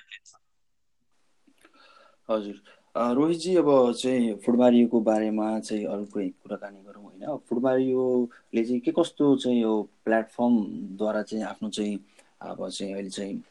हजुर। 2.29 2.61
रोहितजी 2.97 3.55
अब 3.55 3.67
चाहिँ 3.95 4.33
फुडमारियोको 4.45 4.99
बारेमा 5.01 5.59
चाहिँ 5.59 5.85
अरू 5.85 6.05
कोही 6.05 6.27
कुराकानी 6.43 6.81
गरौँ 6.83 7.03
होइन? 7.03 7.37
फुडमारियोले 7.47 8.63
चाहिँ 8.63 8.79
के 8.79 8.91
कस्तो 8.91 9.35
चाहिँ 9.37 9.61
यो 9.61 9.81
प्लेटफर्मद्वारा 10.05 11.21
चाहिँ 11.23 11.43
आफ्नो 11.45 11.69
चाहिँ 11.69 11.99
अब 12.41 12.67
चाहिँ 12.69 12.93
अहिले 12.93 13.09
चाहिँ 13.09 13.43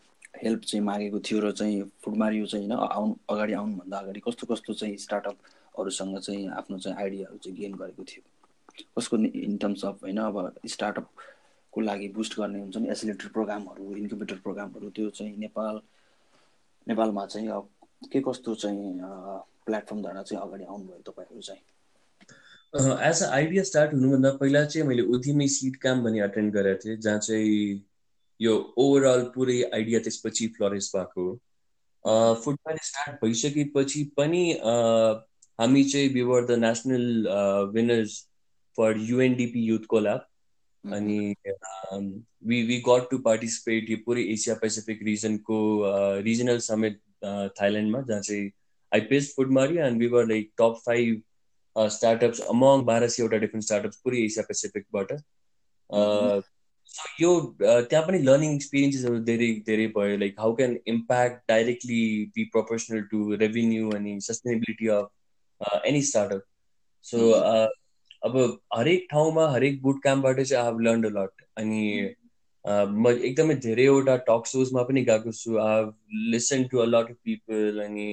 हेल्प 0.45 0.61
चाहिँ 0.61 0.85
मागेको 0.85 1.21
थियो 1.21 1.41
र 1.41 1.53
चाहिँ 1.53 1.83
फुडमारियो 2.05 2.47
चाहिँ 2.47 2.69
होइन? 2.69 2.79
आउनु 2.85 3.15
अगाडि 3.31 3.53
आउनुभन्दा 3.53 3.99
अगाडि 3.99 4.21
कस्तो 4.29 4.47
कस्तो 4.55 4.75
चाहिँ 4.75 4.97
स्टार्टअपहरूसँग 4.97 6.19
चाहिँ 6.19 6.49
आफ्नो 6.61 6.79
चाहिँ 6.79 6.99
आइडियाहरू 6.99 7.39
चाहिँ 7.39 7.59
गेन 7.59 7.75
गरेको 7.81 8.05
थियो? 8.05 8.23
कसको 8.99 9.17
इन 9.17 9.57
टर्म्स 9.57 9.85
अफ 9.85 10.05
होइन 10.05 10.19
अब 10.21 10.55
स्टार्टअपको 10.67 11.81
लागि 11.81 12.09
बुस्ट 12.13 12.39
गर्ने 12.41 12.61
हुन्छ 12.61 12.77
नि? 12.77 12.89
एसिलेटर 12.91 13.29
प्रोग्रामहरू 13.33 13.95
इन्क्युबेटर 13.97 14.37
प्रोग्रामहरू 14.45 14.91
त्यो 14.91 15.11
चाहिँ 15.11 15.37
नेपाल 15.39 15.81
नेपालमा 16.89 17.27
चाहिँ 17.27 17.49
अब 17.49 17.69
के 18.03 18.21
कस्तो 18.21 18.55
चाहिँ 18.55 18.99
प्लेटफर्मद्वारा 19.67 20.23
चाहिँ 20.23 20.43
अगाडि 20.43 20.65
आउनुभयो 20.65 21.03
तपाईँहरू 21.11 21.43
चाहिँ? 21.43 21.63
एज 23.09 23.23
अ 23.23 23.27
आइडिया 23.35 23.63
स्टार्ट 23.63 23.93
हुनुभन्दा 23.95 24.31
पहिला 24.41 24.65
चाहिँ 24.65 24.87
मैले 24.89 25.03
उद्यमी 25.15 25.49
सिट 25.49 25.77
काम 25.83 26.03
भन्ने 26.05 26.21
अटेन्ड 26.21 26.53
गरेको 26.55 26.81
थिएँ 26.85 26.97
जहाँ 26.97 27.19
चाहिँ 27.19 27.85
यो 28.41 28.55
ओभरअल 28.79 29.23
पुरै 29.35 29.63
आइडिया 29.75 30.01
त्यसपछि 30.01 30.47
फ्लोरेस 30.57 30.91
भएको 30.97 31.29
हो। 31.29 32.35
फुटबल 32.45 32.77
स्टार्ट 32.83 33.25
भइसकेपछि 33.25 34.05
पनि 34.17 34.43
हामी 34.63 35.85
चाहिँ 35.85 36.09
we were 36.09 36.47
the 36.47 36.59
national 36.59 37.27
winners 37.75 38.19
for 38.77 38.97
UNDP 38.99 39.65
youth 39.65 39.85
collab 39.89 40.27
अनि 40.85 41.35
we 42.49 42.63
we 42.63 42.83
got 42.89 43.11
to 43.11 43.19
participate 43.19 43.91
यो 43.91 43.97
पुरै 44.07 44.23
एसिया 44.33 44.55
पेसिफिक 44.63 45.03
रिजनको 45.03 45.59
रिजनल 46.21 46.59
समेत 46.69 47.01
थाइल्यान्डमा 47.25 48.01
जहाँ 48.01 48.21
चाहिँ 48.21 48.51
I 48.93 49.01
pitched 49.11 49.37
Foodmario 49.53 49.87
and 49.87 50.01
we 50.01 50.07
were 50.09 50.27
like 50.29 50.51
top 50.59 50.81
five 50.87 51.23
startups 51.77 52.41
among 52.51 52.85
बाह्र 52.85 53.09
सयवटा 53.09 53.37
डिफ्रेन्ट 53.37 53.65
स्टार्टअप्स 53.65 54.01
पुरै 54.05 54.23
एसिया 54.25 54.45
पेसिफिकबाट 54.49 55.13
सो 56.91 57.09
यो 57.21 57.31
त्यहाँ 57.63 58.07
पनि 58.07 58.19
लर्निङ 58.19 58.55
एक्सपिरियन्सेसहरू 58.55 59.19
धेरै 59.25 59.49
धेरै 59.67 59.87
भयो। 59.97 60.17
Like 60.17 60.41
how 60.41 60.55
can 60.55 60.77
impact 60.87 61.43
directly 61.49 62.01
be 62.35 62.45
proportional 62.45 63.03
to 63.11 63.35
revenue 63.35 63.91
अनि 63.91 64.21
sustainability 64.21 64.89
of 64.97 65.85
any 65.87 66.03
startup 66.03 66.43
so 67.03 67.31
अब 68.23 68.37
हरेक 68.75 69.07
ठाउँमा 69.11 69.47
हरेक 69.51 69.83
बुट 69.83 70.03
क्याम्पबाट 70.03 70.41
चाहिँ 70.41 70.65
I 70.65 70.71
have 70.71 70.81
learn 70.81 71.05
a 71.05 71.11
lot 71.21 71.45
अनि 71.57 71.83
म 72.65 73.11
एकदमै 73.29 73.55
धेरैवटा 73.67 74.17
टक 74.27 74.47
सोजमा 74.47 74.83
पनि 74.89 75.03
गएको 75.05 75.33
छु। 75.33 75.57
I 75.59 76.31
listen 76.31 76.65
to 76.73 76.79
a 76.79 76.85
lot 76.87 77.11
of 77.11 77.17
people 77.25 77.81
अनि 77.85 78.09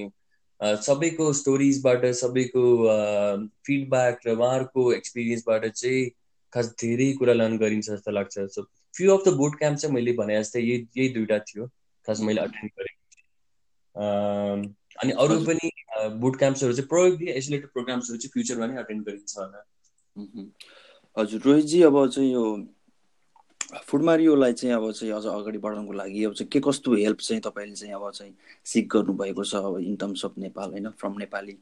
सबैको 0.60 1.32
स्टोरिजबाट 1.40 2.06
सबैको 2.20 2.62
फिडब्याक 3.66 4.26
र 4.26 4.30
उहाँहरूको 4.32 4.92
एक्सपिरियन्सबाट 4.92 5.66
चाहिँ 5.66 6.08
खास 6.52 6.70
धेरै 6.80 7.12
कुरा 7.18 7.32
लर्न 7.32 7.58
गरिन्छ 7.58 7.86
जस्तो 7.90 8.10
लाग्छ। 8.10 8.46
So 8.54 8.62
few 8.94 9.10
of 9.16 9.22
the 9.26 9.34
boot 9.36 9.58
camp 9.58 9.78
चाहिँ 9.78 9.94
मैले 9.94 10.12
भने 10.20 10.38
जस्तै 10.40 10.60
यही 10.60 10.86
यही 10.96 11.08
दुइटा 11.14 11.38
थियो 11.50 11.66
खास 12.06 12.20
मैले 12.20 12.40
अटेन्ड 12.40 12.70
गरेको 12.78 13.02
थिएँ 13.14 13.26
अनि 15.02 15.12
अरू 15.24 15.38
पनि 15.44 15.70
बुट 16.20 16.38
क्याम्प्सहरू 16.38 16.72
चाहिँ 16.72 16.88
प्रोबेबली 16.88 17.30
एसोलेटेड 17.32 17.70
प्रोग्राम्सहरू 17.72 18.18
चाहिँ 18.18 18.30
फ्युचरमा 18.32 18.66
नै 18.66 18.76
अटेन्ड 18.82 19.04
गरिन्छ 19.08 19.38
होला। 19.38 19.60
हजुर 21.16 21.40
रोहितजी 21.44 21.82
अब 21.82 21.96
चाहिँ 22.08 22.32
यो 22.32 22.44
फुडमारियोलाई 23.76 24.52
चाहिँ 24.52 24.74
अब 24.74 24.92
चाहिँ 24.92 25.12
अझ 25.12 25.26
अगाडि 25.26 25.58
बढाउनुको 25.58 25.92
लागि 25.92 26.24
अब 26.24 26.32
चाहिँ 26.32 26.48
के 26.48 26.60
कस्तो 26.60 26.94
हेल्प 26.94 27.18
चाहिँ 27.18 27.42
तपाईँले 27.42 27.74
चाहिँ 27.74 27.94
अब 27.94 28.10
चाहिँ 28.10 28.34
सिक 28.64 28.88
गर्नुभएको 28.88 29.44
छ 29.44 29.54
अब 29.54 29.78
इन 29.78 29.96
टर्म्स 29.96 30.24
अफ 30.24 30.38
नेपाल 30.38 30.70
होइन? 30.70 30.88
फ्रम 30.90 31.18
नेपाली 31.18 31.52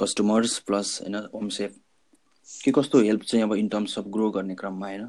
कस्टमर्स 0.00 0.58
प्लस 0.58 1.00
होइन? 1.02 1.16
होमसेफ 1.34 1.78
के 2.64 2.70
कस्तो 2.70 3.00
हेल्प 3.00 3.22
चाहिँ 3.22 3.44
अब 3.44 3.54
इन 3.54 3.68
टर्म्स 3.68 3.98
अफ 3.98 4.04
ग्रो 4.08 4.30
गर्ने 4.30 4.54
क्रममा 4.54 4.86
होइन? 4.86 5.06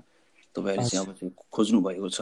तपाईँहरूले 0.56 0.90
चाहिँ 0.90 1.08
अब 1.08 1.14
चाहिँ 1.14 1.34
खोज्नु 1.52 1.82
भएको 1.82 2.10
छ 2.10 2.22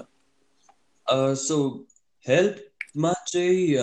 सो 1.38 1.86
हेल्प 2.28 2.77
मा 2.98 3.12
चाहिँ 3.28 3.76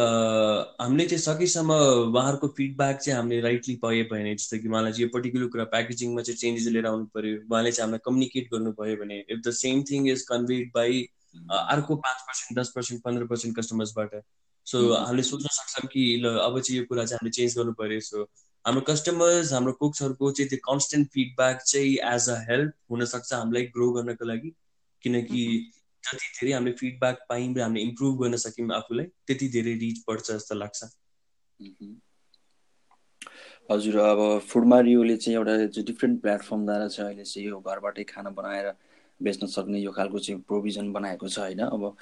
हामीले 0.80 1.04
चाहिँ 1.06 1.18
सकेसम्म 1.18 1.72
उहाँहरूको 1.72 2.48
फिडब्याक 2.48 2.96
चाहिँ 2.96 3.16
हामीले 3.18 3.40
राइटली 3.40 3.76
पायो 3.76 4.04
भने 4.04 4.34
जस्तो 4.34 4.58
कि 4.58 4.68
उहाँलाई 4.68 4.92
चाहिँ 4.92 5.02
यो 5.02 5.08
पर्टिकुलर 5.08 5.46
कुरा 5.46 5.64
प्याकेजिङमा 5.64 6.22
चाहिँ 6.22 6.36
चेन्जेस 6.36 6.66
लिएर 6.66 6.86
आउनु 6.86 7.04
पऱ्यो 7.14 7.34
उहाँले 7.50 7.72
चाहिँ 7.72 7.84
हामीलाई 7.84 7.98
कम्युनिकेट 8.04 8.48
गर्नुभयो 8.52 8.96
भने 8.96 9.18
if 9.30 9.40
the 9.46 9.50
same 9.50 9.82
thing 9.82 10.08
is 10.08 10.22
conveyed 10.22 10.70
by 10.74 11.02
अर्को 11.50 11.96
पाँच 11.96 12.22
पर्सेन्ट 12.22 12.60
दस 12.60 12.72
पर्सेन्ट 12.76 13.02
पन्ध्र 13.02 13.26
पर्सेन्ट 13.26 13.56
कस्टमर्सबाट 13.58 14.20
सो 14.66 14.82
हामीले 14.94 15.22
सोच्न 15.22 15.48
सक्छौँ 15.52 15.88
कि 15.92 16.04
ल 16.24 16.34
अब 16.38 16.60
चाहिँ 16.60 16.80
यो 16.80 16.86
कुरा 16.88 17.04
चाहिँ 17.04 17.16
हामीले 17.16 17.30
चेन्ज 17.30 17.56
गर्नु 17.58 17.72
पऱ्यो 17.72 18.00
सो 18.00 18.22
हाम्रो 18.64 18.80
कस्टमर्स 18.80 19.52
हाम्रो 19.52 19.72
कुक्सहरूको 19.72 20.30
चाहिँ 20.32 20.48
त्यो 20.48 20.58
कन्सटेन्ट 20.72 21.08
फिडब्याक 21.08 21.62
चाहिँ 21.66 21.96
एज 22.14 22.28
अ 22.30 22.38
हेल्प 22.50 22.72
हुनसक्छ 22.90 23.32
हामीलाई 23.32 23.62
ग्रो 23.62 23.90
गर्नको 23.92 24.24
लागि। 24.24 24.52
किनकि 25.02 25.44
जति 26.04 26.26
धेरै 26.36 26.52
हामीले 26.52 26.74
फिडब्याक 26.80 27.24
पायौँ 27.28 27.54
र 27.54 27.60
हामीले 27.60 27.82
इम्प्रुभ 27.82 28.22
गर्न 28.22 28.36
सक्यौँ 28.44 28.70
आफूलाई 28.76 29.06
त्यति 29.26 29.48
धेरै 29.48 29.74
रिच 29.82 30.04
बढ्छ 30.08 30.30
जस्तो 30.30 30.54
लाग्छ। 30.54 30.84
हजुर 33.70 33.96
अब 33.98 34.20
फुडमारियोले 34.48 35.16
चाहिँ 35.16 35.36
एउटा 35.38 35.82
डिफ्रेन्ट 35.82 36.20
प्लेटफर्मद्वारा 36.22 36.88
चाहिँ 36.88 37.10
अहिले 37.10 37.24
चाहिँ 37.24 37.48
यो 37.48 37.60
घरबाटै 37.60 38.04
खाना 38.04 38.30
बनाएर 38.30 38.72
बेच्न 39.20 39.46
सक्ने 39.46 39.78
यो 39.80 39.92
खालको 39.92 40.18
चाहिँ 40.18 40.40
प्रोभिजन 40.42 40.92
बनाएको 40.92 41.28
छ 41.28 41.38
होइन? 41.38 41.60
अब 41.60 41.96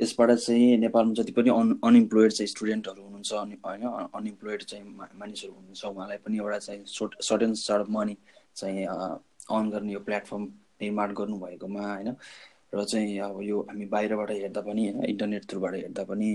यसबाट 0.00 0.30
चाहिँ 0.30 0.76
नेपालमा 0.78 1.12
जति 1.14 1.32
पनि 1.32 1.50
अन 1.50 1.78
अनइम्प्लोइड 1.84 2.32
चाहिँ 2.32 2.48
स्टुडेन्टहरू 2.48 3.02
हुनुहुन्छ 3.02 3.32
अनि 3.34 3.56
होइन 3.66 3.82
अनइम्प्लोइड 4.14 4.62
चाहिँ 4.62 4.84
मानिसहरू 5.20 5.52
हुनुहुन्छ 5.52 5.84
उहाँलाई 5.84 6.18
पनि 6.24 6.38
एउटा 6.38 6.58
चाहिँ 6.58 6.84
short 6.88 7.22
short 7.22 7.42
and 7.42 7.56
short 7.56 7.88
money 7.90 8.16
चाहिँ 8.56 8.86
अन 8.86 9.70
गर्ने 9.70 9.92
यो 9.92 10.00
प्लेटफर्म 10.00 10.42
निर्माण 10.82 11.14
गर्नुभएकोमा 11.14 11.82
होइन? 11.92 12.16
र 12.74 12.84
चाहिँ 12.84 13.18
अब 13.20 13.40
यो 13.42 13.60
हामी 13.70 13.86
बाहिरबाट 13.94 14.30
हेर्दा 14.30 14.60
पनि 14.60 14.82
होइन 14.90 15.04
इन्टरनेट 15.04 15.48
थ्रुबाट 15.50 15.74
हेर्दा 15.74 16.04
पनि 16.04 16.30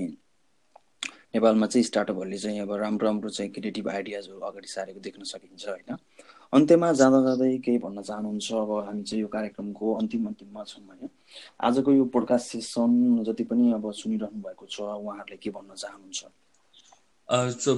नेपालमा 1.35 1.67
चाहिँ 1.67 1.83
स्टार्टअपहरूले 1.83 2.37
चाहिँ 2.37 2.59
अब 2.59 2.71
राम्रो 2.73 3.07
राम्रो 3.07 3.29
चाहिँ 3.29 3.51
क्रिएटिभ 3.53 3.87
आइडियाजहरू 3.89 4.39
अगाडि 4.49 4.67
सारेको 4.67 4.99
देख्न 4.99 5.23
सकिन्छ 5.31 5.67
होइन। 5.67 5.97
अन्त्यमा 6.53 6.91
जाँदा 6.99 7.19
जाँदै 7.23 7.57
केही 7.65 7.77
भन्न 7.77 8.01
चाहनुहुन्छ? 8.01 8.51
अब 8.53 8.71
हामी 8.85 9.03
चाहिँ 9.03 9.21
यो 9.21 9.27
कार्यक्रमको 9.27 9.93
अन्तिम 9.93 10.25
अन्तिममा 10.27 10.63
छौँ 10.63 10.83
होइन। 10.85 11.09
आजको 11.61 11.93
यो 11.93 12.05
पोडकास्ट 12.15 12.51
सेसन 12.51 13.23
जति 13.27 13.43
पनि 13.43 13.71
अब 13.73 13.91
सुनिरहनु 13.93 14.41
भएको 14.41 14.65
छ 14.65 14.81
उहाँहरूले 14.81 15.37
के 15.37 15.49
भन्न 15.49 15.75
चाहनुहुन्छ? 15.75 16.19
सो 17.61 17.71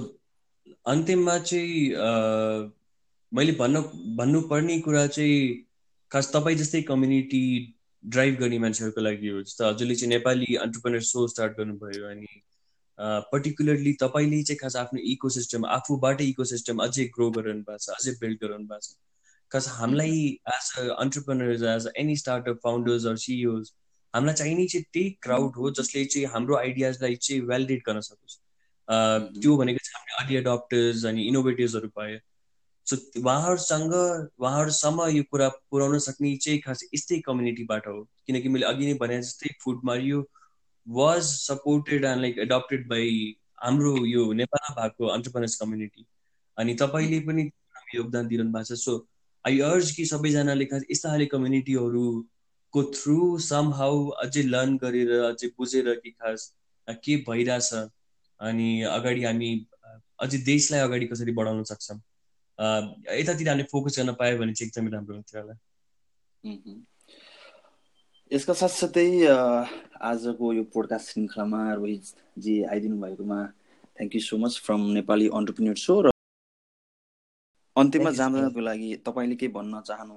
अन्तिममा 0.88 1.38
चाहिँ 1.40 2.72
मैले 3.32 3.52
भन्न 3.60 3.82
भन्नुपर्ने 4.16 4.80
कुरा 4.88 5.06
चाहिँ 5.08 5.38
खास 6.12 6.32
तपाईँ 6.36 6.58
जस्तै 6.58 6.82
कम्युनिटी 6.88 7.44
ड्राइभ 8.04 8.36
गर्ने 8.36 8.60
मान्छेहरूको 8.60 9.02
लागि 9.02 9.28
हो 9.28 9.42
जस्तो 9.42 9.70
हजुरले 9.70 9.96
चाहिँ 9.96 10.10
नेपाली 10.10 10.56
अन्टरप्रेनर 10.56 11.02
सो 11.02 11.28
स्टार्ट 11.28 11.58
गर्नुभयो 11.58 12.08
अनि 12.10 12.42
पर्टिकुलरली 13.32 13.94
तपाईँले 14.02 14.42
चाहिँ 14.44 14.58
खास 14.58 14.76
आफ्नो 14.76 15.00
इको 15.12 15.30
सिस्टम 15.30 15.66
आफूबाटै 15.66 16.26
इको 16.26 16.46
सिस्टम 16.46 16.84
अझै 16.84 17.06
ग्रो 17.16 17.30
गराउनु 17.32 17.62
भएको 17.62 17.78
छ 17.78 17.90
अझै 17.90 18.12
बिल्ड 18.22 18.40
गराउनु 18.44 18.66
भएको 18.66 18.80
छ। 18.82 18.98
खास 19.52 19.68
हामीलाई 19.68 20.18
as 20.50 20.72
a 20.80 20.96
entrepreneurs 20.96 21.64
as 21.76 21.88
any 21.98 22.16
startup 22.16 22.60
founders 22.64 23.06
or 23.06 23.18
CEOs 23.18 23.72
हामीलाई 24.14 24.36
चाहिने 24.36 24.66
चाहिँ 24.68 24.86
त्यही 24.94 25.10
क्राउड 25.22 25.56
हो 25.56 25.72
जसले 25.72 26.06
चाहिँ 26.06 26.28
हाम्रो 26.28 26.56
आइडियाजलाई 26.58 27.16
चाहिँ 27.16 27.42
भ्यालिडेट 27.42 27.84
गर्न 27.86 28.00
सकोस्। 28.02 28.38
त्यो 29.42 29.58
भनेको 29.58 29.80
चाहिँ 29.86 29.96
हामीले 29.98 30.24
अर्ली 30.24 30.36
एडप्टर्स 30.38 31.06
अनि 31.06 31.28
इनोभेटिभ्सहरू 31.28 31.90
पायो 31.96 32.18
सो 32.88 32.96
उहाँहरूसँग 33.22 33.94
उहाँहरूसम्म 33.94 35.08
यो 35.16 35.24
कुरा 35.32 35.48
पुर्याउन 35.72 36.00
सक्ने 36.06 36.36
चाहिँ 36.38 36.60
खास 36.62 36.84
यस्तै 36.94 37.20
कम्युनिटीबाट 37.26 37.88
हो। 37.88 38.02
किनकि 38.28 38.50
मैले 38.50 38.66
अघि 38.66 38.86
नै 38.86 38.94
भने 39.02 39.22
जस्तै 39.22 39.54
Foodmario 39.86 40.20
was 40.88 41.22
supported 41.24 42.06
and 42.06 42.22
like 42.22 42.38
adapted 42.46 42.88
by 42.90 43.14
हाम्रो 43.64 43.96
यो 44.06 44.32
नेपालमा 44.34 44.76
भएको 44.82 45.08
अन्टरप्रेनर्स 45.16 45.56
कम्युनिटी 45.62 46.06
अनि 46.58 46.76
तपाईँले 46.82 47.20
पनि 47.28 47.50
योगदान 47.96 48.28
दिइरहनु 48.28 48.52
भएको 48.52 48.76
छ। 48.76 48.80
सो 48.80 48.98
आई 49.46 49.60
अर्ज 49.70 49.92
कि 49.96 50.06
सबैजनाले 50.06 50.66
खास 50.66 50.84
यस्ता 50.92 51.10
खाले 51.10 51.26
कम्युनिटीहरूको 51.34 52.84
थ्रु 52.98 53.18
सम 53.46 53.74
हाउ 53.74 54.06
अझै 54.26 54.44
लर्न 54.44 54.78
गरेर 54.84 55.12
अझै 55.22 55.48
बुझेर 55.58 55.94
कि 56.04 56.12
खास 56.12 56.52
के 56.88 57.16
भइरहेछ। 57.28 57.74
अनि 58.40 58.70
अगाडि 58.90 59.24
हामी 59.24 59.50
अझै 60.20 60.38
देशलाई 60.46 60.80
अगाडि 60.82 61.06
कसरी 61.08 61.32
बढाउन 61.40 61.64
सक्छौँ। 61.72 62.00
यतातिर 62.60 63.50
हामीले 63.50 63.68
फोकस 63.72 64.00
गर्न 64.00 64.14
पायो 64.20 64.38
भने 64.38 64.54
चाहिँ 64.54 64.68
एकदमै 64.70 64.92
राम्रो 64.92 65.16
हुन्थ्यो 65.16 65.42
होला। 65.42 65.56
यसका 68.32 68.54
साथसाथै 68.54 69.08
आजको 70.12 70.54
यो 70.54 70.64
पोडकास्ट 70.74 71.12
श्रृङ्खलामा 71.12 71.62
रोहितजी 71.74 72.56
आइदिनु 72.74 72.98
भएकोमा 73.02 73.40
thank 73.98 74.16
you 74.16 74.22
so 74.22 74.38
much 74.44 74.60
from 74.66 74.82
Nepali 74.98 75.28
entrepreneur 75.40 75.78
so 75.86 75.96
र 76.02 76.12
अन्त्यमा 77.76 78.12
जाँदाको 78.20 78.62
लागि 78.62 78.90
तपाईँले 79.06 79.36
केही 79.42 79.52
भन्न 79.58 79.82
चाहनु 79.90 80.16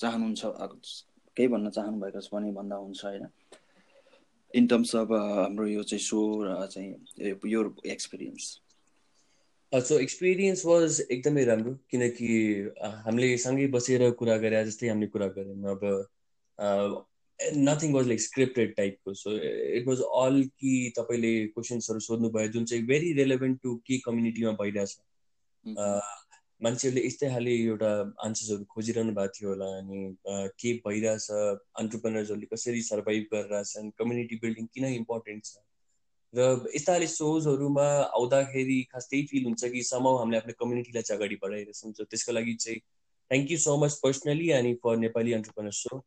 चाहनुहुन्छ 0.00 0.42
केही 1.36 1.48
भन्न 1.48 1.70
चाहनु 1.76 1.96
भएको 2.00 2.20
छ 2.20 2.34
भने 2.34 2.52
भन्दा 2.52 2.76
हुन्छ 2.76 3.04
होइन? 3.04 3.26
इन 4.54 4.66
टर्म्स 4.66 4.94
अफ 4.96 5.12
हाम्रो 5.12 5.66
यो 5.66 5.82
चाहिँ 5.82 6.04
सो 6.06 6.20
र 6.44 6.66
चाहिँ 6.72 7.34
यो 7.52 7.60
एक्सपिरियन्स 7.96 8.44
सो 9.72 9.98
एक्सपिरियन्स 9.98 10.64
वाज 10.66 11.00
एकदमै 11.10 11.44
राम्रो 11.44 11.70
किनकि 11.90 12.26
हामीले 12.82 13.36
सँगै 13.38 13.66
बसेर 13.66 14.10
कुरा 14.10 14.36
गरे 14.36 14.64
जस्तै 14.64 14.88
हामीले 14.88 15.10
कुरा 15.10 15.26
गऱ्यौँ 15.36 15.76
अब 15.76 17.06
नथिङ 17.68 17.92
वाज 17.92 18.06
लाइक 18.06 18.20
स्क्रिप्टेड 18.20 18.74
टाइपको 18.76 19.14
सो 19.14 19.32
इट 19.78 19.88
वाज 19.88 20.02
अल 20.18 20.42
कि 20.60 20.92
तपाईँले 20.98 21.32
क्वेसन्सहरू 21.46 22.00
सोध्नुभयो 22.00 22.48
जुन 22.48 22.64
चाहिँ 22.64 22.84
भेरी 22.86 23.12
रेलेभेन्ट 23.12 23.58
टु 23.62 23.74
के 23.86 23.98
कम्युनिटीमा 23.98 24.52
भइरहेछ। 24.60 24.96
मान्छेहरूले 26.60 27.06
यस्तै 27.06 27.30
खाले 27.30 27.56
एउटा 27.56 27.90
आन्सर्सहरू 28.26 28.64
खोजिरहनु 28.74 29.12
भएको 29.14 29.34
थियो 29.38 29.48
होला 29.48 29.66
अनि 29.78 30.00
के 30.60 30.72
भइरहेछ 30.86 31.30
अन्टरप्रेनर्सहरूले 31.82 32.46
कसरी 32.54 32.82
सर्भाइभ 32.82 33.28
गरिरहेछन् 33.34 33.90
कम्युनिटी 33.98 34.36
बिल्डिङ 34.46 34.66
किन 34.74 34.84
इम्पोर्टेन्ट 34.94 35.44
छ? 35.44 35.56
र 36.34 36.70
यस्ता 36.74 36.98
सोजहरूमा 37.06 37.88
आउँदाखेरि 38.18 38.82
खास 38.92 39.08
त्यही 39.10 39.26
फिल 39.26 39.44
हुन्छ 39.44 39.64
कि 39.64 39.82
समाउ 39.82 40.16
हामीले 40.16 40.38
आफ्नो 40.38 40.54
कम्युनिटीलाई 40.60 41.02
चाहिँ 41.02 41.18
अगाडि 41.18 41.36
बढाइरहेछौँ। 41.42 41.92
त्यसको 42.04 42.32
लागि 42.32 42.54
चाहिँ 42.54 42.78
thank 42.78 43.50
you 43.50 43.58
so 43.58 43.76
much 43.76 44.00
personally 44.02 44.50
अनि 44.60 44.74
for 44.84 44.96
Nepali 44.96 45.32
entrepreneur 45.32 45.72
so 45.72 45.98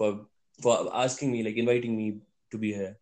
for 0.00 0.20
for 0.58 0.74
asking 0.94 1.32
me 1.32 1.42
like 1.42 1.56
inviting 1.56 1.96
me 1.96 2.12
to 2.50 2.58
be 2.58 2.72
here. 2.72 2.96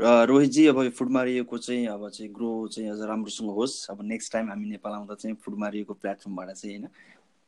र 0.00 0.26
रोहितजी 0.26 0.66
अब 0.66 0.88
फुड 0.90 1.10
मारिएको 1.10 1.58
चाहिँ 1.58 1.86
अब 1.86 2.08
चाहिँ 2.08 2.32
ग्रो 2.32 2.68
चाहिँ 2.68 2.90
अझ 2.90 3.00
राम्रोसँग 3.08 3.50
होस्। 3.50 3.90
अब 3.90 4.02
नेक्स्ट 4.02 4.32
टाइम 4.32 4.48
हामी 4.50 4.68
नेपाल 4.68 4.92
आउँदा 4.92 5.14
चाहिँ 5.14 5.36
फुड 5.44 5.58
मारिएको 5.58 5.94
प्लेटफर्मबाट 5.94 6.50
चाहिँ 6.50 6.76
होइन? 6.76 6.88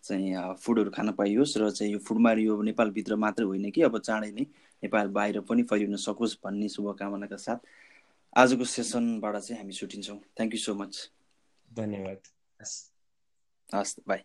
चाहिँ 0.04 0.54
फुडहरू 0.54 0.90
खान 0.90 1.12
पाइयोस् 1.12 1.56
र 1.58 1.70
चाहिँ 1.70 1.92
यो 1.92 1.98
फुड 1.98 2.18
मारियो 2.18 2.60
नेपालभित्र 2.62 3.16
मात्रै 3.16 3.46
होइन 3.46 3.70
कि 3.70 3.82
अब 3.82 3.98
चाँडै 3.98 4.30
नै 4.30 4.46
नेपाल 4.82 5.08
बाहिर 5.10 5.40
पनि 5.40 5.62
फैलिन 5.62 5.96
सकोस् 5.98 6.38
भन्ने 6.44 6.68
शुभकामनाका 6.68 7.36
साथ 7.38 7.58
आजको 8.36 8.64
सेसनबाट 8.66 9.36
चाहिँ 9.38 9.60
हामी 9.62 9.72
छुट्टिन्छौँ 9.72 10.18
थ्याङ्क 10.36 10.54
यू 10.54 10.60
सो 10.60 10.74
मच 10.74 11.10
धन्यवाद। 11.68 12.20
हस् 13.68 13.94
बाई 14.08 14.18